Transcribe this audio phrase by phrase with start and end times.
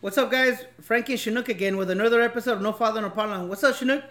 [0.00, 0.64] What's up, guys?
[0.80, 3.48] Frankie Chinook again with another episode of No Father No Problem.
[3.48, 4.02] What's up, Chinook?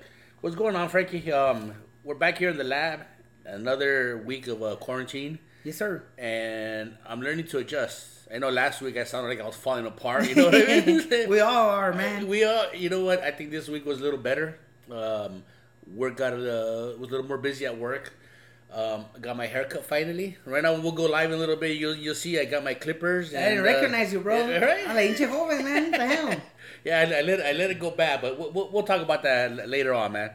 [0.42, 1.32] What's going on, Frankie?
[1.32, 1.74] Um,
[2.04, 3.02] we're back here in the lab.
[3.46, 6.04] Another week of uh, quarantine, Yes, sir.
[6.20, 8.28] and I'm learning to adjust.
[8.32, 10.30] I know last week I sounded like I was falling apart.
[10.30, 11.30] You know what I mean?
[11.30, 12.28] we all are, man.
[12.28, 12.74] We are.
[12.76, 13.22] You know what?
[13.24, 14.60] I think this week was a little better.
[14.92, 15.44] Um,
[15.92, 18.14] work got uh, was a little more busy at work.
[18.72, 20.38] Um, I got my haircut finally.
[20.46, 21.78] Right now we'll go live in a little bit.
[21.78, 23.34] You'll you'll see I got my clippers.
[23.34, 24.38] I didn't and, uh, recognize you, bro.
[24.48, 24.88] yeah, right?
[24.88, 25.92] I'm like, "Hinche joven, man.
[25.92, 26.42] What the hell?
[26.86, 29.22] Yeah, I, I let I let it go bad, but we'll, we'll, we'll talk about
[29.24, 30.32] that later on, man.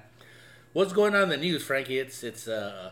[0.75, 1.99] What's going on in the news, Frankie?
[1.99, 2.91] It's it's uh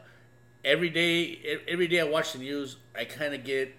[0.64, 3.74] every day every day I watch the news, I kind of get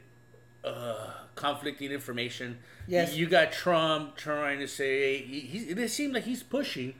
[0.63, 2.59] uh conflicting information.
[2.87, 3.15] Yes.
[3.15, 6.95] you got Trump trying to say he, he it seems like he's pushing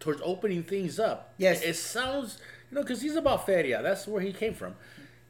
[0.00, 1.34] towards opening things up.
[1.36, 1.62] Yes.
[1.62, 2.38] it sounds
[2.70, 3.82] you know because he's about feria.
[3.82, 4.74] That's where he came from.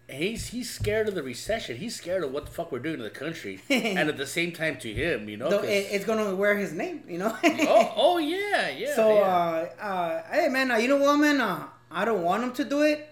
[0.09, 1.77] He's he's scared of the recession.
[1.77, 4.53] He's scared of what the fuck we're doing to the country, and at the same
[4.53, 5.49] time to him, you know.
[5.49, 7.37] It, it's gonna wear his name, you know.
[7.45, 8.95] oh, oh yeah, yeah.
[8.95, 9.21] so, yeah.
[9.21, 11.41] uh, uh, hey, man, uh, you know what, man?
[11.41, 13.09] Uh, I don't want him to do it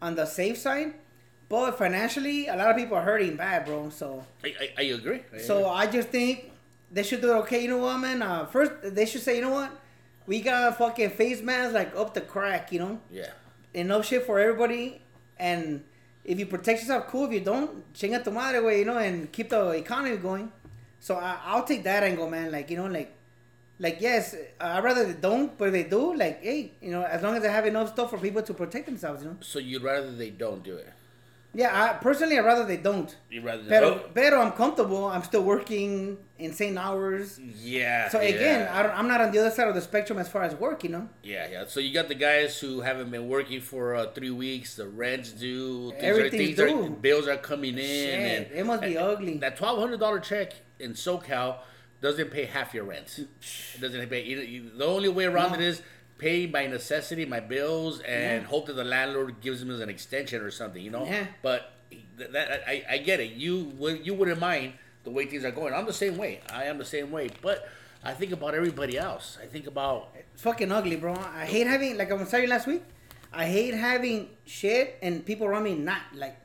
[0.00, 0.94] on the safe side,
[1.48, 3.90] but financially, a lot of people are hurting bad, bro.
[3.90, 5.22] So, I, I, I agree.
[5.34, 5.70] I so agree.
[5.70, 6.52] I just think
[6.92, 7.36] they should do it.
[7.38, 8.22] Okay, you know what, man?
[8.22, 9.72] Uh, first, they should say, you know what?
[10.26, 13.00] We got fucking face masks like up the crack, you know.
[13.10, 13.30] yeah,
[13.76, 15.02] enough shit for everybody.
[15.38, 15.84] And
[16.24, 17.26] if you protect yourself, cool.
[17.26, 20.50] If you don't, chinga tu madre, way, you know, and keep the economy going.
[20.98, 22.50] So I, I'll take that angle, man.
[22.50, 23.14] Like, you know, like,
[23.78, 27.22] like yes, I'd rather they don't, but if they do, like, hey, you know, as
[27.22, 29.36] long as they have enough stuff for people to protect themselves, you know.
[29.40, 30.92] so you'd rather they don't do it.
[31.56, 33.16] Yeah, I personally, I'd rather they don't.
[33.30, 33.64] You'd rather.
[33.64, 35.06] Pero, oh, pero I'm comfortable.
[35.06, 37.38] I'm still working insane hours.
[37.38, 38.10] yeah.
[38.10, 38.78] So again, yeah.
[38.78, 40.84] I don't, I'm not on the other side of the spectrum as far as work,
[40.84, 41.08] you know.
[41.22, 41.64] Yeah, yeah.
[41.66, 44.76] So you got the guys who haven't been working for uh, three weeks.
[44.76, 45.92] The rent's due.
[45.92, 46.84] Things Everything's are, due.
[46.84, 49.38] Are, bills are coming in, Shit, and it must be and ugly.
[49.38, 51.56] That twelve hundred dollar check in SoCal
[52.02, 53.18] doesn't pay half your rent.
[53.18, 54.24] It doesn't pay.
[54.24, 55.58] You, you, the only way around No.
[55.58, 55.80] it is
[56.18, 58.48] pay my necessity my bills and Yeah.
[58.48, 60.82] hope that the landlord gives as an extension or something.
[60.82, 61.04] You know.
[61.06, 61.26] Yeah.
[61.42, 61.72] But
[62.16, 63.32] that I, I get it.
[63.32, 64.74] You would you wouldn't mind
[65.04, 65.72] the way things are going.
[65.74, 66.40] I'm the same way.
[66.52, 67.30] I am the same way.
[67.40, 67.68] But
[68.04, 69.38] I think about everybody else.
[69.42, 71.14] I think about It's fucking ugly, bro.
[71.14, 72.82] I hate having like I was telling you last week.
[73.32, 76.36] I hate having shit and people around me not like.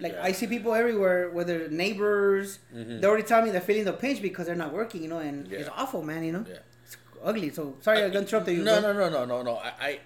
[0.00, 0.22] Like Yeah.
[0.24, 3.00] I see people everywhere, whether neighbors, mm-hmm.
[3.00, 5.52] they already tell me they're feeling the pinch because they're not working, you know, and
[5.52, 6.24] it's awful, man.
[6.24, 6.44] You know,
[7.24, 7.50] ugly.
[7.50, 8.64] So sorry I interrupted you.
[8.64, 9.56] No, no, no, no, no, no.
[9.56, 10.00] I, I,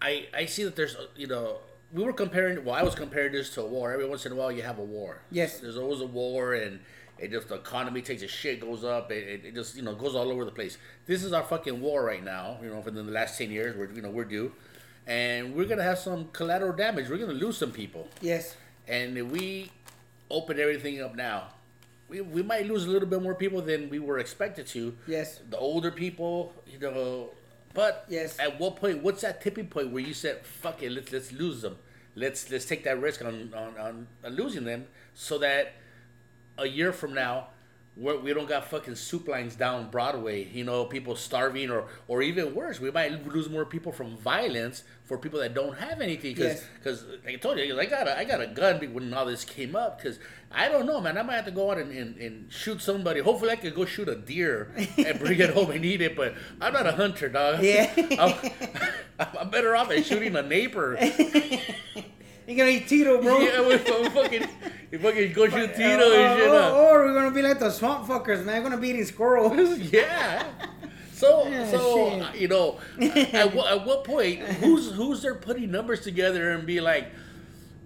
[0.00, 1.58] I, I see that there's, uh, you know,
[1.92, 2.64] we were comparing.
[2.64, 3.92] Well, I was comparing this to a war.
[3.92, 5.20] Every once in a while, you have a war.
[5.30, 5.60] Yes.
[5.60, 6.80] There's always a war, and
[7.18, 9.10] it just the economy takes a shit, goes up.
[9.10, 10.76] It, it, it just you know goes all over the place.
[11.06, 12.58] This is our fucking war right now.
[12.62, 14.52] You know, for the last ten years, we're you know we're due,
[15.06, 17.08] and we're gonna have some collateral damage.
[17.08, 18.54] We're gonna lose some people, Yes.
[18.86, 19.70] and if we
[20.30, 21.48] open everything up now.
[22.08, 25.40] We, we might lose a little bit more people than we were expected to Yes.
[25.50, 27.30] the older people, you know.
[27.74, 28.38] But Yes.
[28.38, 29.02] at what point?
[29.02, 31.76] What's that tipping point where you said, "Fuck it, let's let's lose them.
[32.14, 35.74] Let's let's take that risk on on, on, on losing them, so that
[36.56, 37.48] a year from now."
[37.98, 42.22] We're, we don't got fucking soup lines down Broadway, you know, people starving, or or
[42.22, 46.34] even worse, we might lose more people from violence for people that don't have anything.
[46.34, 47.02] Because, Yes.
[47.24, 49.74] like I told you, I got a, I got a gun when all this came
[49.74, 49.98] up.
[49.98, 50.20] Because
[50.52, 53.20] I don't know, man, I might have to go out and, and, and shoot somebody.
[53.20, 56.14] Hopefully, I could go shoot a deer and bring it home and eat it.
[56.14, 57.62] But I'm not a hunter, dog.
[57.64, 57.90] Yeah.
[59.18, 60.96] I'm, I'm better off at shooting a neighbor.
[62.48, 63.38] You're gonna eat Tito, bro.
[63.40, 64.48] yeah, we we fucking,
[64.90, 66.48] we fucking go shoot Tito Uh, and shit.
[66.48, 66.70] or, uh.
[66.72, 68.62] or we're gonna be like the swamp fuckers, man.
[68.62, 69.78] We're gonna be eating squirrels.
[69.92, 70.44] yeah.
[71.12, 76.00] So, so uh, you know, at, what, at what point, who's who's there putting numbers
[76.00, 77.12] together and be like,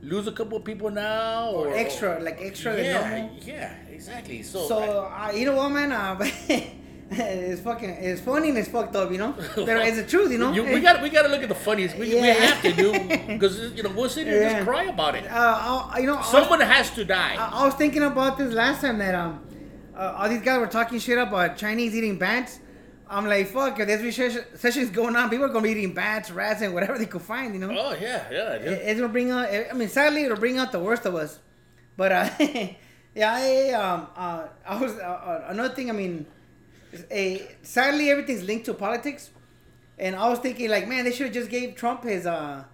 [0.00, 4.44] lose a couple of people now, or, Or extra, like extra yeah, yeah, exactly.
[4.44, 5.90] So, So uh, you know what, man?
[5.90, 6.24] Uh,
[7.18, 9.34] it's fucking, it's funny and it's fucked up, you know.
[9.54, 10.52] But it's the truth, you know.
[10.56, 11.96] you, we got we got to look at the funniest.
[11.96, 12.92] We, we have to do
[13.26, 15.26] because you know we'll sit here and just cry about it.
[15.30, 17.36] Uh, I, you know, I was, Someone has to die.
[17.38, 19.44] I, I was thinking about this last time that um,
[19.96, 22.60] uh, all these guys were talking shit about Chinese eating bats.
[23.08, 26.30] I'm like, fuck, if this recession session's going on, people are gonna be eating bats,
[26.30, 27.70] rats, and whatever they could find, you know.
[27.70, 28.52] oh yeah, yeah.
[28.54, 28.70] It- yeah.
[28.70, 29.48] it's gonna bring out.
[29.50, 31.38] I mean, sadly, it'll bring out the worst of us.
[31.94, 32.30] But uh,
[33.14, 35.90] yeah, I um, uh, I was uh, uh, another thing.
[35.90, 36.26] I mean, is
[37.10, 39.30] a sadly everything's linked to politics,
[39.98, 42.64] and I was thinking like, man, they should have just gave Trump his uh,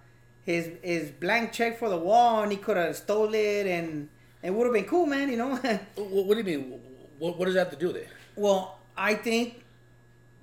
[0.43, 4.09] his his blank check for the wall, and he could have stole it, and
[4.41, 5.29] it would have been cool, man.
[5.29, 5.59] You know.
[5.95, 6.79] What, what do you mean?
[7.17, 8.07] What, what does that have to do with it?
[8.35, 9.63] well, I think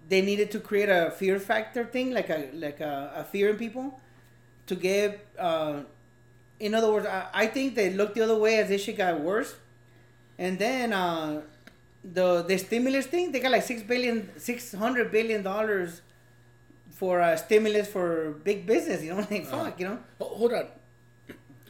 [0.09, 3.57] they needed to create a fear factor thing, like a like a, a fear in
[3.57, 4.01] people,
[4.67, 5.19] to give.
[5.39, 5.81] Uh,
[6.59, 9.21] in other words, I, I think they looked the other way as this shit got
[9.21, 9.55] worse,
[10.39, 11.43] and then uh,
[12.13, 16.03] the the stimulus thing, they got like six billion, six hundred billion dollars
[16.91, 19.03] for uh, stimulus for big business.
[19.03, 19.65] You know, like Uh-huh.
[19.65, 19.99] fuck, you know.
[20.21, 20.67] Hold on.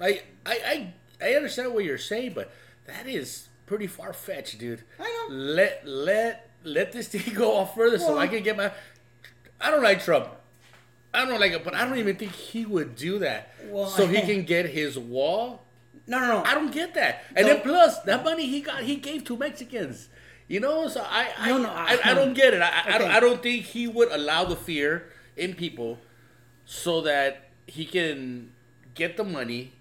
[0.00, 0.93] I, I I
[1.23, 2.53] I understand what you're saying, but
[2.87, 4.83] that is pretty far fetched, dude.
[5.00, 5.35] I know.
[5.35, 8.71] Let let let this thing go off further so I can get my.
[9.61, 10.29] I don't like Trump.
[11.15, 13.55] I don't like it, but I don't even think he would do that.
[13.71, 15.62] Well, so he can get his wall.
[16.06, 16.43] No, no, no.
[16.44, 17.25] I don't get that.
[17.35, 17.55] And No.
[17.55, 20.09] then plus that money he got, he gave to Mexicans.
[20.48, 22.62] You know, so I I, No, no, I, I don't get it.
[22.62, 25.98] I, I, don't, I don't think he would allow the fear in people
[26.64, 28.52] so that he can
[28.94, 29.72] get the money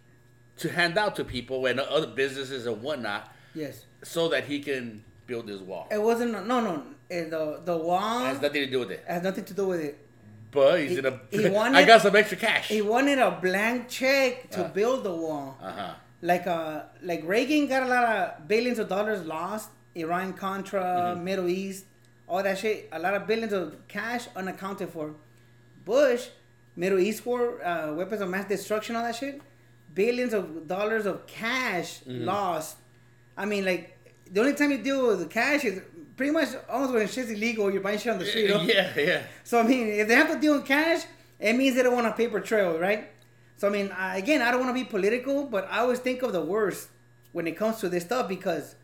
[0.58, 5.04] to hand out to people and other businesses and whatnot, yes, so that he can
[5.28, 5.88] build his wall.
[5.92, 6.32] it wasn't.
[6.48, 6.84] No, no.
[7.12, 9.04] eh, The the wall has nothing to do with it.
[9.08, 9.12] it.
[9.12, 9.98] has nothing to do with it.
[10.52, 11.20] But he's He- in a.
[11.30, 12.70] he wanted- I got some extra cash.
[12.70, 14.70] He wanted a blank check to Uh.
[14.70, 15.58] build the wall.
[15.62, 15.94] Uh huh.
[16.22, 19.70] Like uh, like Reagan got a lot of billions of dollars lost.
[19.96, 21.24] Iran Contra, Mm-hmm.
[21.24, 21.86] Middle East,
[22.28, 22.90] all that shit.
[22.92, 25.14] A lot of billions of cash unaccounted for.
[25.84, 26.28] Bush,
[26.76, 29.42] Middle East war, uh, weapons of mass destruction, all that shit.
[29.94, 32.26] Billions of dollars of cash Mm-hmm.
[32.26, 32.78] lost.
[33.38, 33.98] I mean, like
[34.32, 35.82] the only time you deal with the cash is
[36.18, 37.72] pretty much almost when shit's illegal.
[37.72, 38.50] You're buying shit on the street.
[38.50, 38.62] know?
[38.62, 39.24] Yeah, yeah.
[39.44, 41.04] So I mean, if they have to deal in cash,
[41.40, 43.10] it means they don't want a paper trail, right?
[43.58, 46.22] So I mean, I, again, I don't want to be political, but I always think
[46.24, 46.90] of the worst
[47.34, 48.76] when it comes to this stuff because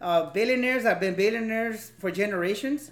[0.00, 2.90] uh, billionaires have been billionaires for generations.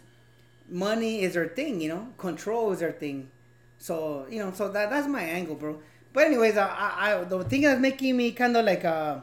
[0.68, 2.08] Money is their thing, you know.
[2.18, 3.30] Control is their thing.
[3.78, 5.80] So you know, so that that's my angle, bro.
[6.12, 6.66] But anyways, I,
[6.98, 9.20] I, the thing that's making me kind of like uh,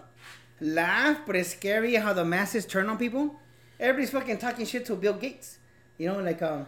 [0.61, 3.39] laugh, but it's scary how the masses turn on people.
[3.79, 5.59] Everybody's fucking talking shit to Bill Gates,
[5.97, 6.65] you know, like um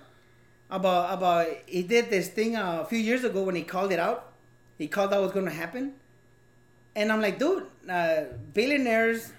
[0.70, 4.00] about about he did this thing uh, a few years ago when he called it
[4.00, 4.34] out.
[4.78, 5.94] He called out what's going to happen,
[6.96, 9.32] and I'm like, dude, uh, billionaires,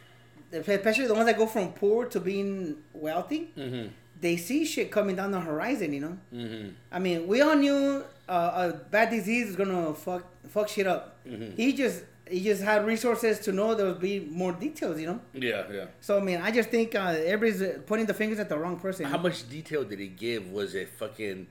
[0.52, 3.88] especially the ones that go from poor to being wealthy, Mm-hmm.
[4.20, 5.92] they see shit coming down the horizon.
[5.92, 6.68] You know, Mm-hmm.
[6.92, 11.16] I mean, we all knew uh, a bad disease is gonna fuck fuck shit up.
[11.26, 11.54] Mhm.
[11.56, 15.00] He just he just had resources to know there would be more details.
[15.00, 15.84] You know, Yeah, yeah.
[16.00, 19.06] so I mean, I just think uh, everybody's pointing the fingers at the wrong person.
[19.06, 20.50] How much detail did he give?
[20.52, 21.46] Was it fucking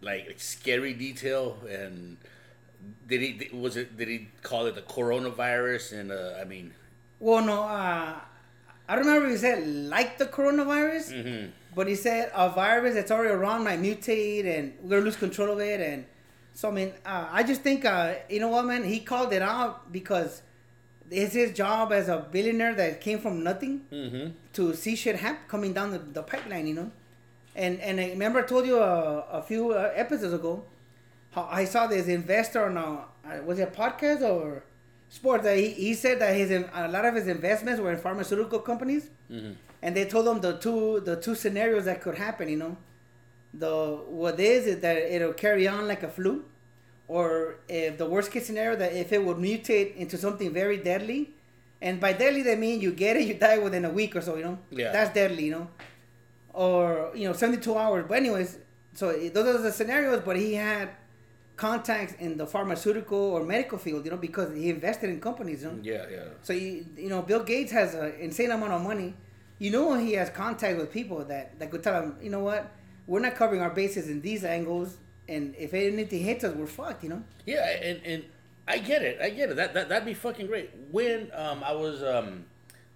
[0.00, 1.58] like scary detail?
[1.68, 2.16] And
[3.06, 5.98] did he was it did he call it the coronavirus?
[6.00, 6.72] And uh, I mean,
[7.20, 8.14] Well, no, uh,
[8.88, 11.50] I don't remember he said like the coronavirus, mhm.
[11.74, 15.50] but he said a virus that's already around might mutate and we're gonna lose control
[15.52, 15.80] of it.
[15.80, 16.04] And
[16.54, 19.42] so, I mean, uh, I just think, uh, you know what, man, he called it
[19.42, 20.42] out because
[21.10, 24.32] it's his job as a billionaire that came from nothing Mhm.
[24.54, 26.90] to see shit happen coming down the, the pipeline, you know.
[27.56, 30.64] And and I remember I told you a, a few uh, episodes ago
[31.32, 34.62] how I saw this investor on a uh, was it a podcast or
[35.08, 38.58] sports that he, he said that his a lot of his investments were in pharmaceutical
[38.60, 39.54] companies, Mhm.
[39.82, 42.48] and they told him the two the two scenarios that could happen.
[42.48, 42.76] You know,
[43.54, 43.74] the
[44.08, 46.44] what is is that it'll carry on like a flu,
[47.08, 51.30] or if the worst case scenario that if it would mutate into something very deadly,
[51.80, 54.36] and by deadly they mean you get it you die within a week or so.
[54.36, 54.92] You know, Yeah.
[54.92, 55.44] that's deadly.
[55.46, 55.68] You know,
[56.52, 58.04] or you know seventy two hours.
[58.08, 58.58] But anyways,
[58.94, 60.22] so those are the scenarios.
[60.24, 60.90] But he had
[61.58, 64.04] contacts in the pharmaceutical or medical field.
[64.06, 65.62] You know, because he invested in companies.
[65.62, 66.24] You know, yeah, yeah.
[66.42, 69.12] so you you know Bill Gates has an insane amount of money.
[69.58, 72.70] You know he has contact with people that that could tell him, you know what,
[73.06, 74.96] we're not covering our bases in these angles,
[75.28, 77.02] and if anything hits us, we're fucked.
[77.02, 77.22] You know.
[77.44, 78.24] Yeah, and and
[78.66, 79.20] I get it.
[79.20, 79.56] I get it.
[79.56, 80.70] That that that'd be fucking great.
[80.90, 82.46] When um I was um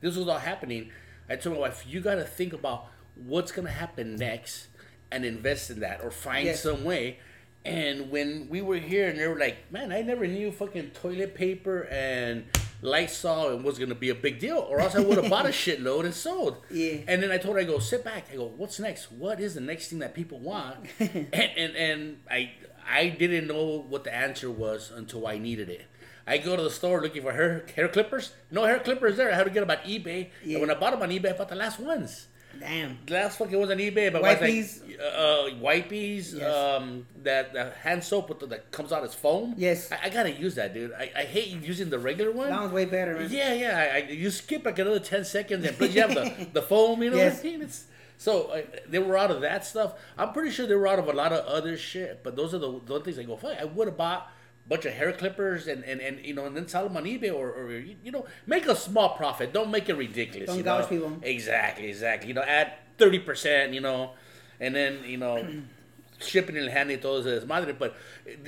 [0.00, 0.90] this was all happening,
[1.28, 4.68] I told my wife, you got to think about what's gonna happen next
[5.10, 6.62] and invest in that or find Yes.
[6.62, 7.18] some way.
[7.64, 11.34] And when we were here, and they were like, "Man, I never knew fucking toilet
[11.34, 12.44] paper and
[12.80, 15.48] Lysol and was gonna be a big deal, or else I would have bought a
[15.64, 16.98] shitload and sold." Yeah.
[17.06, 18.26] And then I told her, I go, sit back.
[18.32, 19.12] I go, what's next?
[19.12, 20.86] What is the next thing that people want?
[20.98, 22.52] and, and and I
[22.88, 25.86] I didn't know what the answer was until I needed it.
[26.26, 28.32] I go to the store looking for hair hair clippers.
[28.50, 29.30] No hair clippers there.
[29.32, 30.30] I had to get them on eBay.
[30.44, 30.58] Yeah.
[30.58, 32.26] And when I bought them on eBay, I bought the last ones.
[32.60, 32.98] Damn.
[33.08, 34.86] Last fucking ones on eBay, but Wipies?
[34.86, 36.54] like uh, wipies, Yes.
[36.54, 39.54] um, that that hand soap with the, that comes out as foam.
[39.56, 39.90] Yes.
[39.90, 40.92] I, I gotta use that, dude.
[40.92, 42.50] I, I hate using the regular one.
[42.50, 43.28] That one's way better, man.
[43.30, 43.90] Yeah, yeah.
[43.94, 47.02] I, I, you skip like another ten seconds, and plus you have the, the foam.
[47.02, 47.36] You know Yes.
[47.38, 47.62] what I mean?
[47.62, 47.84] It's
[48.18, 49.94] so uh, they were out of that stuff.
[50.16, 52.22] I'm pretty sure they were out of a lot of other shit.
[52.22, 53.36] But those are the, the things I go.
[53.36, 54.30] Fuck, I would have bought
[54.72, 57.30] bunch of hair clippers and, and, and you know and then sell them on eBay
[57.30, 59.52] or, or you know make a small profit.
[59.52, 60.46] Don't make it ridiculous.
[60.46, 60.78] Don't you know?
[60.78, 61.18] gouge people.
[61.22, 62.28] Exactly, exactly.
[62.28, 63.74] You know, add thirty percent.
[63.74, 64.12] You know,
[64.58, 65.46] and then you know.
[66.18, 67.96] Shipping and handling todo es madre, but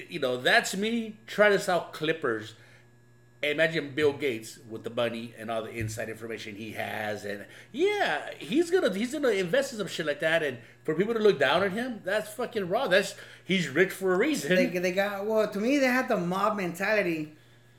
[0.08, 2.54] you know that's me trying to sell clippers
[3.50, 8.30] imagine Bill Gates with the money and all the inside information he has, and yeah,
[8.38, 11.38] he's gonna he's gonna invest in some shit like that, and for people to look
[11.38, 12.90] down on him, that's fucking wrong.
[12.90, 14.54] That's he's rich for a reason.
[14.56, 17.34] They, they got well to me they had the mob mentality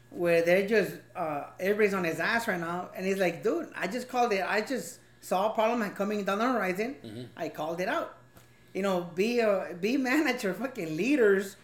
[0.09, 3.87] where they're just uh, everybody's on his ass right now, and he's like, dude, I
[3.87, 4.43] just called it.
[4.47, 6.95] I just saw a problem coming down the horizon.
[7.03, 7.23] Mm-hmm.
[7.35, 8.17] I called it out.
[8.73, 11.55] You know, be a be manager, fucking leaders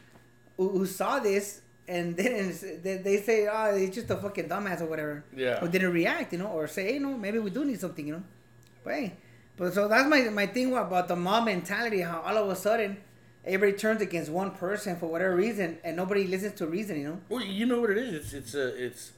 [0.57, 2.83] who, who saw this and didn't.
[2.83, 5.23] They, they say, oh, he's just a fucking dumbass or whatever.
[5.35, 5.63] Yeah.
[5.63, 8.13] Or didn't react, you know, or say, hey, no, maybe we do need something, you
[8.13, 8.23] know.
[8.83, 9.13] But hey,
[9.57, 12.01] but so that's my my thing about the mob mentality.
[12.01, 12.97] How all of a sudden
[13.45, 17.19] everybody turns against one person for whatever reason, and nobody listens to reason, you know.
[17.29, 18.13] Well, you know what it is.
[18.15, 19.11] It's it's a it's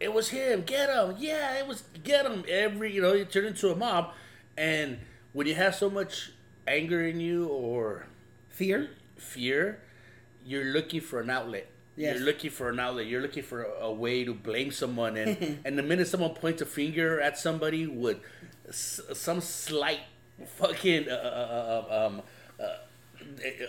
[0.00, 0.62] it was him.
[0.62, 1.14] Get him.
[1.18, 2.44] Yeah, it was get him.
[2.48, 4.12] Every you know, you turn into a mob,
[4.56, 4.98] and
[5.32, 6.32] when you have so much
[6.66, 8.06] anger in you or
[8.48, 8.90] Fear.
[9.16, 9.80] fear,
[10.44, 11.66] you're looking for an outlet.
[11.96, 12.16] Yes.
[12.16, 13.06] You're looking for an outlet.
[13.06, 16.60] You're looking for a, a way to blame someone, and and the minute someone points
[16.62, 18.18] a finger at somebody with
[18.68, 20.00] s- some slight
[20.56, 22.22] fucking uh, uh, uh, um,
[22.58, 22.64] uh,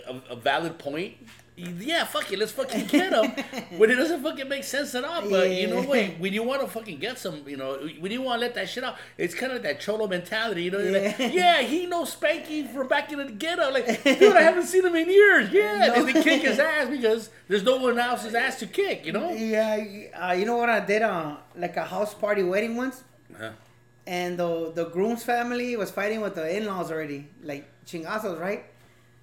[0.08, 1.14] a, a valid point,
[1.56, 3.30] yeah, fuck it, let's fucking get him.
[3.78, 6.18] when it doesn't fucking make sense at all, but you know what?
[6.18, 8.68] When you want to fucking get some, you know, when you want to let that
[8.68, 10.78] shit out, it's kind of that cholo mentality, you know.
[10.78, 11.26] You're like, Yeah.
[11.28, 13.70] yeah, he knows Spanky from back in the ghetto.
[13.70, 15.50] Like, dude, I haven't seen him in years.
[15.50, 15.94] Yeah, No.
[15.94, 19.30] and they kick his ass because there's no one else's ass to kick, you know.
[19.32, 19.82] Yeah,
[20.14, 21.02] uh, you know what I did?
[21.02, 23.02] Uh, like a house party wedding once,
[23.34, 23.50] Uh-huh.
[24.06, 28.64] and the the groom's family was fighting with the in laws already, like chingazos, right?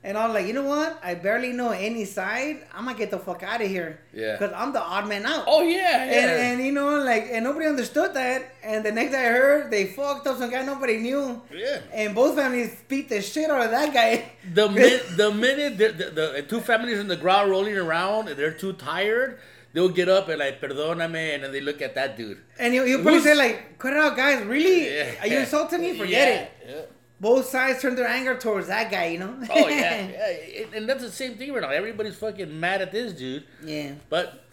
[0.05, 0.99] And I was like, you know what?
[1.01, 2.65] I barely know any side.
[2.73, 3.99] I'm gonna get the fuck out of here.
[4.13, 4.35] Yeah.
[4.37, 5.45] Cause I'm the odd man out.
[5.47, 6.11] Oh yeah, yeah.
[6.11, 8.53] And, and you know, like, and nobody understood that.
[8.63, 11.41] And the next I heard, they fucked up some guy nobody knew.
[11.53, 11.79] Yeah.
[11.93, 14.31] And both families beat the shit out of that guy.
[14.53, 18.37] The min- the minute the, the, the two families in the ground rolling around and
[18.37, 19.39] they're too tired,
[19.71, 22.39] they'll get up and like perdóname, and then they look at that dude.
[22.59, 24.43] And you you probably Who's- say like, cut it out, guys.
[24.45, 24.93] Really?
[24.93, 25.21] Yeah.
[25.21, 25.97] Are you insulting me?
[25.97, 26.51] Forget Yeah, it.
[26.67, 26.81] yeah.
[27.23, 29.07] Both sides turned their anger towards that guy.
[29.07, 29.33] You know?
[29.49, 30.07] Oh yeah,
[30.57, 31.69] yeah, and- that's the same thing right now.
[31.69, 33.93] Everybody's fucking mad at this dude, yeah.
[34.09, 34.43] but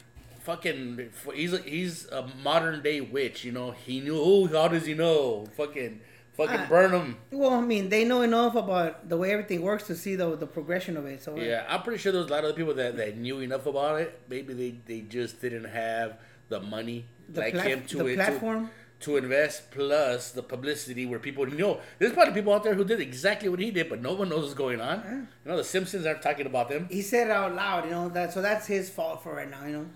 [0.40, 3.44] fucking, he's a, he's a modern day witch.
[3.44, 4.16] You know, he knew.
[4.18, 5.46] Oh, how does he know?
[5.56, 6.00] Fucking,
[6.34, 6.66] fucking Ah.
[6.68, 7.16] burn him.
[7.30, 10.46] Well, I mean, they know enough about the way everything works to see the the
[10.46, 11.22] progression of it.
[11.22, 14.00] So Yeah, I'm pretty sure there's a lot of people that, that knew enough about
[14.00, 14.18] it.
[14.28, 16.16] Maybe they, they just didn't have
[16.48, 18.66] the money The like plat- him to the to- platform?
[18.66, 18.72] to,
[19.08, 21.80] invest, plus the publicity where people know.
[21.98, 24.42] There's probably people out there who did exactly what he did, but no one knows
[24.42, 25.28] what's going on.
[25.44, 26.86] You know, the Simpsons aren't talking about them.
[26.90, 27.84] he said it out loud.
[27.86, 28.32] You know that.
[28.32, 29.64] So that's his fault for right now.
[29.64, 29.86] You know.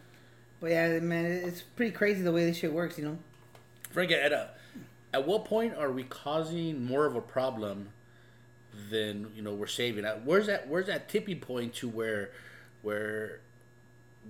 [0.61, 2.99] But yeah, man, it's pretty crazy the way this shit works.
[2.99, 3.19] You know.
[3.91, 4.51] Frank, at a,
[5.13, 7.91] at what point are we causing more of a problem
[8.91, 10.05] than you know we're saving?
[10.05, 10.69] At where's that?
[10.69, 12.31] Where's that tipping point to where,
[12.83, 13.41] where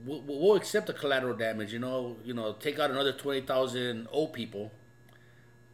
[0.04, 1.72] we'll, we'll accept the collateral damage?
[1.72, 4.72] You know, you know, take out another twenty thousand old people,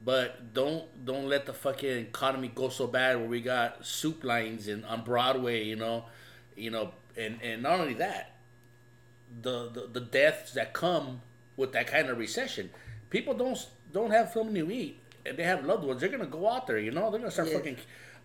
[0.05, 4.69] but don't don't let the fucking economy go so bad where we got soup lines
[4.69, 5.65] and on Broadway.
[5.65, 6.05] You know,
[6.57, 8.37] you know, and and not only that,
[9.43, 11.23] the, the the deaths that come
[11.57, 12.71] with that kind of recession.
[13.11, 13.59] People don't
[13.93, 16.01] don't have something to eat, and they have loved ones.
[16.01, 17.11] They're gonna go out there, you know.
[17.11, 17.55] They're gonna start Yeah.
[17.59, 17.77] fucking.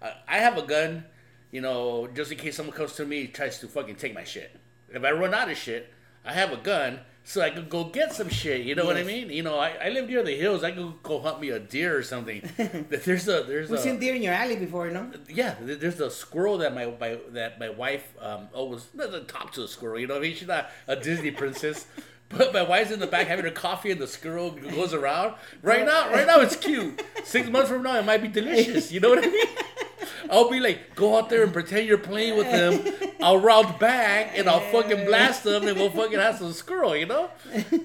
[0.01, 1.05] Uh, I have a gun,
[1.51, 4.55] you know, just in case someone comes to me tries to fucking take my shit.
[4.89, 8.13] If I run out of shit, I have a gun so I could go get
[8.13, 8.61] some shit.
[8.61, 9.31] You know what I mean?
[9.31, 10.63] You know, I, I live near the hills.
[10.63, 12.47] I could go hunt me a deer or something.
[12.89, 15.11] there's a there's We've a seen deer in your alley before, you know.
[15.27, 19.63] yeah, there's a squirrel that my, my that my wife um always doesn't talk to
[19.63, 19.99] a squirrel.
[19.99, 21.87] You know, what I mean, she's not a Disney princess.
[22.37, 25.35] But my wife's in the back having her coffee, and the squirrel goes around.
[25.61, 27.01] Right now, right now it's cute.
[27.23, 28.91] Six months from now, it might be delicious.
[28.91, 29.47] You know what I mean?
[30.29, 33.11] I'll be like, go out there and pretend you're playing with them.
[33.21, 36.95] I'll round back and I'll fucking blast them, and we'll fucking have some squirrel.
[36.95, 37.29] You know,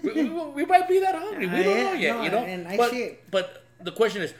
[0.03, 1.47] we, we, we might be that hungry.
[1.47, 2.25] We Uh, don't know yet.
[2.25, 2.93] you know, but
[3.31, 4.35] but the question is,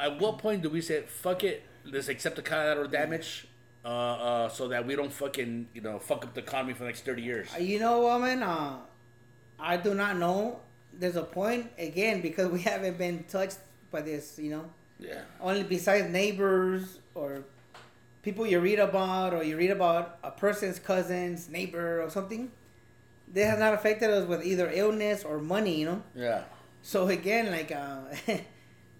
[0.00, 3.46] at what point do we say, fuck it, let's accept the collateral damage,
[3.84, 6.86] uh, uh, so that we don't fucking, you know, fuck up the economy for the
[6.86, 7.48] next 30 years?
[7.58, 8.76] You know, woman, uh,
[9.58, 10.60] I do not know.
[10.92, 13.58] There's a point again because we haven't been touched
[13.90, 14.38] by this.
[14.38, 15.22] You know, Yeah.
[15.40, 17.44] only besides neighbors or
[18.22, 22.50] people you read about, or you read about a person's cousin's neighbor or something.
[23.32, 25.80] They have not affected us with either illness or money.
[25.80, 26.02] You know.
[26.14, 26.42] Yeah.
[26.82, 27.98] So again, like, uh,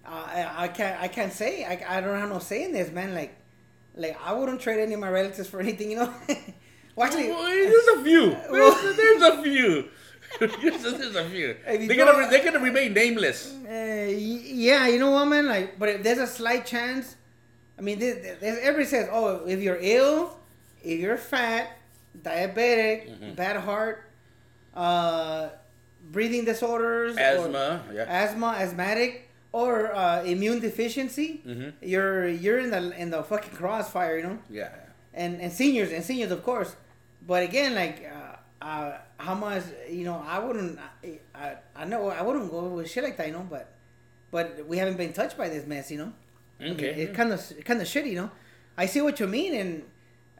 [0.05, 3.13] I, I can't, I can't say, I, I don't have no say in this, man.
[3.15, 3.35] Like,
[3.95, 6.13] like I wouldn't trade any of my relatives for anything, you know.
[6.95, 8.29] well, actually, Well, there's a few.
[8.49, 9.85] Well- There's, there's a few.
[10.39, 11.55] there's, there's a few.
[11.65, 13.53] They're gonna, re- they're gonna remain nameless.
[13.65, 15.47] uh, yeah, you know what, man.
[15.47, 17.15] Like, but if there's a slight chance,
[17.77, 20.37] I mean, this, everybody says, oh, if you're ill,
[20.83, 21.77] if you're fat,
[22.21, 23.33] diabetic, Mm-hmm.
[23.33, 24.03] bad heart,
[24.75, 25.49] uh,
[26.11, 28.05] breathing disorders, Asthma, yeah.
[28.07, 31.73] asthma, asthmatic, or uh, immune deficiency, Mhm.
[31.81, 34.39] you're you're in the in the fucking crossfire, you know.
[34.49, 34.69] Yeah.
[35.13, 36.75] And and seniors and seniors, of course.
[37.25, 38.03] But again, like,
[38.61, 40.23] uh, how much you know?
[40.27, 40.79] I wouldn't.
[41.03, 43.45] I, I I know I wouldn't go with shit like that, you know.
[43.49, 43.73] But
[44.31, 46.13] but we haven't been touched by this mess, you know.
[46.61, 46.89] Okay.
[47.03, 48.31] It kind of kind of shitty, you know.
[48.77, 49.83] I see what you mean, and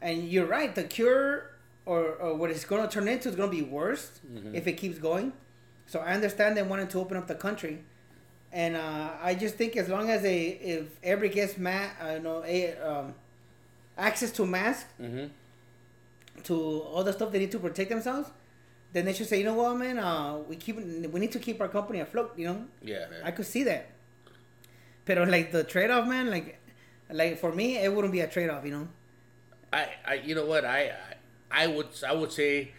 [0.00, 0.74] and you're right.
[0.74, 1.50] The cure
[1.86, 4.54] or, or what it's going to turn into is going to be worse Mhm.
[4.54, 5.32] if it keeps going.
[5.86, 7.82] So I understand they wanted to open up the country,
[8.52, 12.42] and uh, I just think as long as they if every gets ma- uh, no,
[12.44, 13.14] a, um,
[13.96, 15.26] access to masks Mm-hmm.
[16.44, 18.30] To all the stuff they need to protect themselves,
[18.92, 21.60] then they should say, you know what, man, uh, we keep we need to keep
[21.60, 22.32] our company afloat.
[22.36, 23.06] You know, Yeah.
[23.10, 23.20] Man.
[23.24, 23.90] I could see that.
[25.04, 26.60] But like the trade off, man, like
[27.10, 28.64] like for me, it wouldn't be a trade off.
[28.64, 28.88] You know.
[29.72, 30.64] I, I, you know what?
[30.64, 30.92] I,
[31.50, 32.72] I, would, I would say,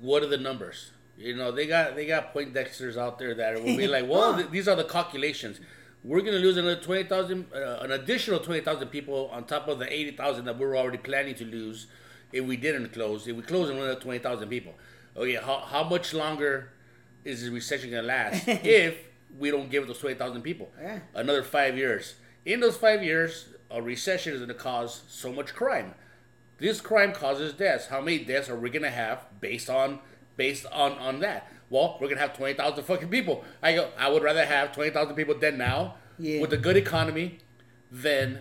[0.00, 0.90] what are the numbers?
[1.18, 4.34] You know, they got, they got point dexters out there that will be like, well,
[4.36, 5.60] th- these are the calculations.
[6.04, 9.78] We're gonna lose another twenty thousand, uh, an additional twenty thousand people on top of
[9.78, 11.86] the eighty thousand that we're already planning to lose
[12.32, 13.26] if we didn't close.
[13.26, 14.74] If we close another twenty thousand people,
[15.16, 16.70] okay, how, how much longer
[17.24, 18.96] is the recession gonna last if
[19.38, 20.70] we don't give those twenty thousand people?
[20.80, 21.00] Yeah.
[21.14, 22.14] Another five years.
[22.44, 25.94] In those five years, a recession is gonna cause so much crime.
[26.58, 27.86] This crime causes deaths.
[27.86, 30.00] How many deaths are we gonna have based on
[30.36, 31.50] based on on that?
[31.70, 33.44] Well, we're gonna have twenty thousand fucking people.
[33.62, 33.90] I go.
[33.98, 36.40] I would rather have twenty thousand people dead now Yeah.
[36.40, 37.38] with a good economy
[37.90, 38.40] than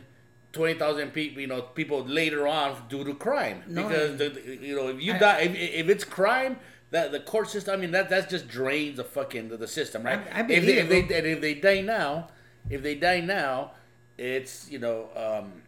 [0.54, 1.42] twenty thousand people.
[1.42, 3.64] You know, people later on due to crime.
[3.68, 6.58] No, because I- the, you know, if you I- die, if, if it's crime.
[6.92, 10.04] That the court system, I mean, that that just drains the fucking the, the system,
[10.04, 10.20] right?
[10.34, 12.28] I- I if believe they, if they and if they die now,
[12.70, 13.72] if they die now,
[14.18, 15.62] it's you know um,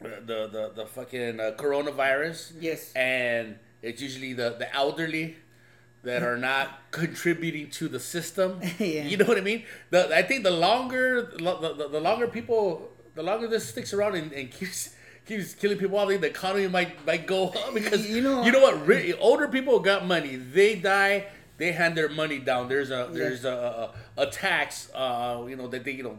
[0.00, 2.92] the the the fucking uh, coronavirus, Yes.
[2.94, 5.36] and it's usually the the elderly
[6.02, 8.60] that are not contributing to the system.
[8.78, 9.04] Yeah.
[9.04, 9.64] You know what I mean?
[9.88, 11.38] The, I think the longer the,
[11.78, 14.94] the, the longer people, the longer this sticks around and, and keeps
[15.26, 18.60] keeps killing people think the economy might might go up because You know- you know
[18.60, 18.86] what?
[18.86, 20.36] Re- older people got money.
[20.36, 21.26] They die.
[21.56, 22.68] They hand their money down.
[22.68, 24.90] There's a there's a, a, a tax.
[24.92, 26.18] Uh, you know that they you know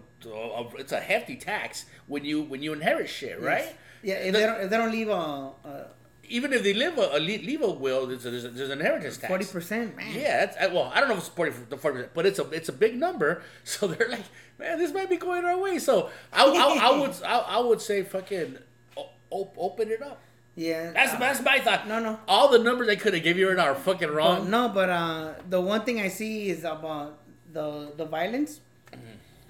[0.55, 3.75] uh, it's a hefty tax when you when you inherit shit, right?
[4.01, 4.15] Yeah.
[4.15, 5.87] If The- they don't, if they don't leave a, a
[6.29, 9.27] even if they live a, a leave a will, there's, a, there's, an inheritance tax.
[9.27, 10.13] forty percent, man.
[10.13, 12.39] Yeah, that's, uh, well, I don't know if it's forty the forty percent, but it's
[12.39, 13.41] a it's a big number.
[13.63, 14.23] So they're like,
[14.59, 15.79] man, this might be going our way.
[15.79, 18.57] So I, I, I would I, I would say fucking
[18.95, 20.21] op- open it up.
[20.55, 20.91] Yeah.
[20.91, 21.87] That's uh, that's my thought.
[21.87, 22.19] No, no.
[22.27, 24.49] All the numbers I could have given you are fucking But wrong.
[24.49, 27.19] no, but uh, the one thing I see is about
[27.51, 28.61] the the violence.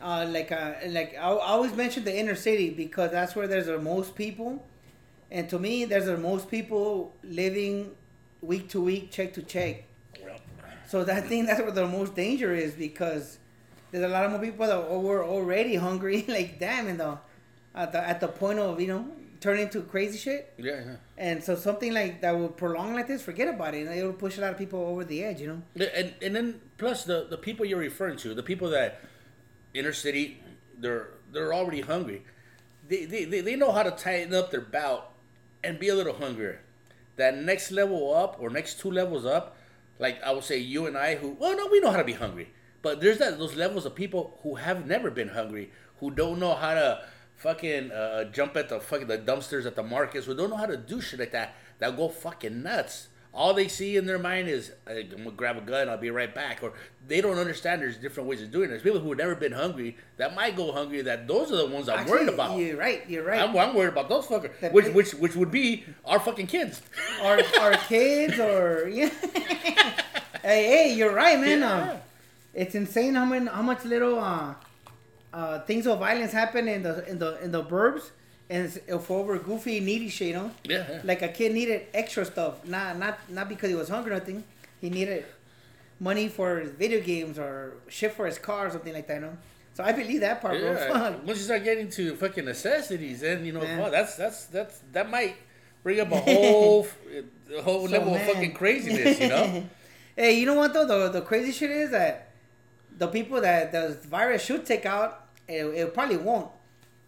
[0.01, 3.67] Uh, like uh, like I, I always mention the inner city because that's where there's
[3.67, 4.63] the most people,
[5.31, 7.91] and to me, there's the most people living
[8.41, 9.85] week to week, check to check.
[10.87, 13.39] So that thing that's where the most danger is because
[13.91, 17.17] there's a lot of more people that were already hungry, like damn, in the
[17.73, 19.07] at the at the point of you know
[19.41, 20.53] turning to crazy shit.
[20.57, 20.95] Yeah, yeah.
[21.17, 23.87] And so something like that will prolong like this, forget about it.
[23.87, 25.61] It will push a lot of people over the edge, you know.
[25.93, 29.01] And and then plus the the people you're referring to, the people that
[29.73, 30.41] inner city,
[30.77, 32.23] they're they're already hungry.
[32.87, 35.03] They they, they, they know how to tighten up their belt
[35.65, 36.61] and be a little hungrier.
[37.17, 39.57] That next level up or next two levels up,
[39.99, 42.13] like I would say you and I who well no we know how to be
[42.13, 42.51] hungry.
[42.81, 46.53] But there's that those levels of people who have never been hungry, who don't know
[46.53, 47.03] how to
[47.35, 50.67] fucking uh, jump at the fucking the dumpsters at the markets, who don't know how
[50.67, 53.07] to do shit like that, that go fucking nuts.
[53.35, 56.33] All they see in their mind is I'm gonna grab a gun, I'll be right
[56.33, 56.63] back.
[56.63, 56.71] Or
[57.05, 58.67] they don't understand there's different ways of doing it.
[58.69, 61.01] There's people who have never been hungry that might go hungry.
[61.01, 62.57] That those are the ones I'm worried about.
[62.57, 63.03] You're right.
[63.09, 63.41] You're right.
[63.41, 66.47] I'm, I'm worried about those fuckers, That which big- which which would be our fucking
[66.47, 66.81] kids.
[67.21, 69.09] our our kids or yeah.
[70.41, 71.59] hey, hey, you're right, man.
[71.59, 71.91] Yeah.
[71.91, 71.97] Um,
[72.53, 74.53] it's insane how many how much little uh,
[75.33, 78.11] uh, things of violence happen in the in the in the burbs
[78.49, 80.51] and it's uh, for over goofy needy shit, you know.
[80.63, 81.01] Yeah, yeah.
[81.03, 84.43] Like a kid needed extra stuff, not not not because he was hungry or nothing.
[84.81, 85.25] He needed
[85.99, 89.37] money for video games or shit for his car or something like that, you know.
[89.73, 90.71] So I believe that part, bro.
[90.73, 90.91] Yeah.
[90.93, 91.25] Fuck.
[91.25, 93.79] Once you start getting to fucking necessities, then you know, Man.
[93.79, 95.35] well, that's that's that's that might
[95.83, 96.87] bring up a whole
[97.57, 98.21] a whole So, level man.
[98.21, 99.65] of fucking craziness, you know.
[100.15, 100.85] hey, you know what though?
[100.85, 102.29] The the crazy shit is that
[102.97, 106.49] the people that the virus should take out, it, it probably won't.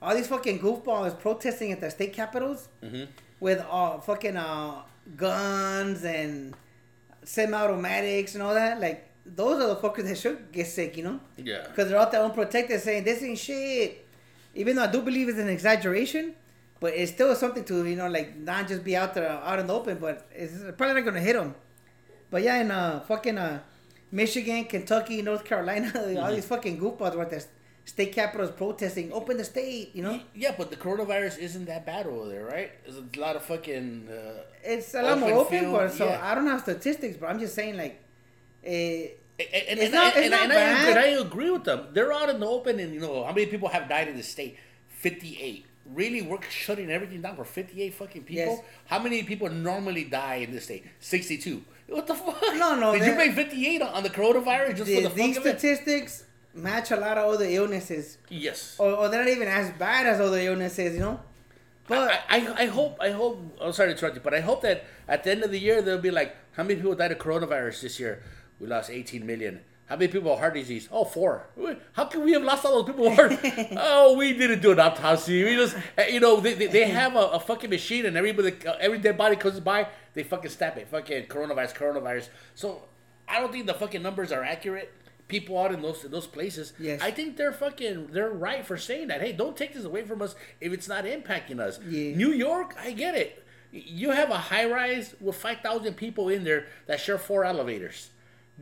[0.01, 3.07] All these fucking goofballs protesting at the state capitals Mhm.
[3.39, 4.81] with uh fucking uh
[5.15, 6.53] guns and
[7.23, 8.79] semi-automatics and all that.
[8.79, 11.19] Like those are the fuckers that should get sick, you know?
[11.37, 11.65] Yeah.
[11.67, 14.05] Because they're out there unprotected saying this ain't shit.
[14.55, 16.33] Even though I do believe it's an exaggeration,
[16.79, 19.67] but it's still something to, you know, like not just be out there out in
[19.67, 21.53] the open, but it's probably not going to hit them.
[22.31, 23.59] But yeah, in uh, fucking uh,
[24.11, 27.45] Michigan, Kentucky, North Carolina, all these fucking goofballs were at the
[27.93, 30.19] state capitals protesting, open the state, you know?
[30.35, 32.69] Yeah, but the coronavirus isn't that bad over there, right?
[32.83, 34.09] There's a lot of fucking.
[34.11, 36.19] Uh, It's a lot more Open field, but so yeah.
[36.29, 37.95] I don't have statistics, but I'm just saying, like,
[38.65, 39.07] eh,
[39.39, 40.89] and, and, It's not- I, it's not and I, bad.
[40.89, 41.87] and I agree with them.
[41.93, 44.23] They're out in the open, and you know how many people have died in the
[44.23, 44.57] state?
[44.89, 45.65] Fifty-eight.
[46.01, 48.55] Really, we're shutting everything down for fifty-eight fucking people.
[48.55, 48.61] Yes.
[48.87, 50.83] How many people normally die in this state?
[50.99, 51.63] Sixty-two.
[51.87, 52.41] What the fuck?
[52.55, 55.37] No, no, Did you make fifty-eight on on the coronavirus just the- for the these
[55.37, 55.59] fuck of it?
[55.59, 56.23] statistics
[56.57, 58.75] match a lot of other illnesses, Yes.
[58.79, 61.19] or, or they're not even as bad as other illnesses, you know?
[61.87, 64.61] But I, I, I hope I hope I'm sorry to interrupt you, but I hope
[64.63, 67.17] that at the end of the year they'll be like, how many people died of
[67.19, 68.21] coronavirus this year?
[68.59, 69.61] We lost 18 million.
[69.85, 70.89] How many people have heart disease?
[70.91, 71.45] Oh, four.
[71.93, 73.15] How can we have lost all those people?
[73.15, 73.39] Heart?
[73.77, 75.41] oh, we didn't do an autopsy.
[75.45, 78.53] We just, eh, you know, they, they, they have a, a fucking machine, and everybody,
[78.67, 80.89] uh, every dead body comes by, they fucking stab it.
[80.89, 82.27] Fucking coronavirus, coronavirus.
[82.53, 82.81] So
[83.29, 84.93] I don't think the fucking numbers are accurate.
[85.27, 87.01] People out in those in those places, Yes.
[87.01, 89.19] I think they're fucking they're right for saying that.
[89.21, 91.79] Hey, don't take this away from us if it's not impacting us.
[91.87, 92.15] Yeah.
[92.15, 93.43] New York, I get it.
[93.71, 98.09] You have a high rise with five thousand people in there that share four elevators.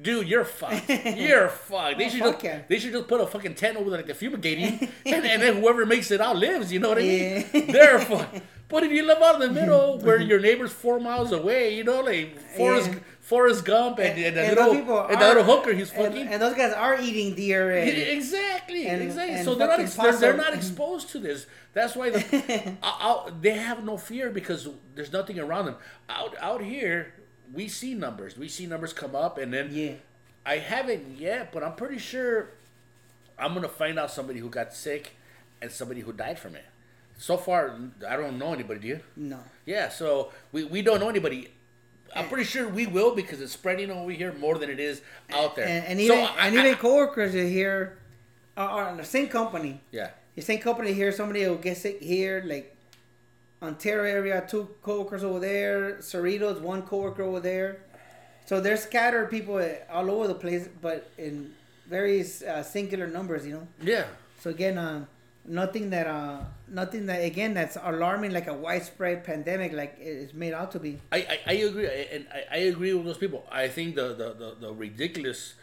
[0.01, 0.89] Dude, you're fucked.
[1.15, 1.99] You're fucked.
[1.99, 2.60] They Oh, should fuck just, yeah.
[2.67, 5.56] they should just put a fucking tent over there like the fumigating, and, and then
[5.62, 6.69] whoever makes it out lives.
[6.73, 7.45] You know what I mean?
[7.54, 7.62] Yeah.
[7.71, 8.41] They're fucked.
[8.67, 11.86] But if you live out in the middle where your neighbor's four miles away, you
[11.86, 12.99] know, like Forrest Yeah.
[13.25, 16.27] Forrest Gump and, and, the and little people and the are- little hooker he's fucking.
[16.27, 19.33] and those guys are eating deer and, Yeah, exactly, and- exactly.
[19.38, 20.59] and so they're not, ex- they're, they're not mm-hmm.
[20.59, 21.47] exposed to this.
[21.73, 25.75] That's why the, out, they have no fear because there's nothing around them.
[26.07, 27.15] Out out here,
[27.51, 28.38] we see numbers.
[28.38, 29.93] We see numbers come up, and then yeah.
[30.45, 32.51] I haven't yet, but I'm pretty sure
[33.39, 35.13] I'm gonna find out somebody who got sick
[35.63, 36.65] and somebody who died from it.
[37.17, 37.75] So far,
[38.07, 38.79] I don't know anybody.
[38.79, 38.99] Do you?
[39.15, 39.39] No.
[39.65, 41.54] Yeah, so we, we don't know anybody.
[42.15, 45.01] I'm pretty sure we will because it's spreading over here more than it is
[45.34, 45.65] out there.
[45.67, 47.97] And, and So I- and I- even coworkers are here
[48.58, 49.82] are, are in the same company.
[49.91, 50.10] yeah.
[50.36, 52.75] The same company here, somebody will get sick here, like
[53.62, 57.78] Ontario area, two coworkers over there, Cerritos, one coworker over there.
[58.45, 61.54] So they're scattered people all over the place, but in
[61.88, 63.67] very uh, singular numbers, you know.
[63.82, 64.06] Yeah.
[64.41, 65.06] So again, uh,
[65.47, 70.53] nothing that uh, nothing that again that's alarming like a widespread pandemic like it's made
[70.53, 70.99] out to be.
[71.12, 73.45] I, I, I agree, I- and I, I agree with those people.
[73.51, 75.53] I think the the, the, the ridiculous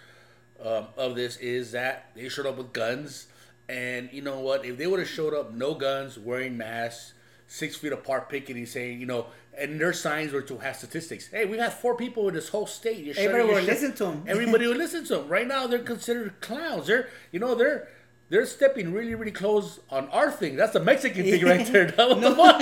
[0.65, 3.27] um, of this is that they showed up with guns,
[3.69, 4.65] and you know what?
[4.65, 7.15] If they would have showed up no guns, wearing masks,
[7.47, 9.27] six feet apart, picketing, saying you know,
[9.59, 11.27] and their signs were to have statistics.
[11.29, 13.05] Hey, we had four people in this whole state.
[13.05, 14.25] You're Everybody would listen to 'em.
[14.27, 15.29] Everybody would listen to them.
[15.29, 16.87] Right now, they're considered clowns.
[16.87, 17.89] They're you know they're.
[18.33, 20.57] They're stepping really, really close on our thing.
[20.57, 21.89] That's the Mexican thing right there.
[21.93, 22.61] What the fuck?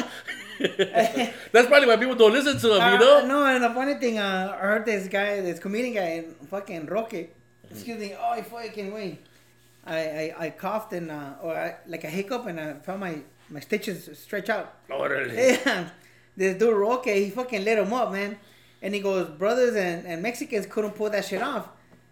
[1.52, 3.26] That's probably why people don't listen to them, you Uh, know?
[3.26, 6.86] no, and the funny thing, uh, I heard this guy, this comedian guy in fucking
[6.86, 7.28] Roque.
[7.70, 8.14] Excuse me.
[8.18, 9.24] Oh, I fucking wait.
[9.86, 13.20] I, I, I coughed and uh, or I, like a hiccup and I felt my
[13.48, 14.74] my stitches stretch out.
[14.88, 15.32] Órale.
[15.64, 15.88] Yeah,
[16.36, 18.38] this dude Roque, he fucking lit him up, man.
[18.82, 21.68] And he goes, brothers and, and Mexicans couldn't pull that shit off.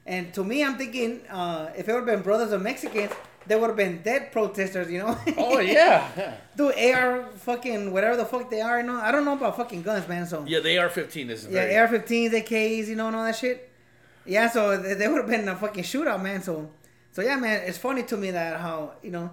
[0.06, 3.12] And to me, I'm thinking, uh, if it would have been brothers or Mexicans,
[3.48, 5.18] there would have been dead protesters, you know?
[5.36, 8.96] Oh yeah, Dude, AR fucking whatever the fuck they are, you know?
[8.96, 10.26] I don't know about fucking guns, man.
[10.26, 10.60] So yeah.
[10.60, 11.30] They are 15.
[11.30, 13.70] Is yeah, very, AR-15s, AKs, you know, and all that shit.
[14.26, 16.42] Yeah, so they, they would have been a fucking shootout, man.
[16.42, 16.70] So,
[17.12, 19.30] so yeah, man, it's funny to me that how you know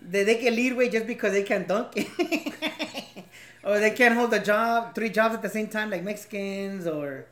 [0.00, 1.96] they, they get leadway just because they can dunk,
[3.64, 7.26] or they can't hold a job, three jobs at the same time, like Mexicans, or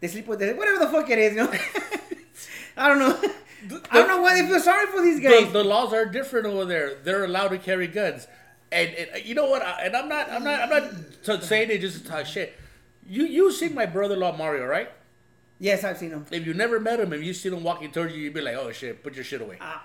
[0.00, 1.52] they sleep with the, whatever the fuck it is, you know.
[2.76, 3.30] I don't know.
[3.90, 5.52] I don't know why they feel sorry for these guys.
[5.52, 6.94] the laws are different over there.
[7.02, 8.26] They're allowed to carry guns,
[8.70, 9.62] and, and you know what?
[9.62, 12.56] I- And I'm not, I'm not, I'm not saying it just to talk shit.
[13.08, 14.90] You, you seen my brother-in-law Mario, right?
[15.60, 16.24] yes, I've seen him.
[16.30, 18.54] If you never met him, if you see him walking towards you, you'd be like,
[18.56, 19.78] "Oh shit, put your shit away." Uh,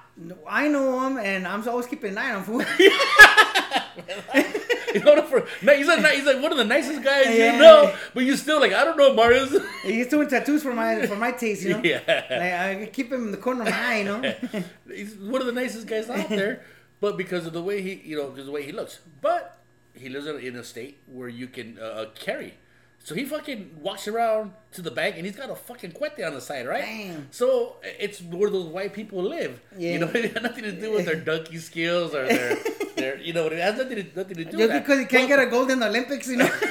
[0.48, 2.68] I know him, and I'm always keeping an eye on food.
[5.00, 7.54] you know, for, he's, a, he's like one of the nicest guys Yeah.
[7.54, 9.56] you know, but you still like, I don't know, Mario's.
[9.84, 11.82] He's doing tattoos for my for my taste, you know.
[11.84, 12.02] Yeah.
[12.08, 14.34] Like I keep him in the corner of my eye, you know.
[14.88, 16.64] he's one of the nicest guys out there,
[17.02, 19.00] but because of the way he, you know, because the way he looks.
[19.22, 19.60] But
[19.94, 22.56] he lives in, a state where you can uh, carry.
[23.06, 26.34] So he fucking walks around to the bank and he's got a fucking cuete on
[26.34, 26.86] the side, right?
[26.86, 27.28] Damn.
[27.32, 29.60] So it's where those white people live.
[29.78, 29.92] Yeah.
[29.92, 32.58] You know, it has nothing to do with their donkey skills or their,
[32.96, 35.30] their you know, it has nothing to, nothing to do with Just because he can't
[35.30, 36.50] Well, get a gold in the Olympics, you know.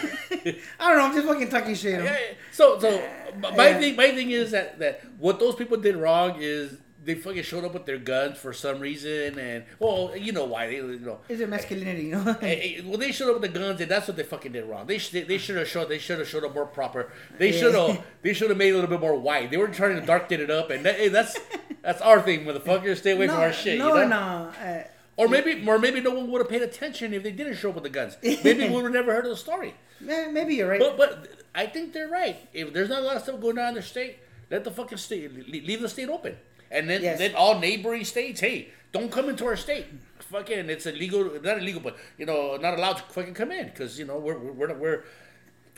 [0.80, 1.04] I don't know.
[1.04, 2.02] I'm just fucking talking shit.
[2.02, 2.34] Yeah, yeah.
[2.50, 2.90] So, so
[3.38, 3.78] my Yeah.
[3.78, 7.64] thing, my thing is that that what those people did wrong is they fucking showed
[7.64, 11.18] up with their guns for some reason, and well, you know why they, you know.
[11.28, 12.04] Is it masculinity?
[12.04, 12.36] You know.
[12.42, 14.64] Eh, eh, well, they showed up with the guns, and that's what they fucking did
[14.64, 14.86] wrong.
[14.86, 17.10] They sh- they should have showed they should have showed up more proper.
[17.38, 19.50] They should have they should have made it a little bit more white.
[19.50, 21.38] They were trying to darken it up, and that, hey, that's
[21.82, 22.98] that's our thing, motherfuckers.
[22.98, 23.78] Stay away no, from our shit.
[23.78, 24.08] no, you know?
[24.08, 24.64] no.
[24.64, 24.84] Uh,
[25.16, 27.74] Or maybe, or maybe no one would have paid attention if they didn't show up
[27.74, 28.16] with the guns.
[28.22, 29.74] Maybe we would have never heard of the story.
[30.08, 30.80] eh, maybe you're right.
[30.80, 32.36] But but I think they're right.
[32.54, 34.98] If there's not a lot of stuff going on in the state, let the fucking
[34.98, 36.36] state leave the state open,
[36.72, 37.18] and then Yes.
[37.18, 39.86] then all neighboring states, hey, don't come into our state.
[40.32, 41.24] Fucking, it's illegal.
[41.42, 44.38] Not illegal, but you know, not allowed to fucking come in because you know we're
[44.38, 45.04] we're we're we're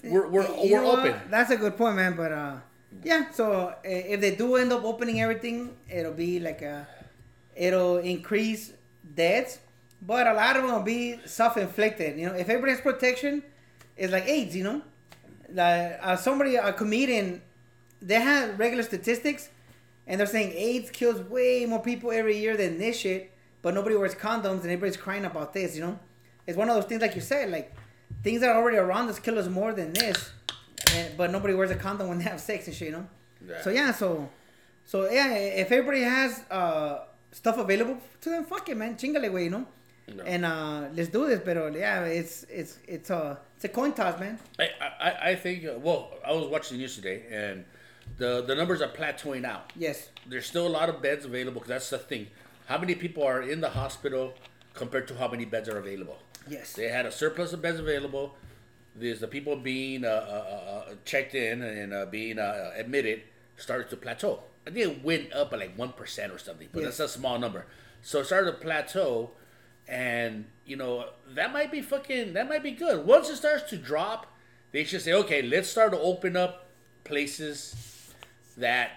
[0.05, 0.99] we're, we're, You we're know what?
[1.01, 1.15] open.
[1.31, 2.15] That's a good point, man.
[2.17, 2.57] But uh,
[3.03, 3.31] yeah.
[3.33, 6.87] So uh, if they do end up opening everything, it'll be like a,
[7.57, 8.73] it'll increase
[9.15, 9.59] deaths,
[10.03, 12.19] but a lot of them will be self-inflicted.
[12.19, 13.43] You know, if everybody has protection,
[13.97, 14.55] it's like AIDS.
[14.55, 14.83] You know,
[15.53, 17.41] like uh, somebody, a comedian,
[18.03, 19.49] they have regular statistics,
[20.07, 23.97] and they're saying AIDS kills way more people every year than this shit, but nobody
[23.97, 25.75] wears condoms and everybody's crying about this.
[25.77, 25.99] You know,
[26.47, 27.75] it's one of those things like you said, like
[28.23, 30.31] things that are already around us kill us more than this,
[30.95, 32.89] and, but nobody wears a condom when they have sex and shit.
[32.89, 33.07] You know,
[33.49, 33.63] Yeah.
[33.63, 34.29] so yeah, so
[34.85, 39.45] so yeah, if everybody has uh stuff available to them, fuck it, man, chingale, way,
[39.45, 39.67] you know.
[40.15, 40.23] No.
[40.25, 44.21] And uh, let's do this, but yeah, it's it's it's a it's a coin toss,
[44.21, 44.39] man.
[44.59, 44.69] I,
[45.01, 45.65] I, I think.
[45.65, 47.65] Uh, well, I was watching the news today, and
[48.19, 49.73] the the numbers are plateauing out.
[49.77, 52.29] Yes, There's still a lot of beds available because that's the thing.
[52.67, 54.35] How many people are in the hospital
[54.73, 56.19] compared to how many beds are available?
[56.49, 58.37] yes, They had a surplus of beds available.
[58.97, 63.23] There's the people being uh, uh, uh, checked in and uh, being uh, admitted
[63.57, 64.43] started to plateau.
[64.67, 66.99] I think it went up by like one percent or something, but Yes.
[66.99, 67.67] that's a small number.
[68.03, 69.33] So it started to plateau,
[69.89, 73.05] and you know that might be fucking that might be good.
[73.07, 74.27] Once it starts to drop,
[74.73, 76.69] they should say, okay, let's start to open up
[77.05, 77.75] places
[78.57, 78.93] that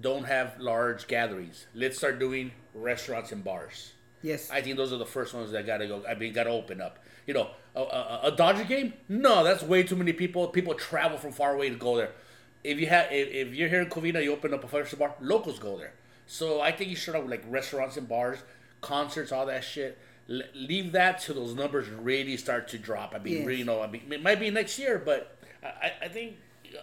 [0.00, 1.66] don't have large gatherings.
[1.74, 3.92] Let's start doing restaurants and bars.
[4.22, 4.50] yes.
[4.50, 6.02] I think those are the first ones that gotta go.
[6.08, 6.98] I mean, gotta open up.
[7.26, 8.92] You know, a, a, a Dodger game?
[9.08, 10.48] No, that's way too many people.
[10.48, 12.12] People travel from far away to go there.
[12.64, 15.14] If you have, if, if you're here in Covina, you open up a first bar.
[15.20, 15.92] Locals go there.
[16.26, 18.38] So I think you start out with like restaurants and bars,
[18.80, 19.98] concerts, all that shit.
[20.28, 23.12] L- leave that till those numbers really start to drop.
[23.14, 23.46] I mean, Yes.
[23.46, 26.36] really, you know, I mean, it might be next year, but I, I think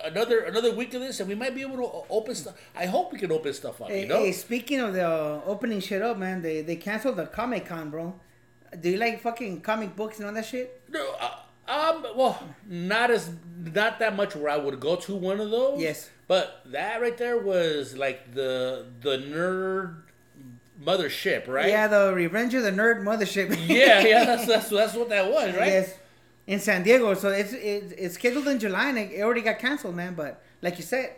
[0.04, 2.56] another another week of this, and we might be able to open stuff.
[2.76, 3.90] I hope we can open stuff up.
[3.90, 7.18] Hey, you know, hey, speaking of the uh, opening shit up, man, they they canceled
[7.18, 8.20] the Comic Con, bro.
[8.80, 10.82] Do you like fucking comic books and all that shit?
[10.90, 11.32] No, uh,
[11.68, 15.82] um, well, not as not that much where I would go to one of those.
[15.82, 16.10] Yes.
[16.28, 20.04] but that right there was like the the nerd
[20.82, 21.70] mothership, right?
[21.70, 23.50] Yeah, the Revenge of the Nerd mothership.
[23.68, 24.26] yeah, yeah.
[24.26, 25.68] That's that's that's what that was, right?
[25.68, 25.94] Yes,
[26.48, 27.14] in San Diego.
[27.14, 30.16] So it's it's, it's scheduled in July and it already got canceled, man.
[30.16, 31.16] But like you said,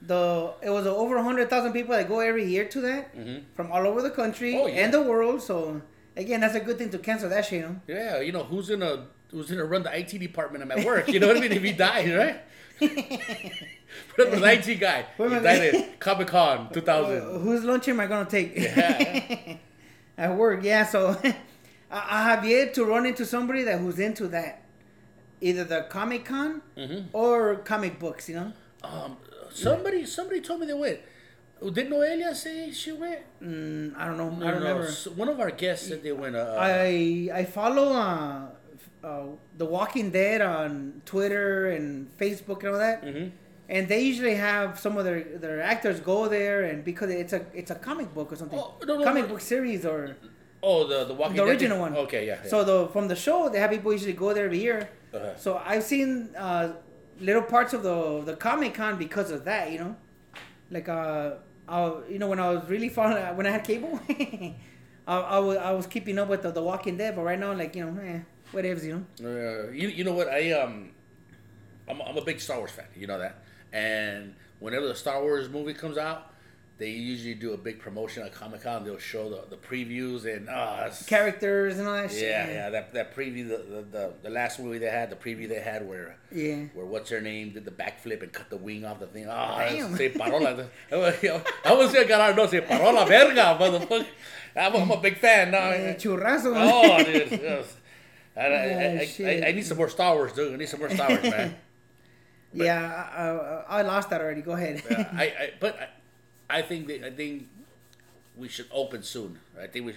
[0.00, 3.14] the it was over hundred thousand people that go every year to that
[3.54, 4.62] from all over the country Mm-hmm.
[4.62, 4.84] Oh, yeah.
[4.84, 5.40] and the world.
[5.42, 5.80] So
[6.16, 7.60] again, that's a good thing to cancel that shit.
[7.60, 7.76] You know?
[7.86, 11.08] Yeah, you know who's gonna who's gonna run the IT department at my work?
[11.08, 11.52] You know what I mean?
[11.52, 12.40] If he dies, right?
[14.16, 15.06] Put up the IT guy.
[15.18, 17.16] He died at Comic Con 2000.
[17.16, 18.56] Uh, whose lunch am I gonna take?
[18.56, 19.56] Yeah.
[20.18, 20.84] At work, yeah.
[20.86, 21.34] So I,
[21.90, 24.61] I have yet to run into somebody that who's into that,
[25.42, 27.08] either the Comic Con Mm-hmm.
[27.12, 28.28] or comic books.
[28.28, 28.52] You know?
[28.82, 29.16] Um,
[29.52, 31.00] somebody somebody told me they went.
[31.76, 33.20] Did Noelia say she went?
[33.40, 34.30] Mm, I don't know.
[34.30, 34.90] No, I don't no, remember.
[35.14, 36.34] One of our guests said they went.
[36.34, 38.46] Uh, I I follow uh,
[39.04, 39.22] uh,
[39.58, 43.30] The Walking Dead on Twitter and Facebook and all that, Mhm.
[43.68, 47.42] and they usually have some of their their actors go there, and because it's a
[47.54, 50.16] it's a comic book or something, Oh, no, comic book series or
[50.64, 51.94] oh, the the Walking the Dead original one.
[52.06, 52.38] Okay, yeah.
[52.42, 52.50] yeah.
[52.50, 54.88] So the from the show, they have people usually go there every year.
[55.14, 55.36] Uh-huh.
[55.36, 56.74] So I've seen uh,
[57.20, 59.96] little parts of the the Comic Con because of that, you know,
[60.70, 61.32] like uh,
[61.68, 64.00] I, you know when I was really fun when I had cable,
[65.06, 67.52] I, I was I was keeping up with the, the Walking Dead, but right now
[67.52, 68.20] like you know, eh,
[68.52, 69.28] whatever, you know.
[69.28, 70.90] Uh, you, you know what I um
[71.88, 75.48] I'm, I'm a big Star Wars fan you know that and whenever the Star Wars
[75.48, 76.31] movie comes out
[76.82, 80.48] they usually do a big promotion at Comic Con they'll show the, the previews and
[80.48, 82.54] it's- Characters and all that yeah shit.
[82.54, 85.60] yeah that that preview the, the, the, the last movie they had the preview they
[85.60, 86.64] had where yeah.
[86.74, 89.58] where what's her name did the backflip and cut the wing off the thing ah
[89.58, 89.96] Damn.
[89.96, 90.50] se paró la
[91.64, 94.06] I was gonna get out no se paró la verga motherfucker
[94.56, 96.52] I'm, I'm a big fan no, churrazo.
[96.54, 97.30] Oh, dude.
[97.30, 97.76] yes.
[98.36, 99.30] I, I, Oh, I.
[99.30, 100.52] I, I need some more Star Wars, dude.
[100.52, 101.54] I need some more Star Wars, man.
[102.52, 104.42] yeah, I, I, lost that already.
[104.42, 104.82] Go ahead.
[104.90, 105.90] Yeah, I, I, but
[106.52, 107.48] I, I think that, I think
[108.36, 109.38] we should open soon.
[109.60, 109.94] I think we,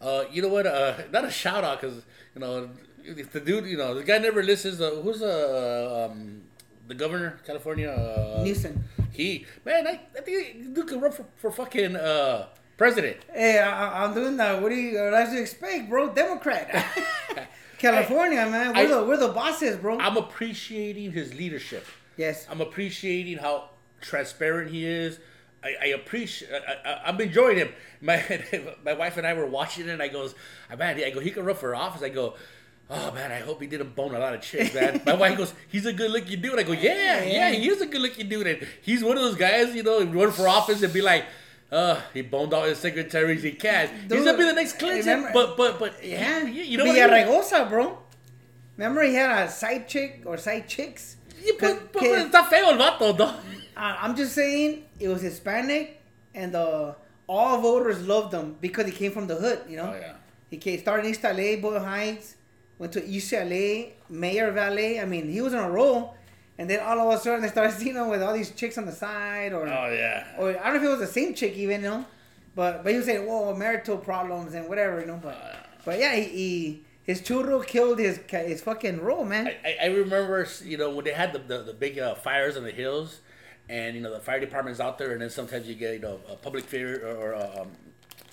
[0.00, 0.66] uh, you know what?
[0.66, 2.02] Uh, not a shout out because
[2.34, 2.70] you know
[3.04, 4.80] if the dude, you know, the guy never listens.
[4.80, 6.42] Uh, who's uh, um,
[6.86, 7.90] the governor, California?
[7.90, 8.84] Uh, Newsom.
[9.12, 13.16] He man, I, I think the dude could run for, for fucking uh, president.
[13.32, 14.60] Hey, I, I'm doing that.
[14.62, 16.10] What do you what do you expect, bro?
[16.10, 16.68] Democrat.
[17.78, 18.74] California, man.
[18.74, 19.98] We're I- the we're the bosses, bro.
[19.98, 21.86] I'm appreciating his leadership.
[22.16, 22.46] yes.
[22.50, 25.18] I'm appreciating how transparent he is.
[25.62, 26.50] I, I appreciate.
[26.52, 27.68] I, I, I'm enjoying him.
[28.00, 28.22] My
[28.84, 29.90] my wife and I were watching it.
[29.90, 30.34] and I goes,
[30.70, 32.00] "Ah, man, I go, he can run for office.
[32.00, 32.34] I go,
[32.88, 35.02] oh man, I hope he didn't bone a lot of chicks, man.
[35.06, 36.58] my wife goes, he's a good looking dude.
[36.58, 39.34] I go, yeah, yeah, he is a good looking dude, and he's one of those
[39.34, 41.24] guys, you know, run for office and be like.
[41.70, 43.90] Uh, he boned all his secretaries he can.
[44.08, 46.46] he's gonna be the next Clinton, but but but Yeah.
[46.46, 46.98] you, know what?
[46.98, 47.26] I mean?
[47.26, 47.98] Villaraigosa, bro.
[48.78, 51.16] Remember he had a side chick or side chicks?
[51.42, 53.34] Yeah, but, but, but está feo el vato, though.
[53.76, 56.00] I'm just saying it was Hispanic
[56.34, 56.94] and uh,
[57.26, 59.92] all voters loved him because he came from the hood, you know?
[59.94, 60.14] Oh, yeah.
[60.50, 62.36] He came, started in East LA, Boyle Heights,
[62.78, 64.98] went to UCLA, mayor Valley.
[65.00, 66.14] I mean, he was on a roll.
[66.58, 68.86] And then all of a sudden they started seeing him with all these chicks on
[68.86, 70.26] the side or Oh yeah.
[70.38, 72.04] or I don't know if it was the same chick even, you know.
[72.56, 75.20] But but he was saying, whoa, marital problems and whatever, you know.
[75.22, 75.36] But
[75.84, 79.46] but yeah, he, he his churro killed his his fucking role, man.
[79.46, 82.56] I, I- I remember, you know, when they had the, the, the big uh, fires
[82.56, 83.20] on the hills,
[83.68, 86.20] and you know the fire department's out there, and then sometimes you get you know
[86.30, 87.68] a public figure or, or uh, um,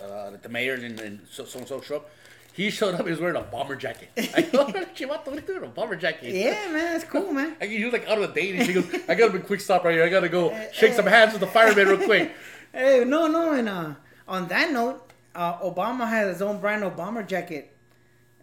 [0.01, 2.09] uh, the mayor and, and so so and so show up.
[2.53, 3.03] He showed up.
[3.03, 4.09] He was wearing a bomber jacket.
[4.17, 5.63] I go, Chivato, what are you?
[5.63, 6.33] A bomber jacket?
[6.33, 7.57] yeah, man, that's cool, man.
[7.61, 8.55] I, he was like out of the date.
[8.55, 10.05] and She goes, "I gotta be quick stop right here.
[10.05, 12.31] I gotta go shake some hands with the fireman real quick."
[12.71, 13.93] Hey, no, no, and uh,
[14.27, 17.75] on that note, uh, Obama has his own brand of bomber jacket.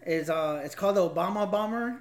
[0.05, 1.99] Is uh, it's called the Obama bomber.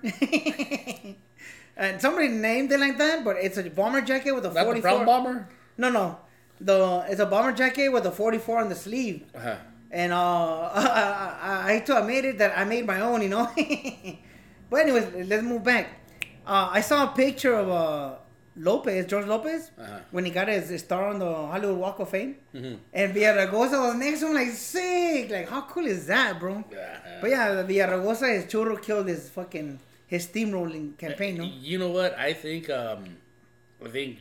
[1.77, 4.65] And somebody named it like that, but it's a bomber jacket with a Not the
[4.65, 4.91] forty-four.
[4.91, 5.49] brown bomber.
[5.79, 6.19] No, no,
[6.61, 9.25] the it's a bomber jacket with a forty-four on the sleeve.
[9.35, 9.57] Uh-huh.
[9.91, 10.17] And uh,
[10.75, 13.51] I, I, I hate to admit it that I made my own, you know.
[14.71, 15.89] but anyways, let's move back.
[16.47, 18.15] Uh, I saw a picture of uh,
[18.57, 19.99] Lopez, George Lopez, Uh-huh.
[20.11, 22.37] when he got his, his star on the Hollywood Walk of Fame.
[22.55, 22.79] Mhm.
[22.93, 25.31] And Villaraigosa was next to him, like, sick.
[25.31, 26.65] Like, how cool is that, bro?
[26.73, 26.99] Yeah.
[27.21, 29.79] But yeah, Villaraigosa, his churro killed his fucking,
[30.13, 31.45] his steamrolling campaign, no?
[31.45, 32.13] You know what?
[32.19, 33.17] I think um,
[33.85, 34.19] I think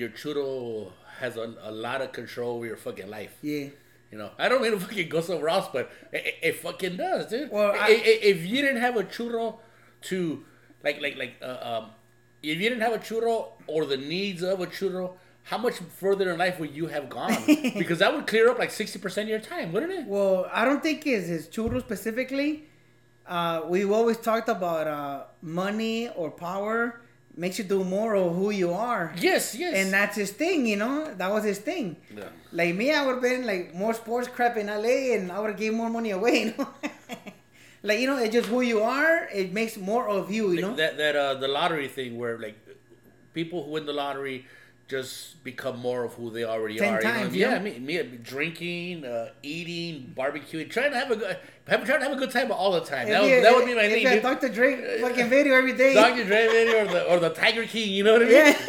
[0.00, 3.34] your churro has a, a lot of control over your fucking life.
[3.42, 3.66] Yeah.
[4.12, 7.26] You know, I don't mean to fucking go somewhere else, but it, it, fucking does,
[7.26, 7.50] dude.
[7.50, 9.58] Well, I, I- I- if you didn't have a churro
[10.02, 10.44] to,
[10.84, 11.90] like, like, like, uh, um,
[12.42, 16.30] if you didn't have a churro or the needs of a churro, how much further
[16.32, 17.36] in life would you have gone?
[17.82, 20.06] because that would clear up like sixty percent of your time, wouldn't it?
[20.06, 22.68] Well, I don't think it's his churro specifically.
[23.30, 27.00] Uh, we've always talked about uh, money or power
[27.36, 29.14] makes you do more of who you are.
[29.18, 29.72] Yes, yes.
[29.76, 31.14] And that's his thing, you know?
[31.14, 31.96] That was his thing.
[32.14, 32.24] Yeah.
[32.50, 35.50] Like me, I would have been like more sports crap in LA and I would
[35.50, 36.68] have gave more money away, you know?
[37.84, 39.28] like, you know, it's just who you are.
[39.32, 40.74] It makes more of you, you know?
[40.74, 42.58] that that uh the lottery thing where like
[43.32, 44.44] people who win the lottery
[44.90, 47.00] just become more of who they already Ten are.
[47.00, 47.50] times, you know?
[47.52, 47.62] yeah.
[47.62, 47.62] yeah.
[47.62, 52.16] Me, me drinking, uh, eating, barbecuing, trying to have a good, having trying to have
[52.16, 53.08] a good time all the time.
[53.08, 54.06] That, If would, that would be my thing.
[54.06, 54.22] dude.
[54.22, 54.48] Dr.
[54.48, 55.94] Dre fucking video every day.
[55.94, 56.24] Dr.
[56.24, 57.90] Dre video or the or the Tiger King.
[57.90, 58.34] You know what I mean?
[58.34, 58.58] yeah.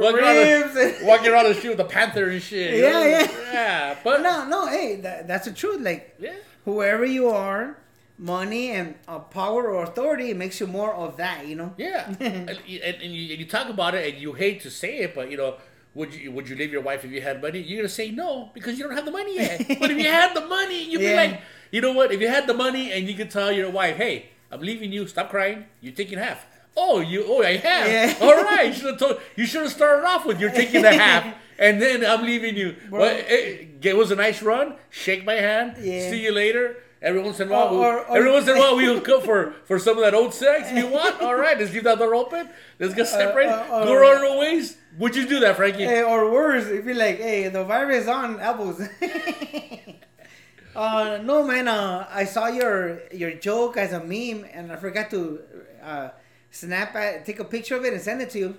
[0.00, 2.78] Walking around, the, walking around the street with the panther and shit.
[2.78, 3.02] Yeah, know?
[3.04, 3.30] yeah.
[3.52, 3.96] yeah.
[4.04, 5.80] But no, no, hey, that, that's the truth.
[5.80, 7.76] Like, yeah, whoever you are,
[8.18, 11.72] money and uh, power or authority makes you more of that, you know?
[11.78, 14.98] Yeah, and, and, and you, and you talk about it, and you hate to say
[14.98, 15.56] it, but you know,
[15.94, 17.60] would you would you leave your wife if you had money?
[17.60, 19.58] You're gonna say no because you don't have the money yet.
[19.80, 21.26] but if you had the money, you'd Yeah.
[21.26, 21.40] be like,
[21.72, 22.12] you know what?
[22.12, 25.06] If you had the money and you could tell your wife, hey, I'm leaving you.
[25.06, 25.64] Stop crying.
[25.80, 26.46] You're taking half.
[26.76, 27.24] Oh, you.
[27.26, 27.88] Oh, I have.
[27.88, 28.14] Yeah.
[28.20, 28.66] All right.
[28.68, 29.20] You should have told.
[29.34, 32.76] You should have started off with you're taking the half, and then I'm leaving you.
[32.90, 34.74] Well, it, it was a nice run.
[34.90, 35.76] Shake my hand.
[35.80, 36.08] Yeah.
[36.10, 36.76] See you later.
[37.00, 39.00] Every once in a while, Or- we- or- or- every once in a while, we'll
[39.00, 40.70] go for for some of that old sex.
[40.70, 41.20] If You want?
[41.22, 42.48] All right, let's leave that door open.
[42.80, 43.52] Let's get separated.
[43.52, 44.76] uh, go or- our own ways.
[44.98, 45.84] Would you do that, Frankie?
[45.84, 48.80] Hey, or worse, if you're like, hey, the virus on elbows.
[50.76, 51.68] uh, no, man.
[51.68, 55.40] Uh, I saw your your joke as a meme, and I forgot to
[55.82, 56.08] uh,
[56.50, 58.56] snap at, take a picture of it, and send it to you.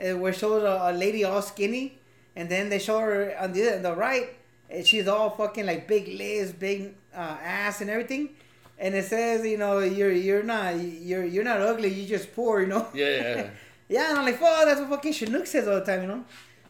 [0.00, 1.98] Uh, where it shows a, a lady all skinny,
[2.36, 4.30] and then they show her on the on the right,
[4.70, 8.30] and she's all fucking like big lips, big uh, ass, and everything.
[8.78, 12.60] And it says, you know, you're you're not you're you're not ugly, you're just poor,
[12.60, 12.88] you know.
[12.94, 13.50] Yeah, yeah,
[13.88, 14.10] yeah.
[14.10, 16.24] And I'm like, oh, that's what fucking Chinook says all the time, you know?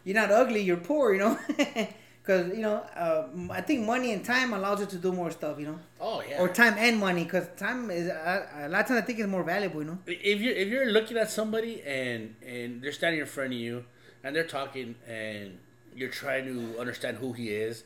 [0.05, 1.39] You're not ugly, you're poor, you know?
[2.23, 5.59] Because, you know, uh, I think money and time allows you to do more stuff,
[5.59, 5.79] you know?
[6.01, 6.41] Oh yeah.
[6.41, 9.27] Or time and money, because time is, uh, a lot of times I think is
[9.27, 9.99] more valuable, you know?
[10.07, 13.85] if you're if you're looking at somebody and and they're standing in front of you
[14.23, 15.59] and they're talking and
[15.97, 17.83] you're trying to understand who he is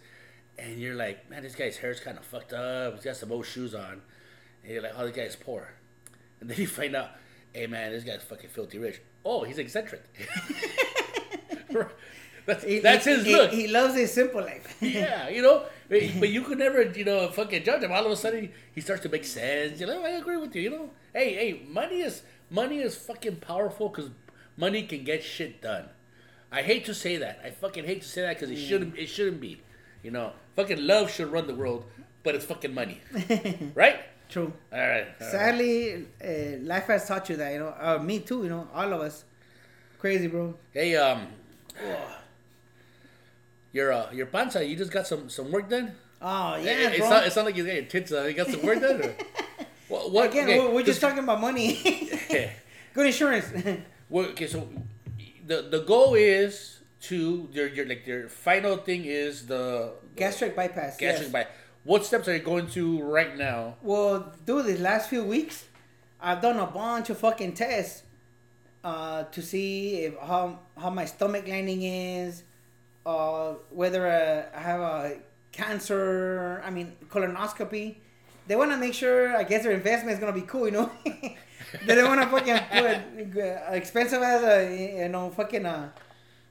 [0.58, 3.46] and you're like man this guy's hair's kind of fucked up he's got some old
[3.46, 4.00] shoes on
[4.62, 5.70] and you're like oh this guy's poor
[6.40, 7.10] and then you find out
[7.52, 10.04] hey man this guy's fucking filthy rich oh he's eccentric
[12.46, 13.50] That's, He- that's his he- look.
[13.50, 14.76] He loves his simple life.
[14.80, 17.92] yeah, you know, but you could never, you know, fucking judge him.
[17.92, 19.80] All of a sudden, he starts to make sense.
[19.80, 20.62] You're like, oh, I agree with you.
[20.62, 24.10] You know, hey, hey, money is money is fucking powerful because
[24.56, 25.88] money can get shit done.
[26.52, 27.40] I hate to say that.
[27.44, 28.68] I fucking hate to say that because it mm.
[28.68, 28.96] shouldn't.
[28.96, 29.60] It shouldn't be.
[30.04, 31.84] You know, fucking love should run the world,
[32.24, 33.00] but it's fucking money,
[33.74, 34.00] right?
[34.28, 34.52] True.
[34.72, 35.06] All right.
[35.06, 35.30] all right.
[35.30, 37.52] Sadly, uh, life has taught you that.
[37.52, 38.42] You know, uh, me too.
[38.42, 39.24] You know, all of us.
[39.98, 40.54] Crazy, bro.
[40.72, 41.28] Hey, um,
[43.72, 45.92] your uh, your panza, you just got some some work done.
[46.20, 47.08] Oh yeah, it, it, bro.
[47.08, 48.10] sound, it sound like you got your tits.
[48.10, 49.02] Uh, you got some work done.
[49.02, 49.14] Or?
[49.88, 50.10] what?
[50.10, 51.74] what Again, okay, we're, we're just talking about money.
[52.94, 53.46] Good insurance.
[54.08, 54.68] Well, okay, so
[55.46, 56.75] the the goal is
[57.08, 60.96] to your your like your final thing is the Gastric bypass.
[60.96, 61.32] gastric yes.
[61.32, 61.52] bypass.
[61.84, 63.76] What steps are you going to right now?
[63.80, 65.66] Well, dude, these last few weeks,
[66.20, 68.02] I've done a bunch of fucking tests
[68.82, 72.42] uh, to see if how how my stomach lining is,
[73.04, 75.18] uh, whether uh, I have a
[75.52, 76.60] cancer.
[76.64, 77.96] I mean, colonoscopy.
[78.48, 79.36] They want to make sure.
[79.36, 80.90] I guess their investment is gonna be cool, you know.
[81.86, 85.90] they don't want to fucking put uh, expensive as a you know fucking uh,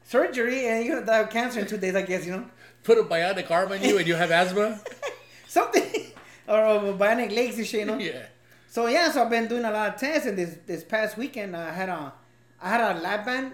[0.05, 1.95] surgery, and you're gonna die of cancer in two days.
[1.95, 2.45] I guess you know
[2.83, 4.79] Put a bionic arm on you and you have asthma.
[5.47, 5.83] something
[6.47, 7.97] or uh, bionic legs and shit, you know.
[7.97, 8.27] yeah.
[8.69, 11.55] So yeah, so I've been doing a lot of tests, and this this past weekend
[11.55, 12.13] I had a
[12.61, 13.51] I had a lap band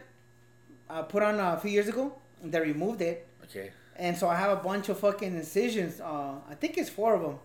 [0.90, 2.14] uh, put on a few years ago.
[2.44, 3.70] And they removed it, Okay.
[3.96, 6.02] and so I have a bunch of fucking incisions.
[6.02, 7.38] Uh, I think it's four of them.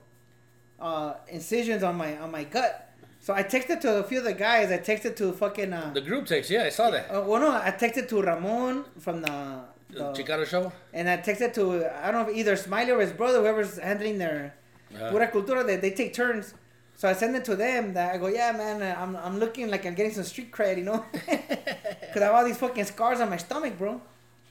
[0.80, 2.85] Uh, incisions on my on my gut.
[3.26, 4.70] So I texted to a few of the guys.
[4.70, 5.72] I texted to fucking.
[5.72, 7.04] Uh, The group text, yeah, I saw that.
[7.12, 9.34] uh, well, no, I texted to Ramon from the.
[9.90, 10.64] The the Chicano show.
[10.98, 11.64] and I texted to
[12.04, 14.38] I don't know if either Smiley or his brother, whoever's handling their
[14.94, 15.10] Uh-huh.
[15.10, 16.46] Pura Cultura, they, they take turns.
[17.00, 17.82] So I send it to them.
[17.96, 20.74] That I go, yeah, man, uh, I'm, I'm looking like I'm getting some street cred,
[20.80, 23.92] you know, because I have all these fucking scars on my stomach, bro.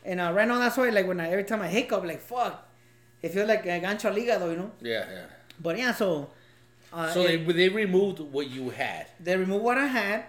[0.09, 2.53] And uh, right now, that's why, like, when I every time I hiccup, like, fuck,
[3.23, 4.71] it feels like a gancho al hígado, you know.
[4.81, 5.25] Yeah, yeah.
[5.65, 6.29] But yeah, so.
[6.95, 9.07] Uh, So they they removed what you had.
[9.19, 10.19] they removed what I had,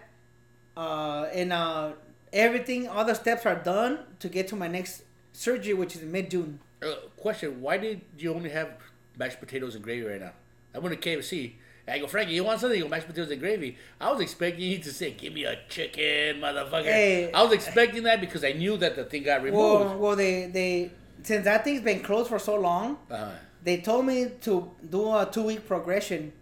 [0.77, 1.93] uh, and uh,
[2.33, 5.03] everything, all the steps are done to get to my next
[5.33, 6.59] surgery, which is mid June.
[6.83, 8.71] Uh, question: Why did you only have
[9.17, 10.33] mashed potatoes and gravy right now?
[10.75, 11.53] I went to KFC.
[11.89, 12.77] I go, Frankie, you want something?
[12.77, 13.77] You go, mashed potatoes and gravy.
[14.01, 17.31] I was expecting you to say, "Give me a chicken, motherfucker." Hey.
[17.33, 20.01] I was expecting that because I knew that the thing got Well, removed.
[20.01, 20.91] well, they they
[21.23, 23.31] since that thing's been closed for so long, Uh-huh.
[23.63, 24.53] they told me to
[24.91, 26.33] do a two week progression.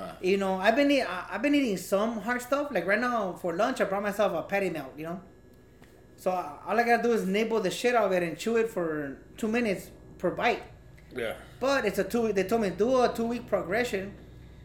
[0.00, 0.12] Uh-huh.
[0.22, 2.68] You know, I've been eat, I've been eating some hard stuff.
[2.70, 4.92] Like right now for lunch, I brought myself a patty melt.
[4.96, 5.20] You know,
[6.16, 8.56] so uh, all I gotta do is nibble the shit out of it and chew
[8.56, 10.62] it for two minutes per bite.
[11.14, 11.34] Yeah.
[11.58, 12.32] But it's a two.
[12.32, 14.14] They told me do a two week progression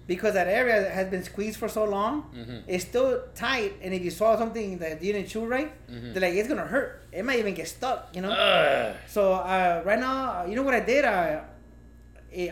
[0.08, 2.30] because that area has been squeezed for so long.
[2.36, 2.64] Mhm.
[2.68, 6.14] It's still tight, and if you swallow something that you didn't chew right, Mhm.
[6.14, 7.02] they're like it's gonna hurt.
[7.12, 8.10] It might even get stuck.
[8.16, 8.30] You know.
[8.32, 8.96] Ugh.
[9.08, 11.04] So uh, right now, uh, you know what I did?
[11.06, 11.42] I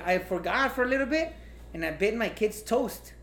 [0.05, 1.33] I forgot for a little bit,
[1.73, 3.13] and I bit my kid's toast,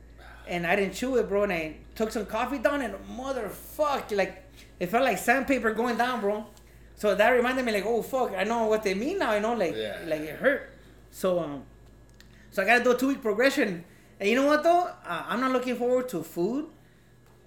[0.46, 1.44] and I didn't chew it, bro.
[1.44, 4.44] And I took some coffee down, and motherfuck, like
[4.78, 6.46] it felt like sandpaper going down, bro.
[6.96, 9.32] So that reminded me, like, oh fuck, I know what they mean now.
[9.34, 10.00] You know, like Yeah.
[10.06, 10.70] like it hurt.
[11.10, 11.64] So um,
[12.50, 13.84] so I gotta do a two week progression.
[14.18, 14.90] And you know what though?
[15.06, 16.66] Uh, I'm not looking forward to food.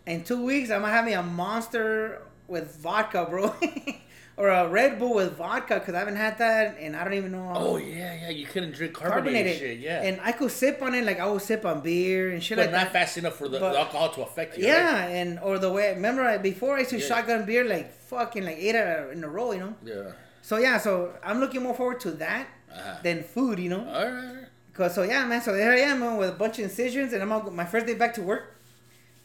[0.08, 3.54] In two weeks, I'm gonna have me a monster with vodka, bro,
[4.36, 7.32] or a Red Bull with vodka, cause I haven't had that, and I don't even
[7.32, 7.52] know.
[7.56, 8.30] Oh yeah, yeah.
[8.30, 9.60] You couldn't drink carbonated, carbonated.
[9.60, 9.80] shit.
[9.80, 10.02] Yeah.
[10.02, 12.68] And I could sip on it like I would sip on beer and shit like
[12.68, 12.72] that.
[12.72, 13.00] but like not that.
[13.00, 14.66] fast enough for the, But- the alcohol to affect you.
[14.66, 15.10] Yeah, right?
[15.10, 17.08] and or the way remember I, before I used to Yeah.
[17.08, 19.76] shotgun beer like fucking like eight in a row, you know.
[19.84, 20.12] Yeah.
[20.42, 22.98] So yeah, so I'm looking more forward to that Uh-huh.
[23.04, 23.88] than food, you know.
[23.88, 24.46] All right.
[24.74, 25.42] Cause so yeah, man.
[25.42, 27.86] So there I am man, with a bunch of incisions, and I'm on my first
[27.86, 28.53] day back to work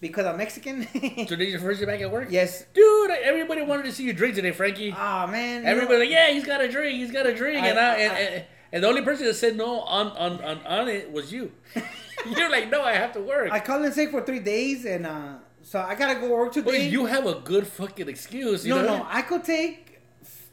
[0.00, 0.86] because I'm Mexican.
[1.28, 2.28] So this your first day back at work?
[2.30, 2.64] yes.
[2.74, 4.94] Dude, everybody wanted to see you drink today, Frankie.
[4.96, 5.62] Oh man.
[5.62, 7.82] you Everybody like, yeah, he's got a drink, he's got a drink, I- and, I,
[7.92, 11.10] I- and, and and the only person that said no on on on, on it
[11.10, 11.52] was you.
[12.36, 13.50] You're like, no, I have to work.
[13.50, 16.64] I called in sick for three days, and uh, so I gotta go work but
[16.64, 16.88] today.
[16.88, 18.66] you have a good fucking excuse.
[18.66, 18.96] You no, know?
[18.98, 20.00] no, I could take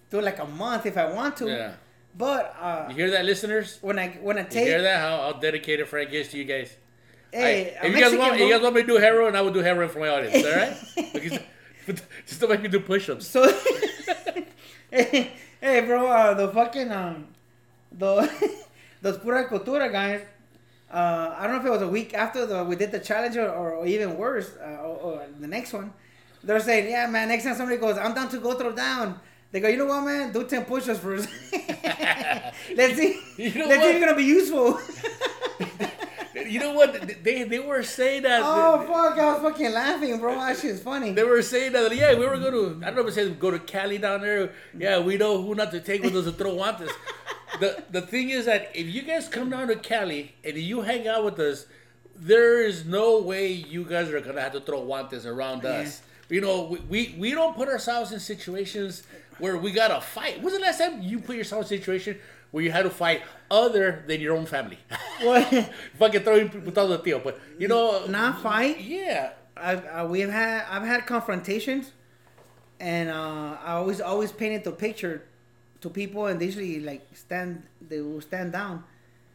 [0.09, 1.47] do like a month if I want to.
[1.47, 1.73] Yeah.
[2.17, 3.79] But uh, You hear that, listeners?
[3.81, 5.01] when I when I You take, hear that?
[5.01, 6.73] How, how dedicated Frank is to you guys.
[7.31, 9.41] Hey, I- if you guys want, if you guys want me to do heroin, I
[9.41, 10.45] will do heroin for my audience.
[10.45, 10.77] All right?
[11.85, 13.27] Because- just don't make me do push-ups.
[13.27, 13.45] So,
[14.91, 17.27] hey, hey, bro, uh, the fucking um,
[17.91, 18.27] the
[19.01, 20.21] those pura cultura guys.
[20.91, 23.35] Uh, I don't know if it was a week after the we did the challenge
[23.37, 25.93] or, or even worse, uh, or, or the next one.
[26.43, 27.27] They're saying, yeah, man.
[27.27, 29.19] Next time somebody goes, I'm down to go throw down.
[29.51, 30.31] They go, you know what, man?
[30.31, 31.29] Do ten push-ups first.
[32.75, 33.19] let's see.
[33.37, 33.95] You know let's see what?
[33.95, 34.79] if you're gonna be useful.
[36.47, 37.23] You know what?
[37.23, 38.41] They they were saying that.
[38.43, 39.17] Oh fuck!
[39.17, 40.35] I was fucking laughing, bro.
[40.35, 41.11] That shit's funny.
[41.11, 43.29] They were saying that, yeah, we were going to, I don't know if it says
[43.31, 44.53] go to Cali down there.
[44.77, 46.91] Yeah, we know who not to take with us to throw guantes.
[47.59, 51.07] the, the thing is that if you guys come down to Cali and you hang
[51.07, 51.65] out with us,
[52.15, 56.01] there is no way you guys are going to have to throw guantes around us.
[56.29, 59.03] You know, we, we, we don't put ourselves in situations
[59.37, 60.41] where we got to fight.
[60.41, 62.17] When's the last time you put yourself in a situation
[62.55, 64.79] where you had to fight other than your own family?
[65.21, 65.43] What?
[65.99, 67.21] Fucking throwing putados tío.
[67.21, 68.05] But, you know.
[68.05, 68.79] Not fight.
[68.79, 69.33] Yeah.
[69.57, 71.91] I've uh, we've had I've had confrontations,
[72.79, 75.23] and uh, I always always painted the picture
[75.81, 78.83] to people, and they usually like stand they will stand down,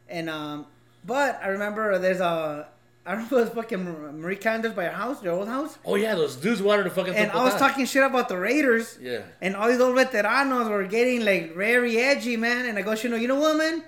[0.09, 0.67] and um,
[1.05, 2.69] but I remember there's a
[3.11, 5.97] I don't know if it fucking Marie Callender's by your house, your old house, Oh,
[5.97, 9.23] yeah, those dudes wanted to fucking and I was talking shit about the Raiders, Yeah.
[9.43, 12.67] and all these old veteranos were getting like very edgy, man.
[12.67, 13.83] And I go, you know, you know what, man?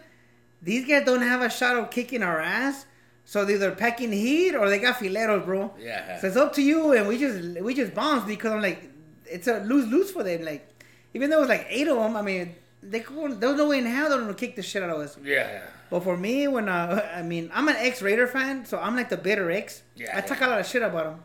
[0.60, 2.86] These guys don't have a shot of kicking our ass.
[3.24, 5.72] So they're either packing heat or they got fileros, bro.
[5.78, 6.20] Yeah.
[6.20, 8.90] So it's up to you, and we just we just bounce because I'm like,
[9.26, 10.44] it's a lose lose for them.
[10.44, 10.68] Like,
[11.14, 13.68] even though it was like eight of them, I mean, they couldn't, there was no
[13.68, 15.16] way in hell they're gonna kick the shit out of us.
[15.22, 15.62] Yeah.
[15.92, 19.10] But for me, when uh, I mean, I'm an ex Raider fan, so I'm like
[19.10, 19.82] the bitter ex.
[19.94, 21.20] Yeah, I talk a lot of shit about them.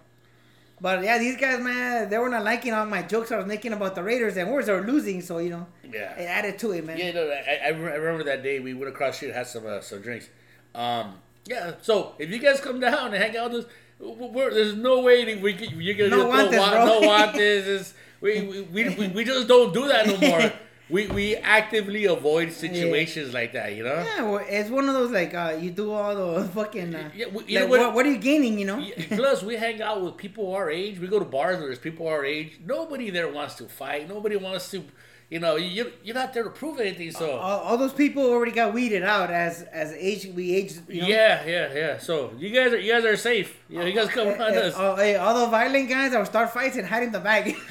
[0.82, 3.72] But yeah, these guys, man, they were not liking all my jokes I was making
[3.72, 6.12] about the Raiders, and worse, they were losing, so you know, Yeah.
[6.20, 6.98] it added to it, man.
[6.98, 9.80] Yeah, no, I, I remember that day we went across the street, had some uh,
[9.80, 10.28] some drinks.
[10.76, 11.16] Um,
[11.46, 15.00] yeah, so if you guys come down and hang out with us, we're, there's no
[15.00, 16.86] way that we can, you're gonna No throw guantes, wa- bro.
[16.86, 17.68] no guantes.
[17.68, 20.52] It's- We, we, we, we, we just don't do that no more.
[20.90, 24.04] we we actively avoid situations like that, you know.
[24.06, 26.96] Yeah, well, it's one of those like uh, you do all the fucking.
[26.96, 28.58] Uh, Yeah, we- you like, what- what, what are you gaining?
[28.60, 28.86] You know.
[29.10, 31.00] Plus, we hang out with people our age.
[31.00, 32.60] We go to bars where there's people our age.
[32.66, 34.08] Nobody there wants to fight.
[34.08, 34.84] Nobody wants to,
[35.30, 37.12] you know, you, you're not there to prove anything.
[37.12, 40.74] So all, all those people already got weeded out as as age we age.
[40.88, 41.08] You know?
[41.10, 41.98] Yeah, yeah, yeah.
[41.98, 43.58] So you guys are you guys are safe.
[43.70, 44.74] You, know, you guys come eh, us.
[44.78, 47.56] oh, hey, all the violent guys that would start fights and hide in the bag.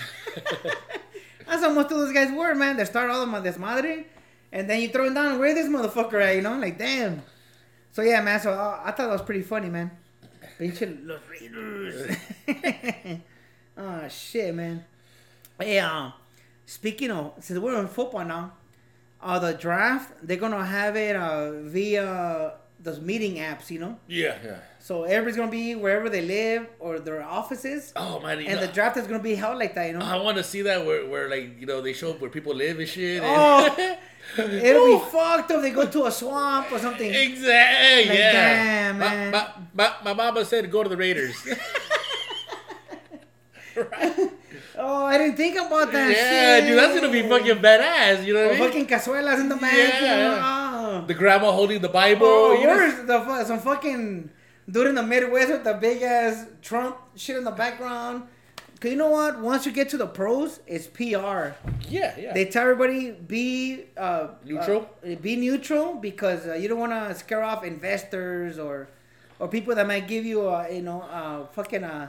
[1.46, 2.76] That's how most of those guys were, man.
[2.76, 4.04] They start all of my desmadre,
[4.52, 5.38] and then you throw them down.
[5.38, 6.36] Where this motherfucker at?
[6.36, 7.22] You know, like damn.
[7.92, 8.40] So yeah, man.
[8.40, 9.90] So uh, I thought that was pretty funny, man.
[10.58, 12.16] Pinche los Raiders.
[13.76, 14.84] oh shit, man.
[15.58, 16.12] Hey, um,
[16.66, 18.52] speaking of, since we're on football now,
[19.22, 23.98] uh, the draft they're gonna have it uh, via those meeting apps, you know.
[24.06, 24.58] yeah, yeah.
[24.86, 28.72] So everybody's gonna be wherever they live or their offices, Oh man, and know, the
[28.72, 30.06] draft is gonna be held like that, you know.
[30.06, 32.54] I want to see that where, where like you know they show up where people
[32.54, 33.20] live and shit.
[33.20, 33.96] and- Oh,
[34.38, 35.60] It'll be fucked up.
[35.62, 37.12] They go to a swamp or something.
[37.12, 38.10] Exactly.
[38.10, 38.32] Like, yeah.
[38.32, 39.30] damn, my, man.
[39.32, 41.34] My, my, my mama said go to the Raiders.
[43.76, 44.30] right.
[44.78, 46.10] Oh, I didn't think about that.
[46.14, 46.68] yeah, shit.
[46.68, 48.24] dude, that's gonna be fucking badass.
[48.24, 48.68] You know what I mean?
[48.68, 50.00] fucking cazuelas in the back.
[50.00, 50.40] Yeah?
[50.44, 51.04] Oh.
[51.08, 52.24] The grandma holding the Bible.
[52.28, 53.04] Oh, you know?
[53.04, 54.30] the some fucking
[54.70, 58.24] dude in the Midwest with the big ass Trump shit in the background.
[58.80, 59.40] Cause you know what?
[59.40, 61.54] Once you get to the pros, it's PR.
[61.88, 62.32] Yeah, yeah.
[62.34, 64.90] They tell everybody be uh, Neutral?
[65.02, 68.88] uh, be neutral because uh, you don't want to scare off investors or
[69.38, 72.08] or people that might give you a you know uh, fucking uh,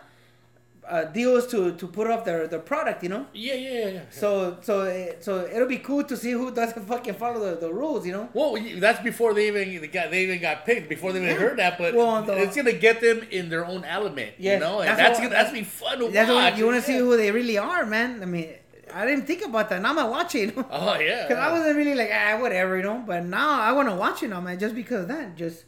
[0.90, 3.04] uh, deals to to put up their their product.
[3.04, 3.26] You know.
[3.34, 4.02] yeah, yeah, yeah, yeah.
[4.10, 7.72] So so it- so it'll be cool to see who doesn't fucking follow the, the
[7.74, 8.06] rules.
[8.08, 8.30] You know.
[8.34, 11.42] Well, that's before they even they got they even got picked before they even Yeah.
[11.42, 11.78] heard that.
[11.78, 15.00] But Well, the- it's gonna get them in their own element, you know, and that's
[15.00, 16.52] that's what- gonna that's be fun to That's watch.
[16.52, 18.22] what you want to see who they really are, man.
[18.22, 18.50] I mean,
[18.94, 19.82] I didn't think about that.
[19.82, 20.54] Now I'm watching.
[20.72, 23.04] Oh yeah, Because I wasn't really like, ah, whatever, you know.
[23.06, 25.36] But now I want to watch it now, man, just because of that.
[25.36, 25.66] Just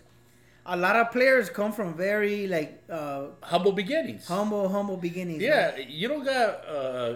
[0.76, 4.28] a lot of players come from very like uh, humble beginnings.
[4.28, 5.41] humble, humble beginnings.
[5.41, 7.15] yeah, you don't got uh, uh,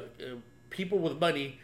[0.70, 1.60] people with money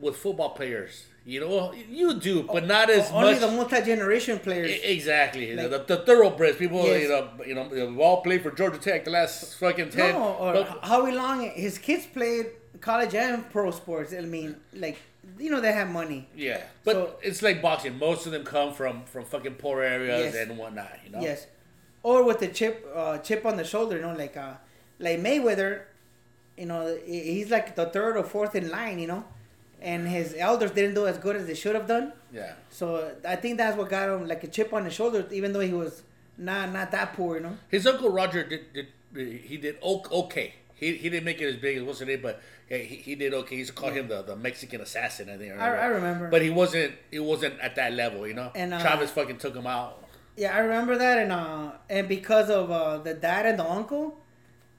[0.00, 1.06] with football players.
[1.24, 3.40] You know, you do, but not as only much.
[3.40, 4.70] the multi generation players.
[4.84, 6.84] Exactly, Like- the, the thoroughbreds people.
[6.84, 7.02] Yes.
[7.02, 10.14] You know, you know, they've all played for Georgia Tech the last fucking ten.
[10.14, 12.46] no, or but- how long his kids played
[12.80, 14.12] college and pro sports.
[14.16, 14.98] I mean, like
[15.38, 16.28] you know, they have money.
[16.34, 17.98] yeah, but So- it's like boxing.
[17.98, 20.48] Most of them come from from fucking poor areas Yes.
[20.48, 20.98] and whatnot.
[21.04, 21.20] You know.
[21.20, 21.46] Yes,
[22.02, 23.96] or with the chip, uh, chip on the shoulder.
[23.96, 24.54] You know, like uh,
[24.98, 25.82] like Mayweather.
[26.56, 28.98] You know, he's like the third or fourth in line.
[28.98, 29.24] You know,
[29.80, 32.12] and his elders didn't do as good as they should have done.
[32.32, 32.52] Yeah.
[32.70, 35.60] So I think that's what got him like a chip on his shoulder, even though
[35.60, 36.02] he was
[36.38, 37.56] not not that poor, you know.
[37.68, 38.86] His uncle Roger did, did
[39.50, 40.54] he did okay.
[40.74, 43.14] He, he didn't make it as big as what's his name, but yeah, he, he
[43.14, 43.54] did okay.
[43.54, 45.30] He used to call him the, the Mexican assassin.
[45.30, 45.52] I think.
[45.58, 46.28] I, I remember.
[46.28, 46.94] But he wasn't.
[47.12, 48.50] It wasn't at that level, you know.
[48.54, 50.04] And, uh, Travis fucking took him out.
[50.36, 54.20] yeah, I remember that, and uh, and because of uh, the dad and the uncle,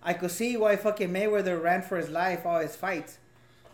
[0.04, 3.18] I could see why fucking Mayweather ran for his life all his fights,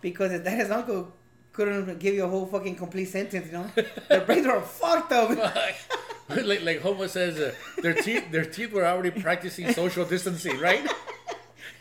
[0.02, 1.12] because his dad and his uncle
[1.52, 3.70] couldn't give you a whole fucking complete sentence, you know.
[4.10, 5.30] Their brains were fucked up.
[6.30, 10.88] like like Homo says, uh, their teeth their teeth were already practicing social distancing, right?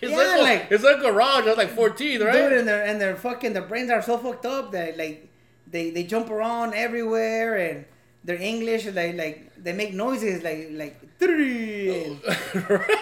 [0.03, 2.33] His Yeah, uncle, like- his uncle Raj was like fourteen, right?
[2.51, 5.29] Dude, and their and their fucking their brains are so fucked up that like
[5.67, 7.85] they they jump around everywhere and
[8.25, 11.91] their English is like like they make noises like like three.
[12.27, 12.31] Oh.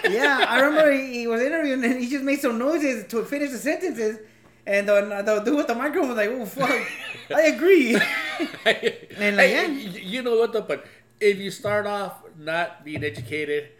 [0.04, 3.24] and- yeah, I remember he, he was interviewing and he just made some noises to
[3.24, 4.18] finish the sentences.
[4.66, 6.70] And the, the dude with the microphone was like, "Oh fuck,
[7.34, 7.96] I agree."
[8.66, 9.98] And, like, Hey, yeah.
[10.12, 10.62] you know what though?
[10.62, 10.84] But
[11.18, 13.70] if you start off not being educated,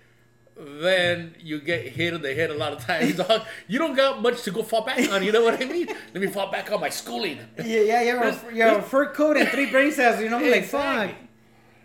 [0.61, 3.17] then you get hit in the head a lot of times.
[3.17, 3.43] dog.
[3.67, 5.23] you don't got much to go fall back on.
[5.23, 5.87] You know what I mean?
[5.87, 7.39] Let me fall back on my schooling.
[7.59, 10.21] yeah, yeah, you have a, you have a fur coat and three brain cells.
[10.21, 11.05] You know, like fuck.
[11.11, 11.29] Exactly.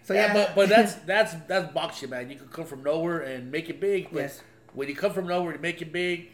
[0.04, 2.30] So yeah, yeah, but but that's that's that's boxing, man.
[2.30, 4.10] You can come from nowhere and make it big.
[4.12, 4.42] But Yes.
[4.74, 6.32] when you come from nowhere to make it big,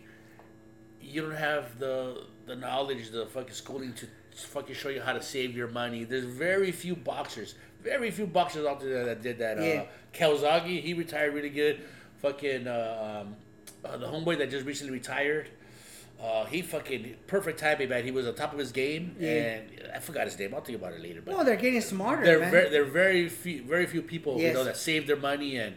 [1.00, 5.22] you don't have the the knowledge, the fucking schooling to fucking show you how to
[5.22, 6.04] save your money.
[6.06, 9.62] There's very few boxers, very few boxers out there that did that.
[9.62, 9.82] Yeah.
[9.82, 11.82] Uh, Kawasaki, he retired really good.
[12.22, 13.36] Fucking uh, um,
[13.84, 15.50] uh, the homeboy that just recently retired.
[16.22, 18.04] Uh, he fucking perfect timing, man.
[18.04, 19.30] He was on top of his game, Yeah.
[19.32, 20.54] and I forgot his name.
[20.54, 21.20] I'll think about it later.
[21.26, 22.52] But well, they're getting smarter, there, man.
[22.52, 25.76] very, there are very few, very few people you know that save their money and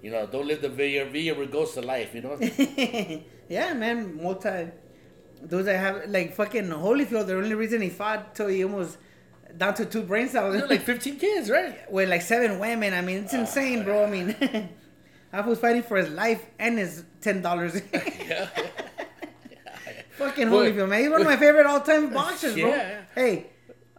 [0.00, 2.14] you know don't live the Villa Villa Regosa life.
[2.14, 2.38] You know,
[3.48, 4.68] yeah, man, multi.
[5.42, 7.26] Those that have like fucking Holyfield.
[7.26, 8.96] The only reason he fought till he almost
[9.56, 11.90] down to two brain cells You know, like fifteen kids, right?
[11.90, 12.94] with like seven women.
[12.94, 14.04] I mean, it's insane, bro.
[14.04, 14.36] I mean,
[15.32, 17.80] I was fighting for his life and his ten dollars.
[17.92, 18.48] Yeah.
[20.12, 20.48] fucking.
[20.48, 21.00] Holyfield, man.
[21.00, 22.68] He's one of my favorite all-time boxers, bro.
[22.68, 23.00] Yeah.
[23.14, 23.46] Hey,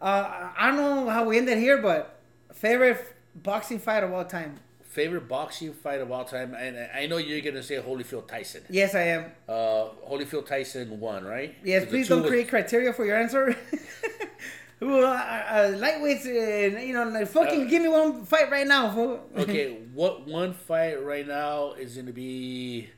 [0.01, 2.19] uh, I don't know how we ended here, but
[2.53, 4.59] favorite boxing fight of all time.
[4.83, 8.63] Favorite boxing fight of all time, and I know you're gonna say Holyfield Tyson.
[8.69, 9.31] Yes, I am.
[9.47, 11.55] Uh, Holyfield Tyson won, right?
[11.63, 13.55] Yes, please don't was- create criteria for your answer.
[14.81, 18.65] Well, uh, uh, lightweights, uh, you know, like, fucking Uh, give me one fight right
[18.65, 18.91] now.
[18.91, 19.19] fool.
[19.37, 22.89] Okay, what one fight right now is gonna be?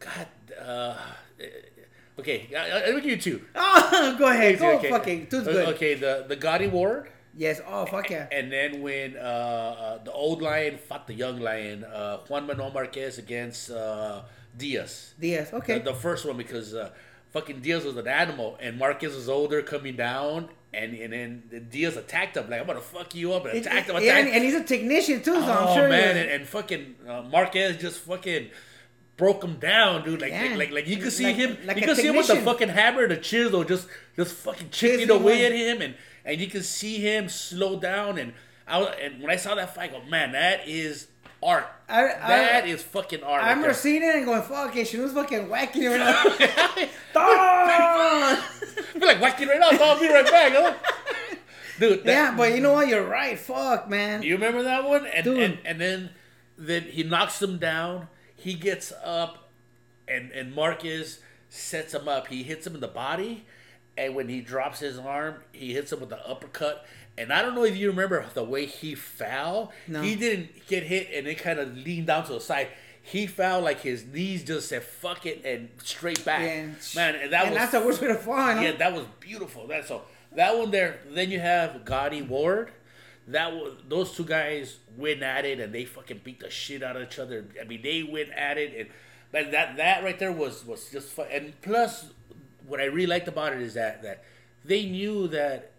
[0.00, 0.26] God.
[0.60, 0.96] Uh,
[2.18, 3.40] okay, I, I, I'll give you two.
[3.54, 4.58] oh, go ahead.
[4.58, 4.90] Go okay.
[4.90, 5.26] fucking.
[5.28, 5.68] Two's good.
[5.74, 7.08] Okay, the the Gatti Ward.
[7.36, 7.60] Yes.
[7.66, 8.26] Oh, fuck yeah.
[8.32, 12.70] And then when uh, uh, the old lion fought the young lion, uh, Juan Manuel
[12.70, 14.22] Marquez against uh,
[14.56, 15.14] Diaz.
[15.20, 15.52] Diaz.
[15.52, 15.78] Okay.
[15.78, 16.90] The, the first one because uh,
[17.32, 20.48] fucking Diaz was an animal and Marquez was older coming down.
[20.76, 23.96] And, and then Diaz attacked him like I'm gonna fuck you up and attacked him.
[23.96, 25.88] Attacked and, and he's a technician too, so oh I'm sure.
[25.88, 28.50] man, and, and fucking uh, Marquez just fucking
[29.16, 30.20] broke him down, dude.
[30.20, 30.42] Like Yeah.
[30.42, 32.36] like, like like you could see Like- him, like you could see him with the
[32.36, 35.94] fucking hammer, the chisel, just just fucking chipping away at him, and
[36.26, 38.18] and you can see him slow down.
[38.18, 38.34] And
[38.68, 41.06] I was, and when I saw that fight, I go, man, that is
[41.42, 41.66] art.
[41.88, 43.42] I- That I- is fucking art.
[43.42, 43.74] I right remember there.
[43.74, 46.22] seeing it and going, "Fuck it, she was fucking whacking him." right now.
[47.18, 48.42] I
[49.06, 49.70] feel like whacking right now.
[49.70, 50.74] So I'll be right back, huh?
[51.78, 52.04] dude.
[52.04, 52.88] That, yeah, but you know what?
[52.88, 53.38] You're right.
[53.38, 54.22] Fuck, man.
[54.22, 55.06] You remember that one?
[55.06, 55.38] And, Dude.
[55.38, 56.10] and and then
[56.58, 58.08] then he knocks him down.
[58.34, 59.50] He gets up,
[60.08, 62.28] and and Marquez sets him up.
[62.28, 63.44] He hits him in the body,
[63.96, 66.86] and when he drops his arm, he hits him with the uppercut.
[67.18, 69.72] And I don't know if you remember the way he fell.
[69.88, 70.02] No.
[70.02, 72.68] He didn't get hit and then kind of leaned down to the side.
[73.06, 76.42] He fell like his knees just said "fuck it" and straight back.
[76.42, 76.66] Yeah.
[76.96, 78.54] Man, and that and was that's the worst way to fall.
[78.54, 78.60] no?
[78.60, 79.68] yeah, that was beautiful.
[79.68, 80.02] That so
[80.34, 80.98] that one there.
[81.08, 82.72] Then you have Gatti Ward.
[83.28, 86.96] That was those two guys went at it and they fucking beat the shit out
[86.96, 87.44] of each other.
[87.60, 88.88] I mean, they went at it and
[89.30, 91.26] but that that right there was was just fun.
[91.30, 92.06] And plus,
[92.66, 94.24] what I really liked about it is that that
[94.64, 95.70] they knew that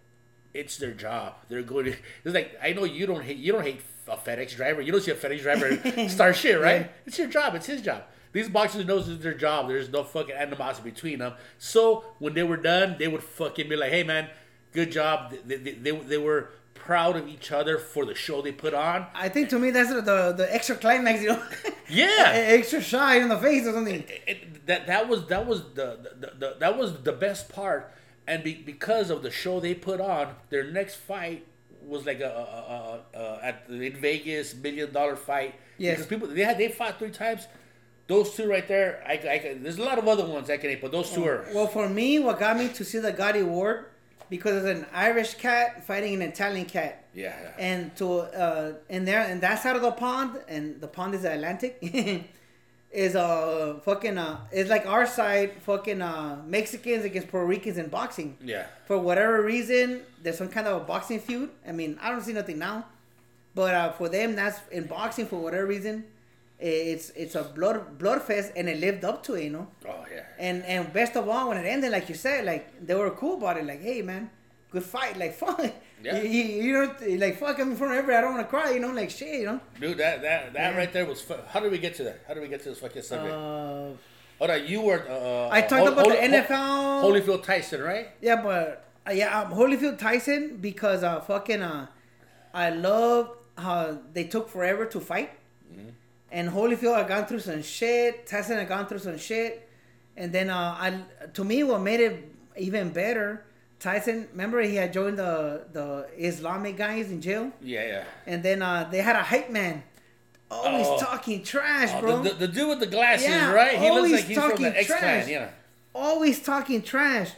[0.54, 1.36] it's their job.
[1.50, 1.96] They're going to.
[2.24, 4.82] It's like I know you don't hate you don't hate a FedEx driver.
[4.82, 6.82] You don't see a FedEx driver start shit, right?
[6.82, 6.88] Yeah.
[7.06, 7.56] It's your job.
[7.56, 8.04] It's his job.
[8.32, 9.68] These boxers knows it's their job.
[9.68, 11.34] There's no fucking animosity between them.
[11.58, 14.30] So when they were done, they would fucking be like, "Hey man,
[14.74, 18.52] good job." They they, they, they were proud of each other for the show they
[18.52, 19.08] put on.
[19.14, 21.44] I think to me that's the the, the extra climax, you know.
[21.90, 22.32] Yeah.
[22.34, 24.04] extra shot in the face or something.
[24.28, 27.92] it, that that was that was the, the, the that was the best part,
[28.28, 31.46] and be, because of the show they put on, their next fight
[31.88, 35.56] was like a, a, a, a, at the, in Vegas million dollar fight.
[35.78, 35.98] Yes.
[35.98, 37.48] because people they had they fought three times.
[38.08, 40.94] Those two right there, I, I there's a lot of other ones I can but
[40.94, 41.46] those two are.
[41.54, 43.86] Well, for me, what got me to see the Gatti Ward
[44.30, 47.06] because it's an Irish cat fighting an Italian cat.
[47.14, 51.16] Yeah, And to uh, in there, in that side of the pond, and the pond
[51.16, 51.80] is the Atlantic,
[52.98, 57.88] is uh fucking uh, it's like our side, fucking uh Mexicans against Puerto Ricans in
[57.90, 58.36] boxing.
[58.44, 58.66] yeah.
[58.88, 61.50] For whatever reason, there's some kind of a boxing feud.
[61.68, 62.86] I mean, I don't see nothing now,
[63.54, 66.06] but uh, for them, that's in boxing for whatever reason.
[66.60, 69.68] It's it's a blood blood fest, and it lived up to it, you know.
[69.88, 70.24] Oh yeah.
[70.40, 73.36] And and best of all, when it ended, like you said, like they were cool
[73.38, 73.66] about it.
[73.68, 74.32] Like, hey man,
[74.72, 75.18] good fight.
[75.18, 75.62] Like fuck,
[76.04, 76.22] Yeah.
[76.22, 76.96] you, you, you know,
[77.26, 77.60] like fuck.
[77.60, 78.18] I'm in front of everybody.
[78.18, 78.72] I don't want to cry.
[78.72, 79.40] You know, like shit.
[79.42, 79.60] You know.
[79.82, 80.78] Dude, that that that Yeah.
[80.78, 81.22] right there was.
[81.22, 82.20] Fu- How did we get to that?
[82.28, 83.34] How did we get to this fucking subject?
[83.34, 83.90] Uh,
[84.40, 85.04] Hold on, you were.
[85.10, 87.04] Uh, I talked Hol- about the Hol- NFL.
[87.04, 88.10] Holyfield Tyson, right?
[88.22, 91.88] Yeah, but uh, yeah, um, Holyfield Tyson because uh fucking uh,
[92.54, 95.32] I love how they took forever to fight,
[96.32, 98.28] and Holyfield had gone through some shit.
[98.28, 99.68] Tyson had gone through some shit,
[100.16, 101.02] and then uh, I
[101.34, 103.44] to me what made it even better.
[103.80, 108.04] Tyson, remember he had joined the the Islamic guys in jail, Yeah, yeah.
[108.26, 109.84] and then uh, they had a hype man,
[110.50, 110.98] always Oh.
[111.00, 113.78] talking trash, Oh, bro the, the, the dude with the glasses, Yeah, right?
[113.78, 115.30] He looks like he's from the X Clan.
[115.30, 115.50] Yeah.
[115.94, 117.32] always talking trash.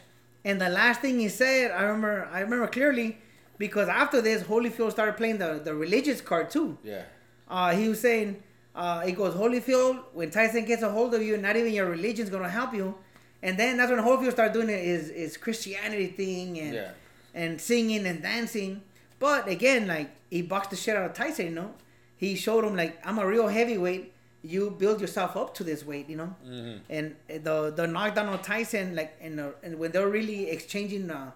[0.45, 3.17] And the last thing he said, I remember, I remember clearly,
[3.57, 6.77] because after this, Holyfield started playing the, the religious card too.
[6.83, 7.01] Yeah.
[7.49, 8.41] Uh, he was saying,
[8.73, 12.29] uh, he goes, Holyfield, when Tyson gets a hold of you, not even your religion's
[12.29, 12.95] gonna help you.
[13.41, 16.91] And then that's when Holyfield started doing his, his Christianity thing and Yeah.
[17.33, 18.81] and singing and dancing.
[19.19, 21.73] But again, like he boxed the shit out of Tyson, you know.
[22.17, 24.13] He showed him like I'm a real heavyweight.
[24.41, 26.35] You build yourself up to this weight, you know.
[26.45, 26.77] Mm-hmm.
[26.89, 31.09] And the the knockdown on Tyson, like and the, and when they were really exchanging
[31.11, 31.31] uh,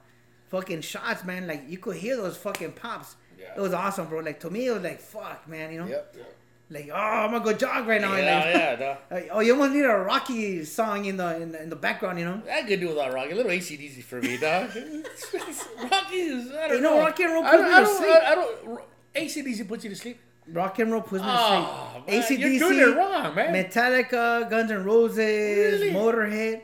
[0.49, 3.16] fucking shots, man, like you could hear those fucking pops.
[3.39, 3.54] Yeah.
[3.58, 4.20] It was awesome, bro.
[4.20, 5.88] Like to me, it was like fuck, man, you know.
[5.88, 6.16] Yep.
[6.18, 6.36] yep.
[6.74, 8.15] Like oh, I'm gonna go jog right now.
[8.15, 8.76] Yeah, like, yeah,
[9.11, 9.15] no.
[9.15, 12.17] like, oh, you almost need a Rocky song in the in the, in the background,
[12.17, 12.41] you know.
[12.51, 13.32] I could do without Rocky.
[13.32, 14.69] A little ACDC for me, dog.
[15.91, 16.51] Rocky is.
[16.51, 16.99] I don't You know, know.
[17.01, 17.65] Rocky and roll I don't.
[17.69, 18.09] me I to sleep.
[18.09, 18.82] I, I don't.
[19.15, 20.19] ACDC puts you to sleep.
[20.51, 22.07] Rock and roll puts me to Oh, sleep.
[22.07, 23.53] man, ACDC, you're doing it wrong, man.
[23.53, 25.93] Metallica, Guns N' Roses, Really?
[25.93, 26.61] Motorhead.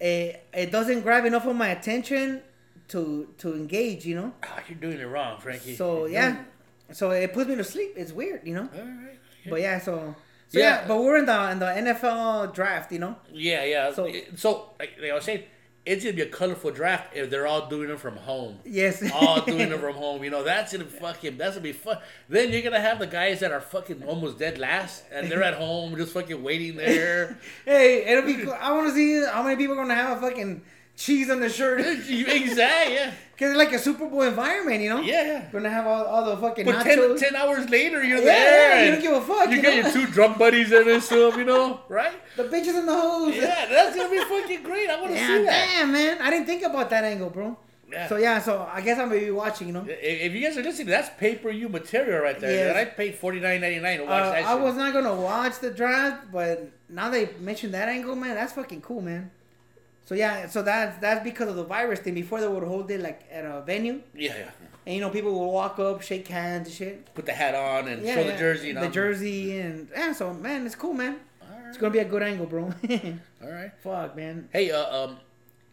[0.00, 2.42] It, it doesn't grab enough of my attention
[2.88, 4.32] to to engage, you know.
[4.42, 5.76] Ah, you're doing it wrong, Frankie.
[5.76, 6.44] So You're yeah,
[6.92, 7.92] so it puts me to sleep.
[7.96, 8.68] It's weird, you know.
[8.74, 9.13] All right.
[9.48, 10.14] But yeah, so
[10.48, 10.80] so yeah.
[10.82, 10.88] Yeah.
[10.88, 13.16] but we're in the in the NFL draft, you know.
[13.32, 13.92] Yeah, yeah.
[13.92, 15.44] So- So, like, like I was saying,
[15.86, 18.58] it's gonna be a colorful draft if they're all doing it from home.
[18.64, 19.02] Yes.
[19.14, 20.24] all doing it from home.
[20.24, 21.98] You know, that's gonna fucking that's gonna be fun.
[22.28, 25.54] Then you're gonna have the guys that are fucking almost dead last, and they're at
[25.54, 27.38] home just fucking waiting there.
[27.66, 28.36] hey, it'll be.
[28.44, 28.56] Cool.
[28.58, 30.62] I want to see how many people are gonna have a fucking
[30.96, 31.80] cheese on the shirt.
[32.08, 32.94] exactly.
[32.94, 33.12] Yeah.
[33.36, 35.00] Cause it's like a Super Bowl environment, you know.
[35.00, 35.24] Yeah.
[35.26, 35.48] yeah.
[35.50, 37.18] Gonna have all, all the fucking But nachos.
[37.18, 38.68] 10, 10 hours later, you're Yeah, there.
[38.76, 39.80] yeah, you and don't give a fuck, You, you got know?
[39.80, 42.12] your two drunk buddies in this film, you know, right?
[42.36, 43.34] the bitches in the hose.
[43.34, 44.88] Yeah, that's gonna be fucking great.
[44.88, 45.68] I want to Yeah, see that.
[45.74, 46.18] damn, man.
[46.22, 47.58] I didn't think about that angle, bro.
[47.90, 48.08] Yeah.
[48.08, 49.66] So yeah, so I guess I'm gonna be watching.
[49.68, 52.50] You know, If you guys are listening, that's pay per view material right there.
[52.50, 52.68] Yes.
[52.70, 54.44] And I paid forty nine ninety nine to watch uh, that.
[54.44, 54.62] I shit.
[54.62, 58.36] was not gonna watch the draft, but now they mentioned that angle, man.
[58.36, 59.30] That's fucking cool, man.
[60.06, 62.14] So yeah, so that's that's because of the virus thing.
[62.14, 64.50] Before they would hold it like at a venue, Yeah, yeah.
[64.86, 67.14] and you know people would walk up, shake hands and shit.
[67.14, 68.32] Put the hat on and Yeah, show yeah.
[68.32, 68.66] the jersey.
[68.68, 68.80] You know?
[68.82, 70.12] the jersey, and yeah.
[70.12, 71.16] So man, it's cool, man.
[71.40, 72.64] All It's gonna be a good angle, bro.
[73.42, 73.72] All right.
[73.82, 74.48] Fuck, man.
[74.52, 75.16] Hey, uh, um,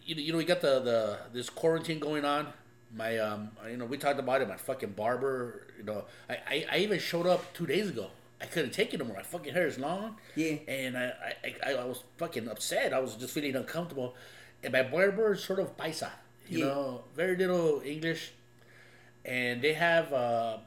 [0.05, 2.47] you know, you know, we got the the this quarantine going on.
[2.95, 4.47] My um, you know, we talked about it.
[4.47, 5.67] My fucking barber.
[5.77, 8.07] You know, I I, I even showed up two days ago.
[8.41, 9.17] I couldn't take it no more.
[9.17, 10.15] My fucking hair is long.
[10.35, 10.55] Yeah.
[10.67, 11.13] And I
[11.43, 12.93] I, I, I was fucking upset.
[12.93, 14.15] I was just feeling uncomfortable.
[14.63, 16.09] And my barber is sort of paisa.
[16.47, 16.65] You Yeah.
[16.65, 18.31] know, very little English.
[19.23, 20.57] And they have uh,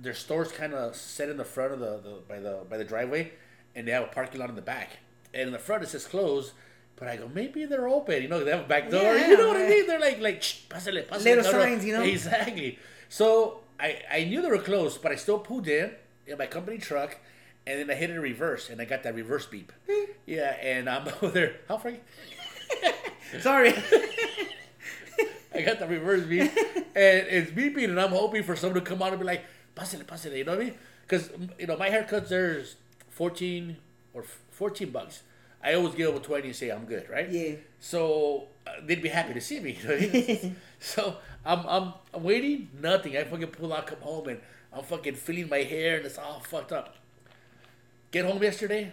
[0.00, 2.84] their stores kind of set in the front of the, the by the by the
[2.84, 3.32] driveway,
[3.74, 4.90] and they have a parking lot in the back.
[5.32, 6.52] And in the front it says closed.
[6.96, 8.22] But I go, maybe they're open.
[8.22, 9.02] You know, they have a back door.
[9.02, 9.84] Yeah, you know what I mean?
[9.88, 11.24] They're like, like, Shh, pásale, pásale.
[11.24, 12.02] Little signs, you know?
[12.16, 12.78] Exactly.
[13.08, 15.90] So I, I knew they were closed, but I still pulled in
[16.26, 17.16] in my company truck,
[17.66, 19.72] and then I hit it in reverse, and I got that reverse beep.
[20.26, 21.56] yeah, and I'm over there.
[21.68, 21.92] How far?
[23.40, 23.74] Sorry.
[25.54, 26.50] I got the reverse beep,
[26.96, 29.44] and it's beeping, and I'm hoping for someone to come out and be like,
[29.76, 30.74] "Pásale, pásale," you know what I mean?
[31.02, 32.74] Because you know my haircuts there's
[33.10, 33.76] fourteen
[34.12, 35.22] or fourteen bucks.
[35.62, 37.30] I always give them a twenty and say I'm good, right?
[37.30, 37.54] Yeah.
[37.78, 39.78] So uh, they'd be happy to see me.
[39.80, 40.56] You know I mean?
[40.80, 42.70] so I'm, I'm I'm waiting.
[42.80, 43.16] Nothing.
[43.16, 44.40] I fucking pull out, come home, and
[44.74, 46.96] I'm fucking feeling my hair, and it's all fucked up.
[48.10, 48.92] Get home yesterday.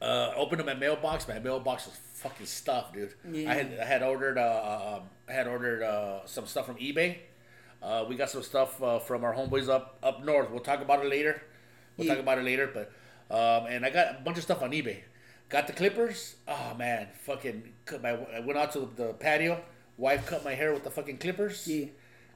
[0.00, 1.26] Uh, opened up my mailbox.
[1.26, 3.14] My mailbox was fucking stuffed, dude.
[3.30, 3.50] Yeah.
[3.50, 7.18] I had I had ordered uh, um, I had ordered uh, some stuff from eBay.
[7.82, 10.50] Uh, we got some stuff uh, from our homeboys up up north.
[10.50, 11.42] We'll talk about it later.
[11.96, 12.14] We'll Yeah.
[12.14, 12.66] talk about it later.
[12.72, 12.92] But
[13.34, 14.98] um, and I got a bunch of stuff on eBay.
[15.48, 16.36] Got the clippers.
[16.46, 18.10] Oh man, fucking cut my.
[18.10, 19.62] I went out to the patio.
[19.96, 21.66] Wife cut my hair with the fucking clippers.
[21.66, 21.86] Yeah.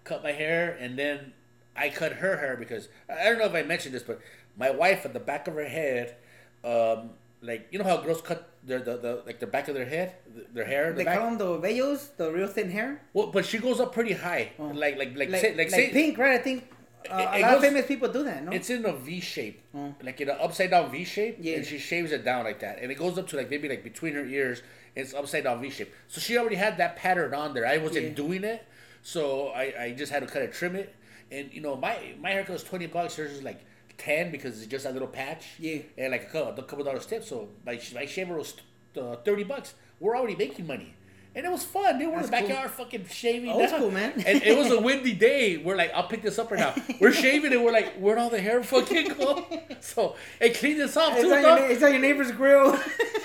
[0.04, 1.34] Cut my hair and then
[1.76, 4.20] I cut her hair because I don't know if I mentioned this, but
[4.56, 6.16] my wife at the back of her head,
[6.64, 7.10] um,
[7.42, 10.14] like you know how girls cut their the, the like the back of their head,
[10.52, 10.92] their hair.
[10.92, 11.18] They the back?
[11.18, 13.00] call them the vellos, the real thin hair.
[13.14, 15.90] Well, but she goes up pretty high, like like like Like, say, like, like, say,
[15.90, 16.38] pink, right?
[16.38, 16.64] I think
[17.10, 18.52] Uh, It- a lot of famous people do that, no?
[18.52, 19.94] It's in a V shape, Oh.
[20.02, 21.56] like in an upside down V shape, Yeah.
[21.56, 23.82] and she shaves it down like that, and it goes up to like maybe like
[23.82, 24.60] between her ears.
[24.94, 27.64] And it's upside down V shape, so she already had that pattern on there.
[27.64, 28.12] I wasn't Yeah.
[28.24, 28.66] doing it,
[29.02, 30.94] so I, I just had to kind of trim it.
[31.30, 33.16] And you know, my my haircut was twenty bucks.
[33.16, 33.60] Hers is like
[33.98, 35.44] ten because it's just a little patch.
[35.58, 35.78] Yeah.
[35.98, 37.24] and like a couple, a couple dollars tip.
[37.24, 38.54] So my my shaver was
[39.00, 39.74] uh, thirty bucks.
[40.00, 40.94] We're already making money.
[41.32, 42.00] And it was fun.
[42.00, 42.48] They were in the That's cool.
[42.48, 43.56] backyard fucking shaving.
[43.56, 43.68] Down.
[43.68, 44.14] school, man.
[44.26, 45.58] And it was a windy day.
[45.58, 46.74] We're like, I'll pick this up right now.
[47.00, 49.46] We're shaving and we're like, where'd all the hair fucking go?
[49.80, 52.76] So it cleaned this off It's too, on, your, it's on your neighbor's grill.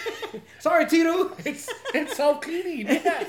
[0.59, 1.35] Sorry, Tito.
[1.45, 2.87] It's it's self cleaning.
[2.87, 3.25] Yeah.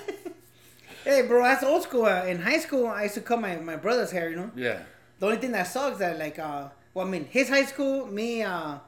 [1.07, 2.07] Hey, bro, that's old school.
[2.07, 4.51] Uh, in high school, I used to cut my, my brother's hair, you know?
[4.57, 4.81] Yeah.
[5.21, 8.43] The only thing that sucks that, like, uh, well, I mean, his high school, me,
[8.43, 8.79] uh,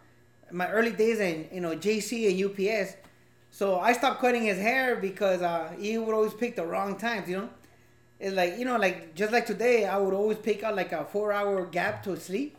[0.51, 2.97] my early days in, you know, JC and UPS.
[3.53, 7.29] So I stopped cutting his hair because uh, he would always pick the wrong times,
[7.29, 7.51] you know?
[8.19, 11.05] It's like, you know, like, just like today, I would always pick out, like, a
[11.05, 12.57] four hour gap to sleep.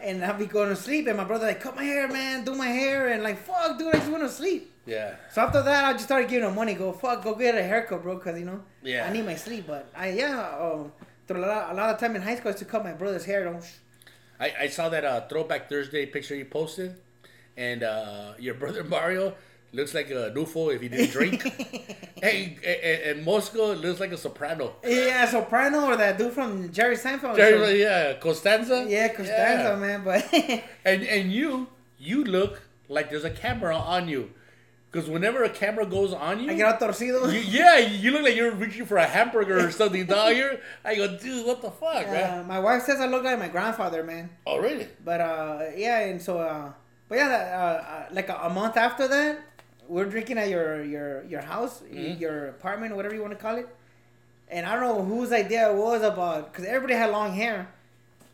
[0.00, 2.54] And I'd be going to sleep, and my brother, like, cut my hair, man, do
[2.54, 3.08] my hair.
[3.08, 4.72] And, like, fuck, dude, I just want to sleep.
[4.88, 5.16] Yeah.
[5.32, 6.74] So after that, I just started giving him money.
[6.74, 9.06] Go fuck, go get a haircut, bro, because you know Yeah.
[9.06, 9.66] I need my sleep.
[9.66, 10.92] But I yeah, um,
[11.30, 13.24] a lot, a lot of time in high school, I used to cut my brother's
[13.26, 13.44] hair.
[13.44, 13.62] Don't
[14.40, 16.94] I, I saw that uh, Throwback Thursday picture you posted,
[17.56, 19.34] and uh, your brother Mario
[19.72, 21.42] looks like a Nufo if he didn't drink.
[22.22, 24.76] hey, and, and Mosco looks like a soprano.
[24.84, 27.36] yeah, Soprano or that dude from Jerry Seinfeld.
[27.36, 28.86] Jerry, yeah, Costanza.
[28.88, 29.76] yeah, Costanza, Yeah.
[29.76, 30.04] man.
[30.04, 30.24] But
[30.86, 31.66] And and you
[31.98, 34.30] you look like there's a camera on you,
[34.90, 37.32] because whenever a camera goes on you, I get torcido.
[37.32, 40.60] you yeah, you look like you're reaching for a hamburger or something down here.
[40.84, 42.40] I go, dude, what the fuck, man?
[42.40, 44.30] Uh, my wife says I look like my grandfather, man.
[44.46, 44.88] Oh, really?
[45.04, 46.72] But uh, yeah, and so uh,
[47.08, 49.40] but yeah, uh, uh, like a, a month after that,
[49.88, 52.18] we're drinking at your your your house, Mhm.
[52.20, 53.68] your apartment, whatever you want to call it.
[54.50, 57.68] And I don't know whose idea it was about because everybody had long hair,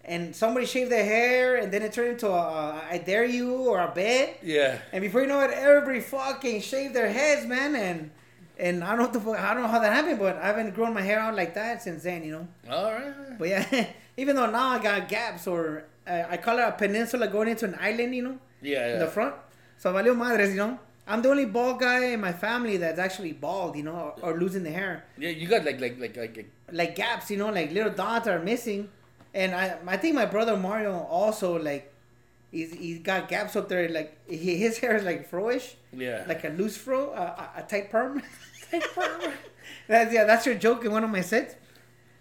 [0.07, 3.55] and somebody shaved their hair, and then it turned into a, a I dare you
[3.55, 4.36] or a bed.
[4.42, 4.78] Yeah.
[4.92, 7.74] And before you know it, everybody fucking shaved their heads, man.
[7.74, 8.11] And
[8.59, 10.94] and I don't know the I don't know how that happened, but I haven't grown
[10.94, 12.48] my hair out like that since then, you know.
[12.70, 13.38] All right.
[13.38, 13.86] But yeah,
[14.16, 17.64] even though now I got gaps or uh, I call it a peninsula going into
[17.64, 19.34] an island, you know, Yeah, in the front.
[19.78, 20.78] So valió madres, you know.
[21.07, 24.38] I'm the only bald guy in my family that's actually bald, you know, or, or
[24.40, 25.05] losing the hair.
[25.18, 26.36] Yeah, you got like like like like.
[26.36, 28.88] like Like gaps, you know, like little dots are missing.
[29.35, 31.93] And I, I think my brother Mario also like,
[32.53, 33.89] he's he's got gaps up there.
[33.89, 36.24] Like he, his hair is like froish, yeah.
[36.26, 38.22] like a loose fro, uh, a, a tight perm.
[39.89, 41.57] that's yeah, that's your joke in one of my sets.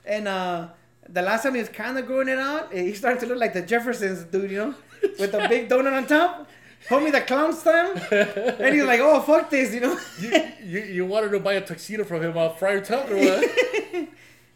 [0.06, 0.70] And uh,
[1.08, 3.54] the last time he was kind of growing it out, he started to look like
[3.54, 4.76] the Jeffersons dude, you know,
[5.20, 6.50] with the big donut on top.
[6.92, 9.98] Me the clown stamp, and he's like, "Oh fuck this," you know.
[10.20, 14.10] you, you you wanted to buy a tuxedo from him off Friar Tuck or what?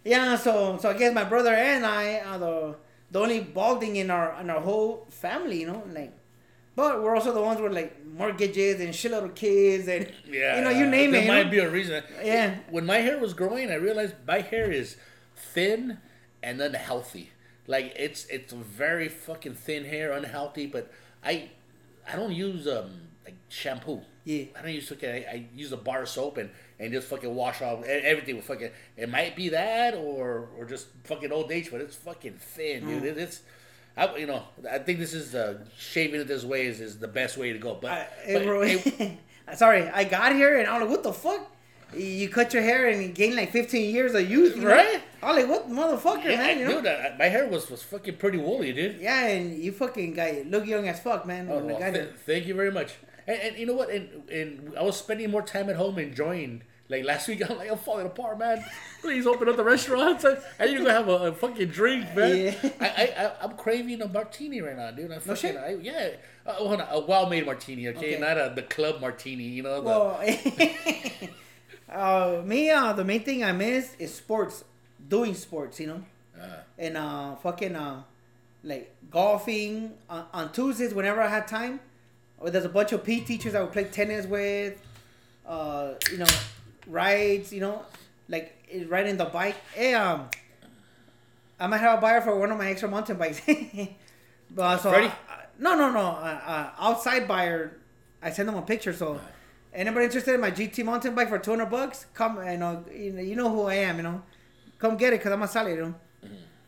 [0.08, 2.76] Yeah, so so I guess my brother and I are the
[3.12, 6.14] the only balding in our in our whole family, you know, like.
[6.76, 10.64] But we're also the ones with like mortgages and shitload of kids and Yeah, you
[10.64, 11.26] know you name there it.
[11.26, 11.52] you might know?
[11.52, 12.04] be a reason.
[12.24, 12.56] Yeah.
[12.70, 14.96] When my hair was growing, I realized my hair is
[15.36, 15.98] thin
[16.44, 17.32] and unhealthy.
[17.66, 20.68] Like it's it's very fucking thin hair, unhealthy.
[20.68, 20.92] But
[21.24, 21.50] I
[22.08, 22.92] I don't use um
[23.26, 24.02] like shampoo.
[24.24, 24.46] Yeah.
[24.58, 25.10] I don't use fucking.
[25.10, 28.46] I, I use a bar of soap and and just fucking wash off everything with
[28.46, 28.70] fucking.
[28.96, 33.04] It might be that or or just fucking old age, but it's fucking thin, dude.
[33.04, 33.06] Mm.
[33.06, 33.42] It, it's.
[33.96, 37.08] I, you know, I think this is uh, shaving it this way is, is the
[37.08, 37.74] best way to go.
[37.82, 39.18] But, I, but it-
[39.58, 41.52] sorry, I got here and I'm like, what the fuck?
[41.96, 44.68] You cut your hair and you gain like 15 years of youth, you know?
[44.68, 45.02] Right?
[45.24, 46.60] I'm like, what motherfucker, Yeah, man?
[46.60, 46.76] You know?
[46.82, 49.00] dude, I, my hair was, was fucking pretty woolly, dude.
[49.00, 51.48] Yeah, and you fucking guy look young as fuck, man.
[51.50, 52.94] Oh, well, th- thank you very much.
[53.28, 53.90] And, and you know what?
[53.90, 56.64] And, and I was spending more time at home enjoying.
[56.90, 58.64] Like last week, I'm like, I'm falling apart, man.
[59.02, 60.24] Please open up the restaurant.
[60.24, 62.56] I, I need to go have a, a fucking drink, man.
[62.64, 62.70] Yeah.
[62.80, 65.12] I, I, I'm craving a martini right now, dude.
[65.12, 65.58] I fucking, shit.
[65.58, 66.12] I, yeah.
[66.46, 68.16] Uh, hold on, a well-made martini, okay?
[68.16, 68.20] Okay.
[68.22, 69.82] Not a the club martini, you know.
[69.82, 70.22] The, Well,
[72.40, 74.64] uh, me, uh, the main thing I miss is sports,
[75.10, 76.04] doing sports, you know,
[76.42, 78.04] uh, and uh, fucking uh,
[78.64, 81.82] like golfing on, on Tuesdays whenever I had time.
[82.40, 84.80] Or there's a bunch of P teachers I would play tennis with,
[85.46, 86.28] uh, you know,
[86.86, 87.84] rides, you know,
[88.30, 89.56] like eh, riding the bike.
[89.74, 90.30] Hey, um,
[91.60, 93.42] I might have a buyer for one of my extra mountain bikes.
[94.52, 95.08] but so Freddie?
[95.08, 95.12] uh,
[95.60, 97.78] no, no, no, uh, uh, outside buyer.
[98.22, 98.94] I send them a picture.
[98.94, 99.20] So
[99.74, 102.38] anybody interested in my GT mountain bike for two hundred bucks, come.
[102.46, 103.98] You know, you know, you know who I am.
[103.98, 104.24] You know,
[104.78, 105.76] come get it because I'm a solid.
[105.76, 105.96] You know.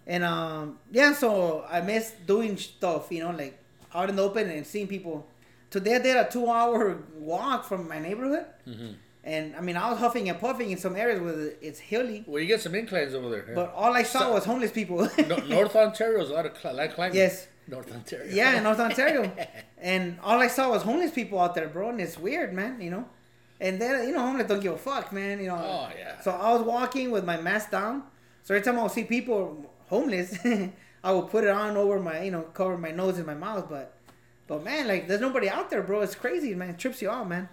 [0.08, 3.60] And um, yeah, so I miss doing stuff, you know, like
[3.94, 5.28] out in the open and seeing people.
[5.70, 8.94] Today I did a two-hour walk from my neighborhood, mm-hmm.
[9.24, 12.42] And I mean, I was huffing and puffing in some areas where it's hilly, Well,
[12.42, 13.46] you get some inclines over there.
[13.54, 15.08] but all I saw So- was homeless people.
[15.28, 17.18] No, North Ontario is a lot of cli- like climbing.
[17.18, 17.48] Yes.
[17.68, 18.32] North Ontario.
[18.34, 19.32] yeah, North Ontario,
[19.78, 21.90] and all I saw was homeless people out there, bro.
[21.90, 22.82] And it's weird, man.
[22.82, 23.06] You know,
[23.62, 25.40] and then you know, homeless don't give a fuck, man.
[25.40, 25.58] You know.
[25.58, 26.20] Oh, yeah.
[26.22, 28.04] So I was walking with my mask down.
[28.42, 30.36] So every time I would see people homeless,
[31.04, 33.68] I would put it on over my, you know, cover my nose and my mouth.
[33.70, 33.94] But,
[34.50, 36.02] but man, like there's nobody out there, bro.
[36.02, 36.72] It's crazy, man.
[36.72, 37.48] It trips you out, man.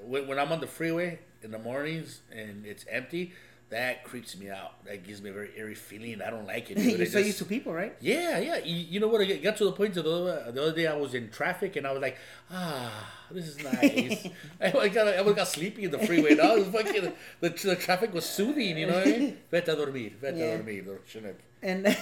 [0.00, 3.32] When, when I'm on the freeway in the mornings and it's empty,
[3.70, 4.84] that creeps me out.
[4.84, 6.20] That gives me a very eerie feeling.
[6.22, 6.78] I don't like it.
[6.98, 7.94] You're so used to people, right?
[8.00, 8.58] Yeah, yeah.
[8.58, 9.20] You, you know what?
[9.22, 11.76] I got to the point of the other, the other day I was in traffic
[11.76, 12.16] and I was like,
[12.50, 14.28] ah, this is nice.
[14.60, 16.34] I, got I got sleepy in the freeway.
[16.34, 18.76] Now was fucking the, the traffic was soothing.
[18.78, 19.38] You know what I mean?
[19.50, 20.44] Vete a dormir, vete Yeah.
[20.44, 21.96] a dormir, And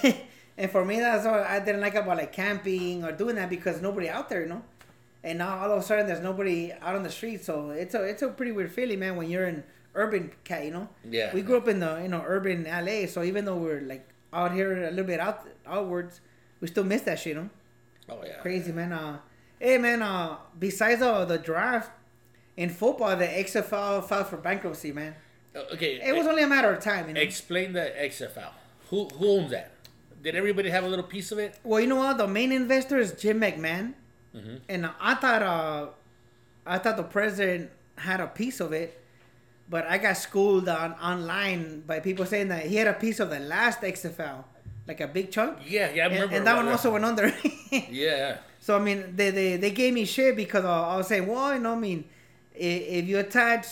[0.59, 3.81] and for me, that's what I didn't like about like camping or doing that because
[3.83, 4.63] nobody out there, you know.
[5.23, 8.03] And now all of a sudden there's nobody out on the street, so it's a
[8.05, 9.17] it's a pretty weird feeling, man.
[9.17, 10.89] When you're in urban cat, you know.
[11.09, 11.33] Yeah.
[11.35, 14.53] We grew up in the you know urban LA, so even though we're like out
[14.53, 16.21] here a little bit out outwards,
[16.61, 17.51] we still miss that shit, you know.
[18.09, 18.39] Oh yeah.
[18.41, 18.93] Crazy man.
[18.93, 19.19] Uh,
[19.59, 20.01] hey man.
[20.03, 21.91] Uh, besides uh, the draft
[22.57, 25.15] in football, the XFL filed for bankruptcy, man.
[25.55, 26.01] Uh, Okay.
[26.03, 27.21] It was only a matter of time, you know.
[27.21, 28.51] Explain the XFL.
[28.91, 29.73] Who who owns that?
[30.27, 31.55] Did everybody have a little piece of it?
[31.63, 32.19] Well, you know what?
[32.19, 33.95] The main investor is Jim McMahon,
[34.35, 34.59] Mhm.
[34.69, 35.87] and I thought uh,
[36.67, 39.01] I thought the president had a piece of it,
[39.71, 43.31] but I got schooled on online by people saying that he had a piece of
[43.31, 44.43] the last XFL,
[44.89, 46.35] like a big chunk, Yeah, yeah, I and, remember.
[46.39, 47.33] and that one about also went under.
[47.71, 48.39] Yeah.
[48.59, 51.55] So I mean, they, they, they gave me shit because I, I was saying, well,
[51.55, 52.05] you know, I mean,
[52.53, 52.59] i-
[52.99, 53.67] if you attach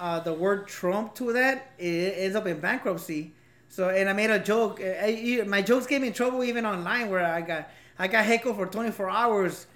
[0.00, 3.34] uh, the word Trump to that, it ends up in bankruptcy.
[3.70, 4.80] So and I made a joke.
[4.82, 8.24] I, I- my jokes gave me in trouble even online, where I got I got
[8.24, 9.66] heckled for 24 hours,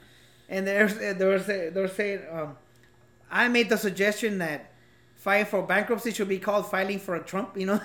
[0.49, 2.57] and there's there was they were saying um,
[3.31, 4.73] I made the suggestion that
[5.15, 7.81] filing for bankruptcy should be called filing for a Trump, you know,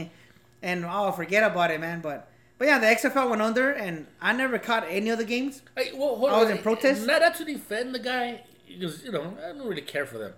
[0.62, 2.00] and oh forget about it, man.
[2.00, 5.62] But but yeah, the XFL went under, and I never caught any of the games.
[5.76, 6.40] Hey, well, hold I on.
[6.42, 7.06] was in protest?
[7.06, 10.34] Not, not to defend the guy, because you know I don't really care for them.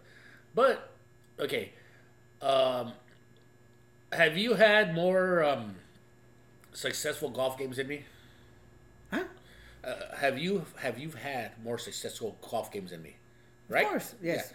[0.54, 0.88] But
[1.40, 1.72] okay,
[2.40, 2.92] um,
[4.12, 5.76] have you had more um,
[6.72, 8.04] successful golf games than me?
[9.11, 9.24] Huh?
[9.84, 13.16] Uh, have you have you had more successful golf games than me?
[13.68, 13.84] Right.
[13.84, 14.52] Of course, yes.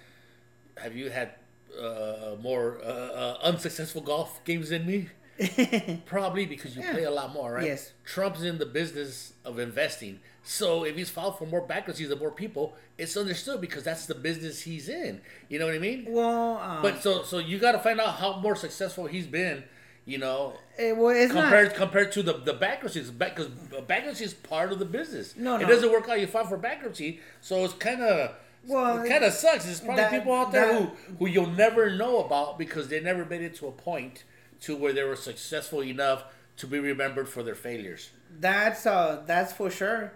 [0.77, 0.83] Yeah.
[0.83, 1.31] Have you had
[1.79, 5.09] uh, more uh, uh, unsuccessful golf games than me?
[6.05, 6.91] Probably because you Yeah.
[6.93, 7.65] play a lot more, right?
[7.65, 7.93] Yes.
[8.05, 10.19] Trump's in the business of investing.
[10.43, 14.15] So if he's filed for more bankruptcies than more people, it's understood because that's the
[14.15, 15.21] business he's in.
[15.49, 16.05] You know what I mean?
[16.09, 19.63] Well, um, But so so you got to find out how more successful he's been.
[20.03, 21.75] You know, it, well, it's compared not.
[21.77, 23.49] compared to the the bankruptcies, because
[23.87, 25.35] bankruptcy is part of the business.
[25.37, 25.67] No, it no.
[25.67, 26.19] doesn't work out.
[26.19, 28.31] You file for bankruptcy, so it's kind of.
[28.65, 29.65] Well, it kind of sucks.
[29.65, 32.99] There's probably that- people out there that- who, who you'll never know about because they
[32.99, 34.23] never made it to a point
[34.61, 36.23] to where they were successful enough
[36.57, 38.09] to be remembered for their failures.
[38.39, 40.13] That's uh, that's for sure.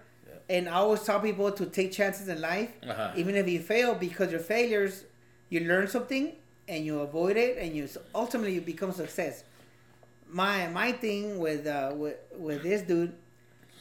[0.50, 3.12] And I always tell people to take chances in life, Uh-huh.
[3.16, 5.04] even if you fail, because your failures,
[5.50, 6.34] you learn something
[6.68, 9.44] and you avoid it, and you ultimately you become success.
[10.30, 13.14] My my thing with uh with with this dude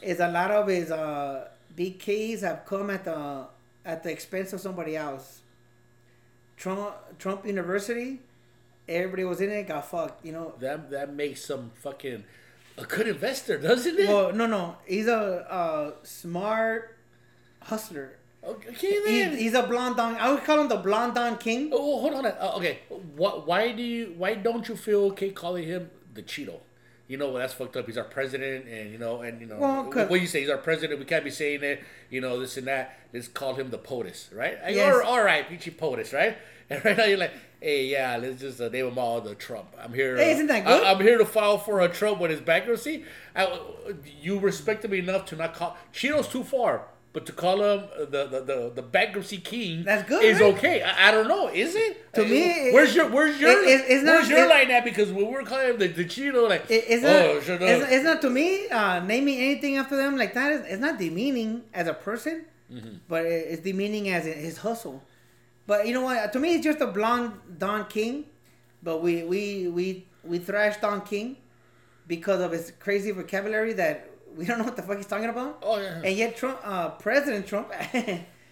[0.02, 3.46] is a lot of his uh big keys have come at the
[3.84, 5.40] at the expense of somebody else.
[6.56, 8.20] Trump Trump University,
[8.88, 10.24] everybody was in it, got fucked.
[10.24, 12.24] You know, That that makes some fucking
[12.78, 14.08] a good investor, doesn't it?
[14.08, 14.76] Well, no, no.
[14.86, 15.16] He's a
[15.50, 16.96] uh, smart
[17.62, 18.18] hustler.
[18.44, 19.36] okay He, then.
[19.36, 20.16] he's a blonde don.
[20.16, 21.70] I would call him the blonde don king.
[21.72, 22.26] Oh, hold on.
[22.26, 22.80] Uh, okay,
[23.16, 23.46] what?
[23.46, 24.14] Why do you?
[24.16, 26.60] Why don't you feel okay calling him the Cheeto?
[27.06, 27.84] You know, well, that's fucked up.
[27.86, 30.40] He's our president, and you know, and you know, Well, what you say?
[30.40, 30.98] He's our president.
[30.98, 31.82] We can't be saying it.
[32.08, 32.98] You know, this and that.
[33.12, 34.56] Let's call him the POTUS, right?
[34.68, 34.94] Yes.
[35.04, 36.38] all, all right, peachy POTUS, right?
[36.70, 39.68] And right now you're like, hey, yeah, let's just uh, name him all the Trump.
[39.78, 40.16] I'm here.
[40.16, 40.82] Hey, uh, isn't that good?
[40.82, 43.04] I, am here to file for a Trump with his bankruptcy.
[43.36, 43.60] I,
[44.20, 46.86] you respect him enough to not call Cheeto's too far.
[47.12, 50.52] But to call him uh, the the, the, the bankruptcy king That's good, is right?
[50.56, 50.82] okay.
[50.82, 51.46] I, I don't know.
[51.48, 54.44] Is it To Uh, me, Where's your Where's your it- it- it's not- Where's your
[54.46, 54.82] it- line at?
[54.84, 57.44] Because when we're calling him the, the Cheeto, like It, it's oh, not.
[57.44, 58.66] shut it's, it's not to me.
[58.68, 62.94] Uh, naming anything after them like that is it's not demeaning as a person, Mm-hmm.
[63.06, 65.00] but it's demeaning as his hustle.
[65.66, 66.32] But you know what?
[66.32, 68.26] To me, it's just a blonde Don King.
[68.82, 71.36] But we we we we thrashed Don King
[72.06, 75.58] because of his crazy vocabulary that we don't know what the fuck he's talking about.
[75.62, 76.00] Oh, yeah.
[76.04, 77.70] And yet Trump, uh, President Trump,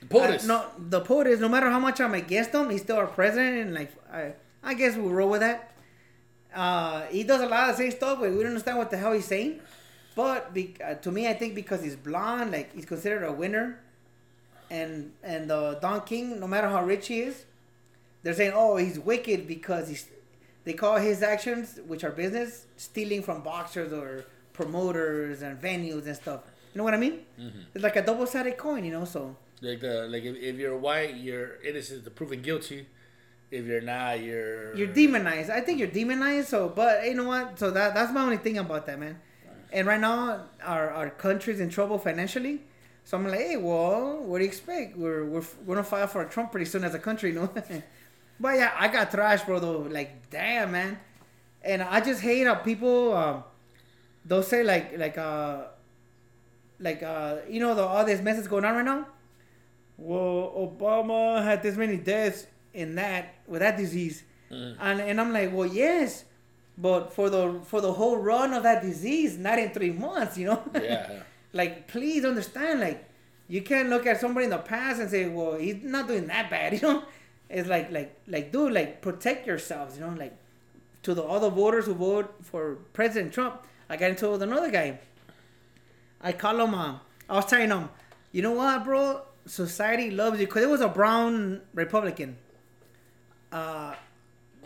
[0.09, 0.45] POTUS.
[0.45, 1.41] uh, no, the POTUS.
[1.41, 4.75] No matter how much I'm against him, he's still our president, and like I, I
[4.75, 5.75] guess we'll roll with that.
[6.55, 8.97] Uh, he does a lot of the same stuff, but we don't understand what the
[8.97, 9.61] hell he's saying.
[10.15, 13.81] But be, uh, to me, I think because he's blonde, like he's considered a winner,
[14.79, 17.37] and and uh, Don King, no matter how rich he is,
[18.23, 20.05] they're saying, oh, he's wicked because he's.
[20.65, 24.11] They call his actions, which are business, stealing from boxers or
[24.53, 26.41] promoters and venues and stuff.
[26.73, 27.17] You know what I mean?
[27.41, 27.75] Mm-hmm.
[27.75, 29.05] It's like a double-sided coin, you know.
[29.05, 29.23] So
[29.61, 32.87] Like the like if, if you're white, you're innocent to proven guilty.
[33.51, 35.51] If you're not, you're you're demonized.
[35.51, 36.49] I think you're demonized.
[36.49, 37.59] So, but you know what?
[37.59, 39.17] So that that's my only thing about that, man.
[39.73, 42.63] And right now, our our country's in trouble financially.
[43.05, 44.97] So I'm like, hey, well, what do you expect?
[44.97, 47.51] We're we're we're gonna file for a Trump pretty soon as a country, you know.
[48.41, 49.59] but yeah, I got thrashed, bro.
[49.59, 50.99] Though, like, damn, man.
[51.63, 53.45] And I just hate how people um,
[54.25, 55.63] they'll say like like uh
[56.81, 59.07] like uh you know the all this mess that's going on right now.
[59.99, 64.77] Well, Obama had this many deaths in that with that disease, Mm.
[64.81, 66.25] and and I'm like, well, yes,
[66.77, 70.47] but for the for the whole run of that disease, not in three months, you
[70.47, 70.63] know.
[70.75, 71.23] Yeah.
[71.53, 73.09] like, please understand, like,
[73.49, 76.51] you can't look at somebody in the past and say, well, he's not doing that
[76.51, 77.05] bad, you know.
[77.51, 80.35] It's like like like dude, like protect yourselves, you know, like
[81.03, 83.63] to the other voters who vote for President Trump.
[83.91, 84.99] I got into it with another guy.
[86.23, 86.75] I call him.
[86.75, 86.99] Uh,
[87.29, 87.91] I was telling him,
[88.31, 89.21] you know what, bro?
[89.45, 92.39] Society loves you because it was a brown Republican.
[93.51, 93.95] Uh,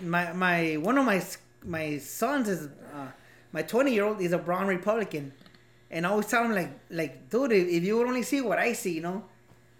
[0.00, 1.20] my my one of my
[1.64, 3.08] my sons is uh,
[3.50, 5.32] my twenty year old is a brown Republican,
[5.96, 8.58] and I always tell him like like dude, if, if you would only see what
[8.58, 9.24] I see, you know,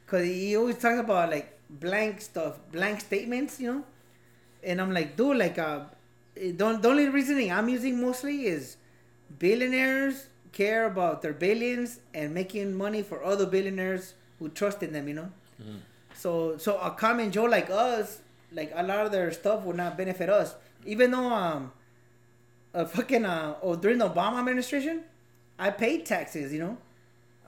[0.04, 3.84] because he always talks about like blank stuff, blank statements, you know,
[4.62, 5.80] and I'm like, dude, like uh,
[6.34, 8.78] it don't the only reasoning I'm using mostly is
[9.38, 15.08] billionaires care about their billions and making money for other billionaires who trust in them,
[15.08, 15.30] you know.
[16.14, 18.20] So so a common Joe like us,
[18.52, 20.54] like a lot of their stuff would not benefit us.
[20.86, 21.72] Even though um
[22.72, 25.04] a fucking uh oh during the Obama administration,
[25.58, 26.78] I paid taxes, you know.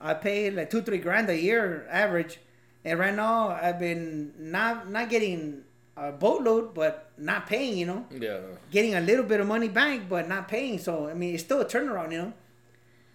[0.01, 2.39] I paid like two, three grand a year average.
[2.85, 5.63] And right now I've been not not getting
[5.97, 8.05] a boatload but not paying, you know.
[8.09, 8.39] Yeah.
[8.71, 10.79] Getting a little bit of money back but not paying.
[10.79, 12.33] So I mean it's still a turnaround, you know.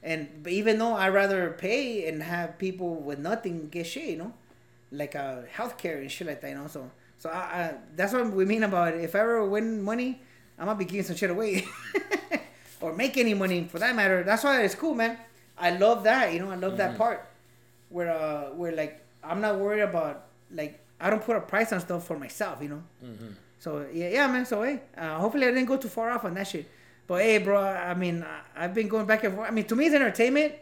[0.03, 4.17] And but even though I rather pay and have people with nothing get shit, you
[4.19, 4.33] know,
[4.93, 6.67] like uh healthcare and shit like that, you know.
[6.67, 9.01] So so I, I that's what we mean about it.
[9.01, 10.21] If I ever win money,
[10.59, 11.65] I'm gonna be giving some shit away,
[12.85, 14.23] or make any money for that matter.
[14.23, 15.17] That's why it's cool, man.
[15.67, 16.51] I love that, you know.
[16.51, 17.19] I love that part
[17.95, 20.15] where uh where like I'm not worried about
[20.61, 22.83] like I don't put a price on stuff for myself, you know.
[23.65, 24.45] So yeah, yeah, man.
[24.47, 26.67] So hey, uh, hopefully I didn't go too far off on that shit.
[27.07, 29.47] But hey, bro, I mean, I- I've been going back and forth.
[29.47, 30.53] I mean, to me, it's entertainment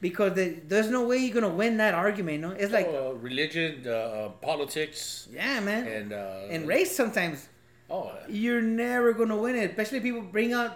[0.00, 2.38] because the, there's no way you're gonna win that argument.
[2.46, 6.94] No, it's like, uh, religion, uh, uh, politics, yeah, man, and uh, and race.
[6.94, 7.48] Sometimes
[7.90, 9.70] Oh, you're never gonna win it.
[9.70, 10.72] Especially people bring out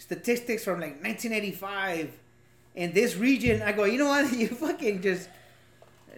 [0.00, 2.12] statistics from like 1985
[2.74, 3.62] in this region.
[3.62, 4.32] I go, you know what?
[4.36, 5.28] You fucking just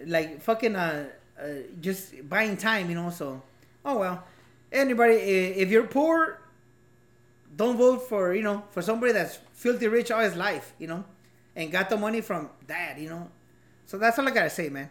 [0.05, 1.09] like fucking uh,
[1.39, 1.47] uh
[1.81, 3.09] just buying time, you know.
[3.09, 3.41] So,
[3.85, 4.23] oh well.
[4.71, 6.41] Anybody, if you're poor,
[7.55, 11.03] don't vote for you know for somebody that's filthy rich all his life, you know,
[11.55, 13.29] and got the money from dad, you know.
[13.85, 14.89] So that's all I gotta say, man.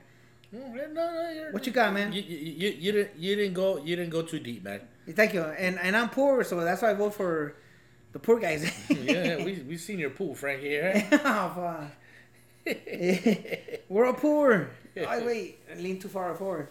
[0.53, 0.61] No,
[0.93, 2.13] no, What you got, man?
[2.13, 4.83] You, you, you, you didn't you didn't go you didn't go too deep, man.
[5.11, 5.43] Thank you.
[5.43, 7.57] And and I'm poor, so that's why I vote for
[8.13, 8.71] the poor guys.
[8.91, 10.69] yeah, we we seen your pool, Frankie.
[10.69, 11.09] Here.
[11.13, 11.89] oh,
[12.65, 12.77] fuck.
[13.89, 14.71] We're all poor.
[14.97, 16.69] Oh, wait, I lean too far forward.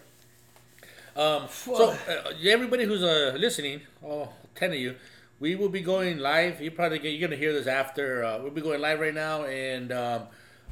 [1.14, 4.94] Um, so uh, everybody who's uh, listening, all ten of you,
[5.40, 6.62] we will be going live.
[6.62, 8.24] You probably get, you're gonna hear this after.
[8.24, 10.22] Uh, we'll be going live right now, and um,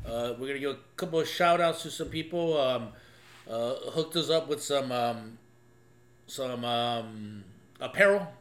[0.07, 2.59] uh, we're gonna give a couple of shout outs to some people.
[2.59, 2.89] Um,
[3.51, 5.39] uh, hooked us up with some um,
[6.27, 7.45] some um,
[7.81, 8.33] apparel.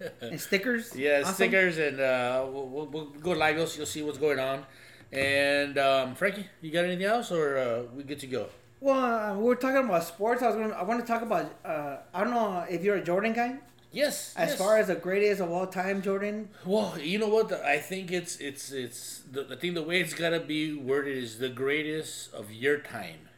[0.20, 0.94] And stickers.
[0.94, 1.34] Yeah, Awesome.
[1.34, 3.56] stickers, and uh, we'll, we'll, go live.
[3.56, 4.64] You'll, you'll see what's going on.
[5.12, 8.48] And um, Frankie, you got anything else, or uh, we good to go?
[8.80, 10.42] Well, uh, we were talking about sports.
[10.42, 10.74] I was gonna.
[10.74, 11.50] I want to talk about.
[11.64, 13.58] Uh, I don't know if you're a Jordan guy.
[13.92, 14.34] Yes.
[14.36, 14.58] As yes.
[14.58, 16.50] far as the greatest of all time, Jordan.
[16.66, 17.50] Well, you know what?
[17.52, 19.74] I think it's it's it's the, the thing.
[19.74, 23.28] The way it's gotta be worded is the greatest of your time.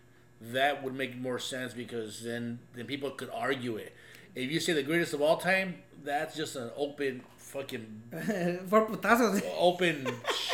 [0.40, 3.94] That would make more sense because then then people could argue it.
[4.34, 8.02] If you say the greatest of all time, that's just an open fucking
[8.68, 9.42] For putazos.
[9.58, 10.06] open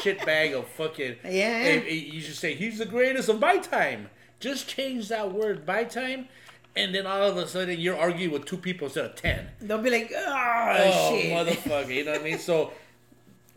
[0.03, 1.16] shit bag of fucking.
[1.25, 1.62] Yeah.
[1.65, 4.11] If- if you should say he's the greatest of my time.
[4.41, 6.29] Just change that word by time,
[6.77, 9.47] and then all of a sudden you're arguing with two people instead of ten.
[9.61, 11.33] They'll be like, oh, Oh, shit.
[11.33, 11.95] motherfucker!
[11.95, 12.39] You know what I mean?
[12.51, 12.73] So,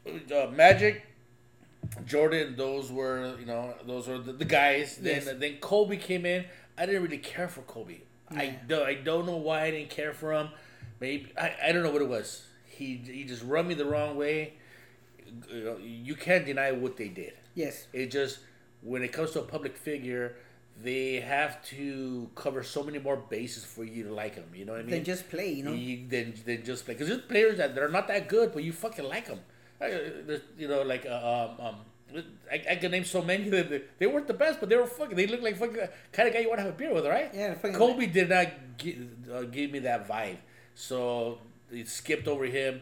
[0.08, 1.04] uh, Magic,
[2.06, 4.98] Jordan, those were you know those were the, the guys.
[4.98, 5.34] Then Yes.
[5.38, 6.46] then Kobe came in.
[6.78, 7.98] I didn't really care for Kobe.
[8.32, 10.50] I don't I don't know why I didn't care for him.
[11.00, 12.44] Maybe I, I don't know what it was.
[12.66, 14.54] He he just rubbed me the wrong way.
[15.82, 17.34] You, can't deny what they did.
[17.54, 17.88] Yes.
[17.92, 18.40] It just
[18.82, 20.36] when it comes to a public figure,
[20.82, 24.46] they have to cover so many more bases for you to like them.
[24.56, 24.92] You know what I mean?
[24.92, 25.74] Then just play, you know.
[25.74, 28.72] You, then then just play because there's players that they're not that good, but you
[28.72, 29.40] fucking like them.
[30.58, 31.76] You know, like uh, um, um
[32.50, 34.86] I, I can name so many that they, they weren't the best, but they were
[34.88, 35.16] fucking.
[35.18, 35.76] They look like fucking
[36.14, 37.30] kind of guy you want to have a beer with, right?
[37.34, 38.48] Yeah, fucking- Kobe did not
[38.78, 40.38] gi- uh, give me that vibe,
[40.78, 41.40] so
[41.72, 42.82] they skipped over him.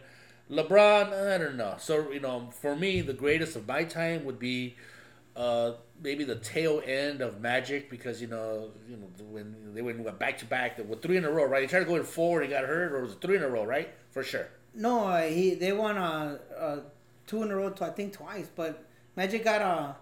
[0.51, 1.75] LeBron, I don't know.
[1.79, 4.75] So you know, for me, the greatest of my time would be
[5.35, 5.71] uh,
[6.03, 10.37] maybe the tail end of Magic because you know, you know when they went back
[10.39, 11.61] to back with three in a row, right?
[11.61, 13.49] He tried to go in four, he got hurt, or was it three in a
[13.49, 13.89] row, right?
[14.11, 14.47] For sure.
[14.75, 16.79] No, uh, he they won uh, uh,
[17.27, 18.49] two in a row, To, I think twice.
[18.53, 18.83] But
[19.15, 19.93] Magic got uh,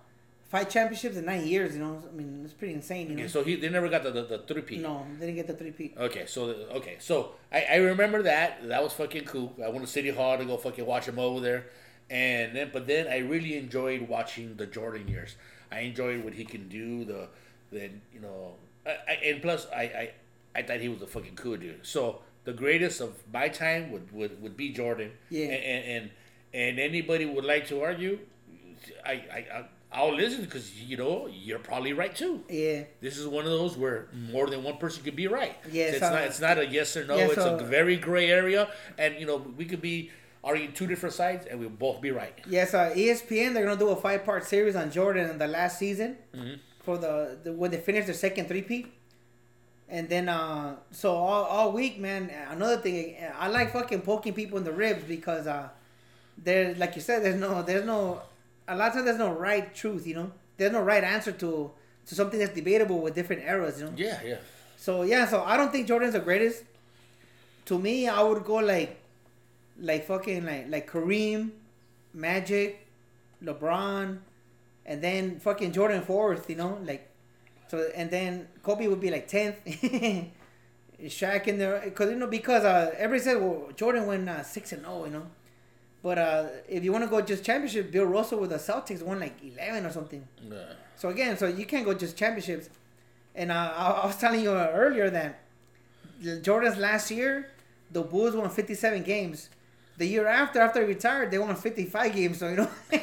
[0.54, 1.74] five championships in nine years.
[1.76, 3.10] You know, I mean, it's pretty insane.
[3.10, 3.24] You know.
[3.24, 4.82] Okay, so he they never got the the, the three peat.
[4.82, 5.96] no, they didn't get the three peat.
[5.98, 6.42] Okay, so
[6.80, 9.52] okay, so I, I remember that that was fucking cool.
[9.66, 11.66] I went to City Hall to go fucking watch him over there,
[12.10, 15.36] and then but then I really enjoyed watching the Jordan years.
[15.72, 17.04] I enjoyed what he can do.
[17.04, 17.30] The
[17.72, 18.54] then you know,
[18.86, 20.12] I, I, and plus I, I
[20.56, 21.80] I thought he was a fucking cool dude.
[21.82, 25.14] So the greatest of my time would would, would be Jordan.
[25.32, 25.46] Yeah.
[25.46, 26.12] And and and,
[26.54, 28.20] and anybody would like to argue,
[29.04, 29.66] I I.
[29.94, 32.44] I'll listen because you know you're probably right too.
[32.50, 32.84] Yeah.
[33.02, 35.56] This is one of those where more than one person could be right.
[35.72, 36.22] Yeah, it's so- not.
[36.24, 37.16] It's not a yes or no.
[37.16, 40.10] Yeah, it's so- a very gray area, and you know we could be
[40.44, 42.38] arguing two different sides, and we'll both be right.
[42.50, 45.78] Yes, uh, ESPN they're gonna do a five part series on Jordan in the last
[45.80, 46.60] season Mhm.
[46.84, 48.88] for the, the when they finish their second three peat.
[49.90, 52.32] And then uh so all, all week, man.
[52.50, 55.70] Another thing, I like fucking poking people in the ribs because uh
[56.38, 58.22] there like you said, there's no there's no
[58.68, 60.32] a lot of times there's no right truth, you know.
[60.58, 61.72] There's no right answer to
[62.06, 63.94] to something that's debatable with different eras, you know.
[63.96, 64.38] Yeah, yeah.
[64.78, 66.64] So yeah, so I don't think Jordan's the greatest.
[67.66, 69.00] To me, I would go like,
[69.80, 71.52] like fucking like like Kareem,
[72.14, 72.86] Magic,
[73.44, 74.18] LeBron,
[74.86, 76.50] and then fucking Jordan fourth.
[76.50, 77.10] You know, like,
[77.70, 79.56] so and then Kobe would be like tenth.
[81.04, 84.72] Shaq in there, cause you know because uh everybody said well Jordan went uh, six
[84.72, 85.26] and zero, you know,
[86.04, 89.20] but uh if you want to go just championship, Bill Russell with the Celtics won
[89.20, 90.28] like eleven or something.
[90.48, 90.58] Yeah.
[90.96, 92.70] So again, so you can't go just championships.
[93.36, 95.40] And uh, I, I was telling you earlier that
[96.44, 97.50] Jordan's last year,
[97.92, 99.50] the Bulls won 57 games.
[99.98, 102.40] The year after, after he retired, they won 55 games.
[102.40, 102.70] So you know,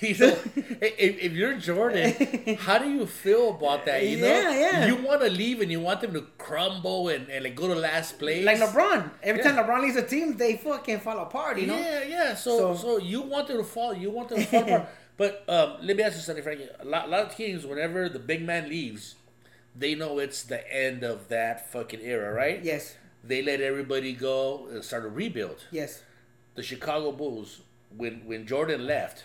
[0.00, 0.36] You know,
[0.80, 4.06] if, if you're Jordan, how do you feel about that?
[4.06, 4.86] You know, Yeah, yeah.
[4.86, 7.74] You want to leave and you want them to crumble and, and like go to
[7.74, 8.44] last place.
[8.44, 9.10] like LeBron.
[9.22, 9.52] Every Yeah.
[9.52, 11.58] time LeBron leaves a team, they fucking fall apart.
[11.58, 11.76] You know.
[11.78, 12.34] Yeah, yeah.
[12.34, 13.94] So, so, So- you want them to fall.
[13.94, 14.88] You want them to fall apart.
[15.16, 16.68] But um, let me ask you something, Frankie.
[16.80, 19.14] A lot, a lot of teams, whenever the big man leaves,
[19.74, 22.62] they know it's the end of that fucking era, right?
[22.62, 22.96] Yes.
[23.26, 25.64] They let everybody go and start a rebuild.
[25.70, 26.02] Yes.
[26.54, 27.60] The Chicago Bulls,
[27.96, 29.24] when when Jordan left,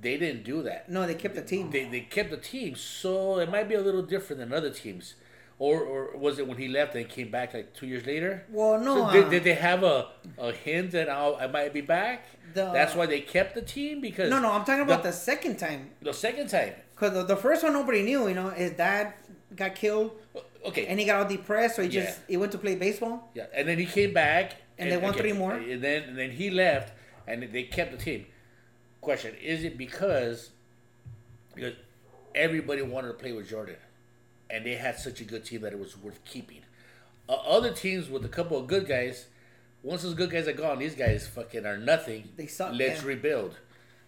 [0.00, 0.88] they didn't do that.
[0.88, 1.70] No, they kept the team.
[1.70, 5.14] They, they kept the team, so it might be a little different than other teams.
[5.58, 8.44] Or, or was it when he left and came back like two years later?
[8.50, 9.06] well, no.
[9.06, 12.26] So did, uh, did they have a, a hint that I'll, I might be back?
[12.52, 14.52] The- That's why they kept the team because no, no.
[14.52, 15.90] I'm talking about the, the second time.
[16.02, 16.74] the second time.
[16.94, 18.28] Cause the, the first one nobody knew.
[18.28, 19.14] You know, his dad
[19.54, 20.10] got killed,
[20.64, 22.24] Okay, and he got all depressed, so he just Yeah.
[22.28, 23.30] he went to play baseball.
[23.34, 25.54] yeah, and then he came back And they won three more?
[25.54, 26.92] And then and then he left,
[27.26, 28.26] and they kept the team.
[29.00, 30.50] Question: Is it because
[31.54, 31.74] because
[32.34, 33.76] everybody wanted to play with Jordan,
[34.50, 36.60] and they had such a good team that it was worth keeping?
[37.28, 39.26] Uh, other teams with a couple of good guys,
[39.82, 42.28] once those good guys are gone, these guys fucking are nothing.
[42.36, 43.08] They suck, Let's yeah.
[43.08, 43.56] rebuild.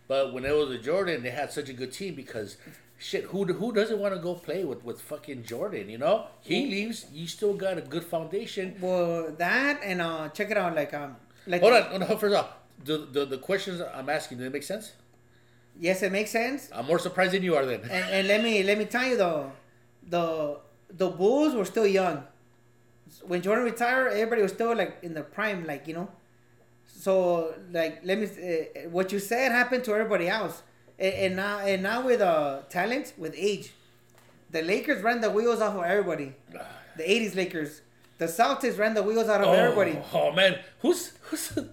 [0.09, 2.56] But when it was a Jordan, they had such a good team because
[2.98, 5.88] shit, who who doesn't want to go play with with fucking Jordan?
[5.88, 8.76] You know, he leaves, you still got a good foundation.
[8.80, 10.74] Well, that and uh, check it out.
[10.74, 11.16] Like um,
[11.46, 12.50] like Hold on, hold on, first off,
[12.84, 14.92] the, the the questions I'm asking, do they make sense?
[15.80, 16.68] Yes, it makes sense.
[16.74, 17.82] I'm more surprised than you are then.
[17.82, 19.52] And, and let me let me tell you though,
[20.06, 20.58] the
[20.90, 22.24] the Bulls were still young.
[23.26, 26.08] When Jordan retired, everybody was still like in their prime, like you know.
[26.86, 30.62] So like let me uh, what you said happened to everybody else,
[30.98, 33.72] and, and now and now with uh talent with age,
[34.50, 36.34] the Lakers ran the wheels off of everybody.
[36.96, 37.80] The '80s Lakers,
[38.18, 39.98] the Celtics ran the wheels out of oh, everybody.
[40.12, 41.56] oh man, who's who's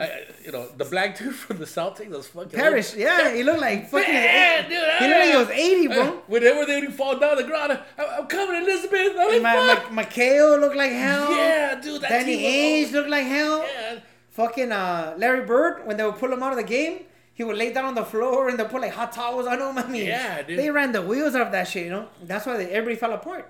[0.00, 2.08] I, you know the black dude from the Celtics?
[2.08, 4.14] Those fucking Parrish, yeah, he looked like fucking.
[4.14, 6.22] Yeah, dude, he looked like he was 80, bro.
[6.28, 9.16] Whenever they would fall down the ground, I, I'm coming, Elizabeth.
[9.18, 9.90] I'm like, My, fuck.
[9.92, 11.32] my, McHale looked like hell.
[11.32, 12.00] yeah, dude.
[12.02, 13.58] That Danny was- Ainge looked like hell.
[13.66, 13.98] Yeah.
[14.30, 17.00] Fucking uh, Larry Bird, when they would pull him out of the game,
[17.38, 19.78] he would lay down on the floor and they put like hot towels on him.
[19.78, 20.58] I mean, Yeah, dude.
[20.58, 21.84] they ran the wheels off that shit.
[21.86, 23.46] You know, that's why they, everybody fell apart.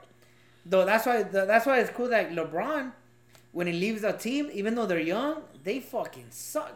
[0.71, 2.93] Though that's why that's why it's cool that LeBron,
[3.53, 6.73] when he leaves a team, even though they're young, they fucking suck.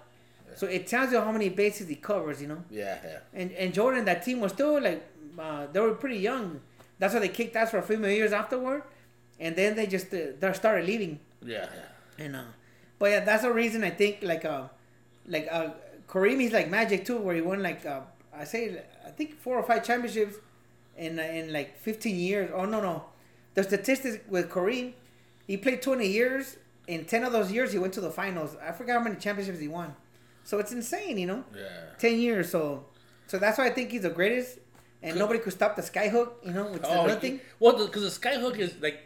[0.55, 2.41] So it tells you how many bases he covers.
[2.43, 3.19] You know, Yeah, yeah.
[3.41, 5.01] and and Jordan, that team was still like
[5.39, 6.61] uh, they were pretty young
[6.99, 8.83] that's why they kicked ass for a few more years afterward,
[9.41, 11.19] and then they just uh, they started leaving.
[11.45, 11.67] Yeah.
[12.19, 12.43] And uh,
[12.99, 14.69] but yeah, that's the reason I think like uh,
[15.27, 15.71] like uh,
[16.13, 18.01] Kareem he's like Magic too, where he won like uh,
[18.37, 20.37] I say I think four or five championships
[20.97, 22.51] in uh, in like fifteen years.
[22.55, 23.05] Oh no no,
[23.55, 24.93] the statistics with Kareem,
[25.47, 26.57] he played twenty years.
[26.89, 28.57] In ten of those years, he went to the finals.
[28.63, 29.95] I forgot how many championships he won.
[30.45, 31.45] So it's insane, you know.
[31.57, 31.63] Yeah.
[31.99, 32.87] Ten years, so
[33.29, 34.59] so that's why I think he's the greatest,
[35.03, 37.41] and nobody could stop the skyhook, you know, which is Oh, another thing.
[37.61, 39.01] well, because the skyhook is like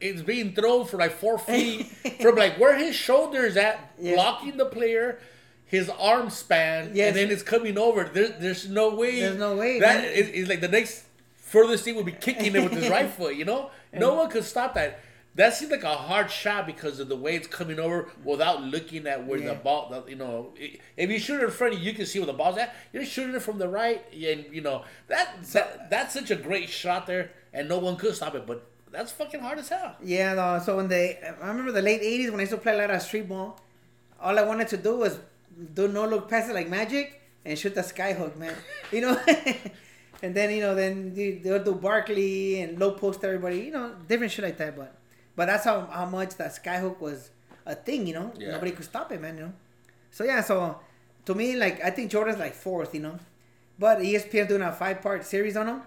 [0.00, 1.86] it's being thrown for like four feet
[2.20, 4.14] from like where his shoulders at, Yeah.
[4.14, 5.20] blocking the player,
[5.66, 7.08] his arm span, Yes.
[7.08, 8.04] and then it's coming over.
[8.04, 9.20] There, there's no way.
[9.20, 11.04] There's no way, That is, is, is like the next
[11.36, 13.34] furthest thing would be kicking it with his right foot.
[13.36, 15.00] You know, no one could stop that.
[15.36, 19.08] That seems like a hard shot because of the way it's coming over without looking
[19.08, 19.48] at where Yeah.
[19.48, 19.88] the ball.
[19.90, 20.54] The, you know,
[20.96, 22.72] if you shoot it in front of you, you can see where the ball's at.
[22.92, 26.68] You're shooting it from the right, and you know that, that that's such a great
[26.68, 28.46] shot there, and no one could stop it.
[28.46, 29.96] But that's fucking hard as hell.
[30.04, 32.74] Yeah, no, so when they, I remember the late '80s when I used to play
[32.74, 33.58] a lot of street ball.
[34.20, 35.18] All I wanted to do was
[35.74, 38.54] do no look past it like magic and shoot the skyhook, man.
[38.92, 39.20] You know,
[40.22, 43.94] and then you know then they- they'll do Barkley and low post everybody, you know,
[44.08, 44.76] different shit like that.
[44.76, 44.94] But
[45.36, 47.30] but that's how how much that skyhook was
[47.66, 48.32] a thing, you know.
[48.38, 48.52] Yeah.
[48.52, 49.36] Nobody could stop it, man.
[49.36, 49.52] You know.
[50.10, 50.78] So yeah, so
[51.26, 53.18] to me, like I think Jordan's like fourth, you know,
[53.78, 55.82] but ESPN doing a five part series on him.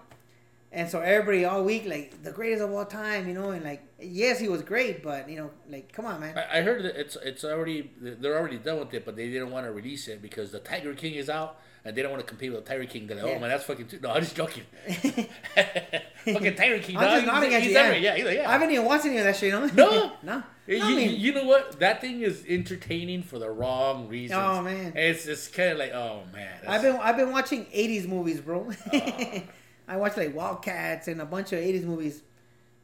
[0.70, 3.82] And so everybody all week, like the greatest of all time, you know, and like
[4.00, 6.36] yes, he was great, but you know, like come on, man.
[6.38, 9.50] I, I heard that it's it's already they're already done with it, but they didn't
[9.50, 12.28] want to release it because the Tiger King is out, and they don't want to
[12.28, 13.06] compete with the Tiger King.
[13.06, 13.36] They're like, oh, Yeah.
[13.36, 14.00] oh man, that's fucking too.
[14.02, 14.64] No, I'm just joking.
[14.86, 16.96] fucking Tiger King.
[16.96, 17.14] I'm dog.
[17.14, 17.76] just nodding at he's you.
[17.78, 18.48] Yeah, yeah, like, yeah.
[18.48, 19.66] I haven't even watched any of that shit, you know.
[19.66, 20.12] No.
[20.22, 20.42] no.
[20.66, 21.80] You, I mean, you know what?
[21.80, 24.38] That thing is entertaining for the wrong reasons.
[24.38, 24.92] Oh, man.
[24.94, 26.60] it's just kind of like, oh man.
[26.66, 28.70] I've been I've been watching '80s movies, bro.
[28.92, 29.42] Oh.
[29.88, 32.22] I watched like Wildcats and a bunch of '80s movies.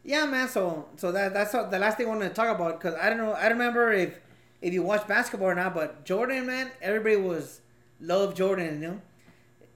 [0.05, 0.49] Yeah, man.
[0.49, 3.09] So so that that's what, the last thing I wanted to talk about because I
[3.09, 3.33] don't know.
[3.33, 4.15] I remember if
[4.61, 7.61] if you watch basketball or not, but Jordan, man, everybody was
[8.01, 8.83] love Jordan.
[8.83, 9.01] You know.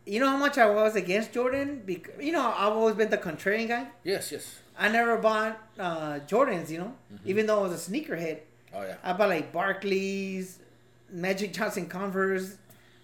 [0.06, 3.18] You know how much I was against Jordan because you know I've always been the
[3.18, 3.88] contrarian guy.
[4.04, 4.60] yes, yes.
[4.80, 7.28] I never bought uh, Jordans, you know, Mm-hmm.
[7.30, 8.38] even though I was a sneakerhead.
[8.72, 8.94] Oh yeah.
[9.02, 10.58] I bought like Barkleys,
[11.10, 12.56] Magic Johnson Converse,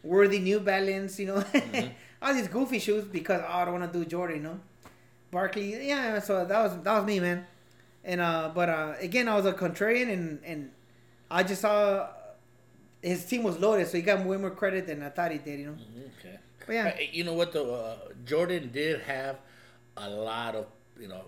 [0.05, 1.89] Worthy New Balance, you know, Mm-hmm.
[2.23, 4.61] all these goofy shoes because oh, I don't want to do Jordan, you know.
[5.35, 6.19] Barkley, yeah.
[6.21, 7.47] So that was that was me, man.
[8.05, 10.71] And uh, but uh, again, I was a contrarian, and and
[11.31, 12.09] I just saw
[13.03, 15.61] his team was loaded, so he got way more credit than I thought he did,
[15.61, 15.77] you know.
[16.21, 16.39] Okay.
[16.67, 16.99] But yeah.
[17.13, 17.75] You know what though?
[17.75, 19.37] Uh, Jordan did have
[19.99, 20.67] a lot of
[20.99, 21.23] you know.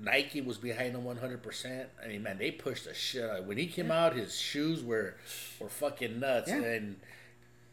[0.00, 1.88] Nike was behind him one hundred percent.
[2.04, 3.44] I mean, man, they pushed the shit out.
[3.44, 5.14] When he came out, his shoes were
[5.58, 6.62] were fucking nuts, Yeah.
[6.62, 6.96] and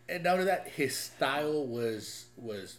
[0.10, 2.78] and not only that, his style was was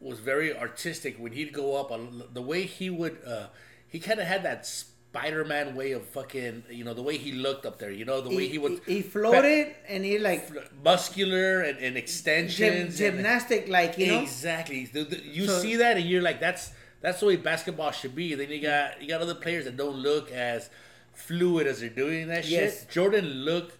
[0.00, 1.16] was very artistic.
[1.18, 1.98] When he'd go up, uh,
[2.32, 3.46] the way he would, uh,
[3.88, 7.64] he kind of had that Spider-Man way of fucking, you know, the way he looked
[7.66, 7.90] up there.
[7.90, 10.48] You know, the way he, would he, he floated and he like
[10.84, 14.20] muscular and, and gym, extensions, and- gymnastic, like you know.
[14.22, 14.84] Exactly.
[14.86, 16.70] The- the- you So- see that, and you're like, that's
[17.00, 18.34] that's the way basketball should be.
[18.34, 20.68] Then you got you got other players that don't look as
[21.14, 22.80] fluid as they're doing that Yes.
[22.80, 22.90] shit.
[22.90, 23.76] Jordan looked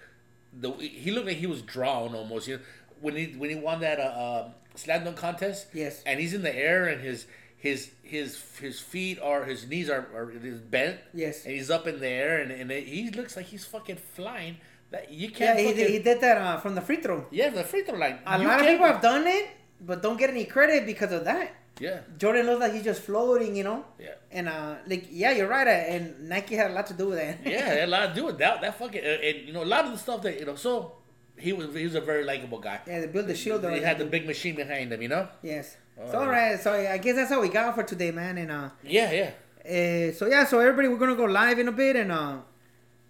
[0.52, 2.48] the he looked like he was drawn almost.
[2.48, 2.62] You know,
[3.00, 5.68] when he when he won that uh, uh, slam dunk contest.
[5.74, 6.02] Yes.
[6.06, 7.26] And he's in the air, and his
[7.56, 10.26] his his his feet are his knees are, are
[10.70, 10.98] bent.
[11.12, 11.44] Yes.
[11.44, 14.56] And he's up in the air, and, and he looks like he's fucking flying.
[14.90, 15.58] That you can't.
[15.58, 17.26] he, fucking, did- he did that uh, from the free throw.
[17.30, 18.18] yeah, the free throw line.
[18.26, 19.48] A You lot of people have done it,
[19.80, 21.54] but don't get any credit because of that.
[21.78, 22.00] Yeah.
[22.18, 23.84] Jordan looks like he's just floating, you know.
[24.00, 24.14] Yeah.
[24.32, 25.66] And uh, like yeah, you're right.
[25.68, 27.38] uh, And Nike had a lot to do with that.
[27.44, 28.60] yeah, had a lot to do with that.
[28.62, 30.56] That fucking and, and you know a lot of the stuff that you know.
[30.56, 30.92] So
[31.38, 32.80] he was he was a very likable guy.
[32.86, 33.64] yeah, they built the shield.
[33.70, 35.28] He had the big machine behind him, you know.
[35.42, 35.76] Yes.
[36.00, 36.56] Oh, so all yeah.
[36.58, 38.38] So I guess that's how we got for today, man.
[38.38, 39.30] And uh, Yeah, yeah.
[39.64, 42.36] uh, so yeah, so everybody, we're gonna go live in a bit and uh,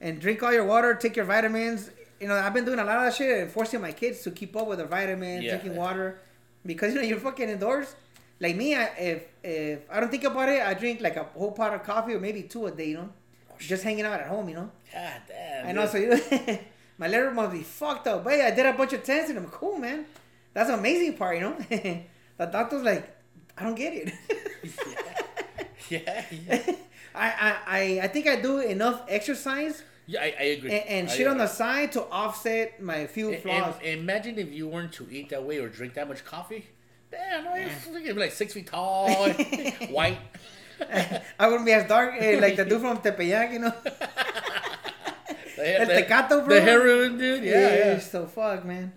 [0.00, 1.90] and drink all your water, take your vitamins.
[2.20, 4.56] You know, I've been doing a lot of shit, and forcing my kids to keep
[4.56, 5.50] up with their vitamins, Yeah.
[5.58, 6.18] drinking water,
[6.66, 7.94] because you know you're fucking indoors.
[8.40, 11.52] Like me, I, if if I don't think about it, I drink like a whole
[11.52, 12.88] pot of coffee or maybe two a day.
[12.90, 13.08] You know,
[13.58, 14.48] just hanging out at home.
[14.48, 14.70] You know.
[14.92, 15.66] God damn.
[15.68, 15.86] I know.
[15.86, 16.10] So you,
[16.98, 18.24] my liver must be fucked up.
[18.24, 20.04] But yeah, I did a bunch of tests and I'm cool, man.
[20.52, 21.56] That's the amazing part, you know.
[22.36, 23.16] the doctor's like,
[23.56, 24.12] I don't get it.
[25.88, 26.72] yeah, yeah.
[27.14, 30.72] I, I, I, I think I do enough exercise Yeah, I, I agree.
[30.72, 33.74] and, and I shit on the side to offset my few flaws.
[33.82, 36.66] and imagine if you weren't to eat that way or drink that much coffee.
[37.10, 39.10] Damn, you're you'd be like six feet tall,
[39.88, 40.18] white.
[40.80, 43.72] I wouldn't be as dark eh, like the dude from Tepeyac, you know.
[45.58, 46.54] The, El Tecato, bro.
[46.54, 47.44] The heroin dude.
[47.44, 47.98] Yeah, yeah.
[47.98, 48.92] So fuck, man.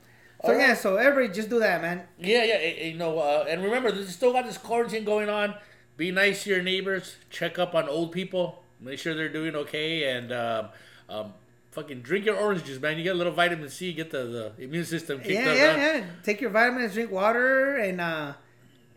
[0.45, 0.77] So All yeah, right.
[0.77, 2.03] so everybody just do that, man.
[2.19, 5.29] Yeah, yeah, eh, eh, you know, uh, and remember, there's still got this quarantine going
[5.29, 5.53] on.
[5.97, 7.15] Be nice to your neighbors.
[7.29, 8.63] Check up on old people.
[8.79, 10.69] Make sure they're doing okay, and um,
[11.09, 11.33] um,
[11.69, 12.97] fucking drink your orange juice, man.
[12.97, 15.57] You get a little vitamin C, get the, the immune system kicked Yeah, up.
[15.57, 15.79] yeah, huh?
[15.99, 16.03] yeah.
[16.23, 18.33] Take your vitamins, drink water, and uh,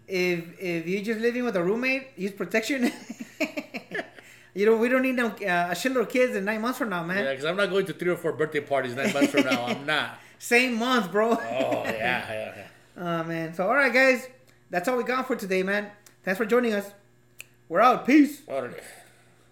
[0.08, 2.90] if if you're just living with a roommate, use protection.
[4.54, 6.90] you know, we don't need no uh, a shitload of kids in nine months from
[6.90, 7.24] now, man.
[7.24, 9.66] Yeah, because I'm not going to three or four birthday parties nine months from now.
[9.66, 10.18] I'm not.
[10.38, 11.32] Same month, bro.
[11.32, 12.66] Oh yeah, yeah, yeah.
[12.96, 13.54] Oh man.
[13.54, 14.28] So all right, guys,
[14.70, 15.90] that's all we got for today, man.
[16.22, 16.90] Thanks for joining us.
[17.68, 18.06] We're out.
[18.06, 18.42] Peace.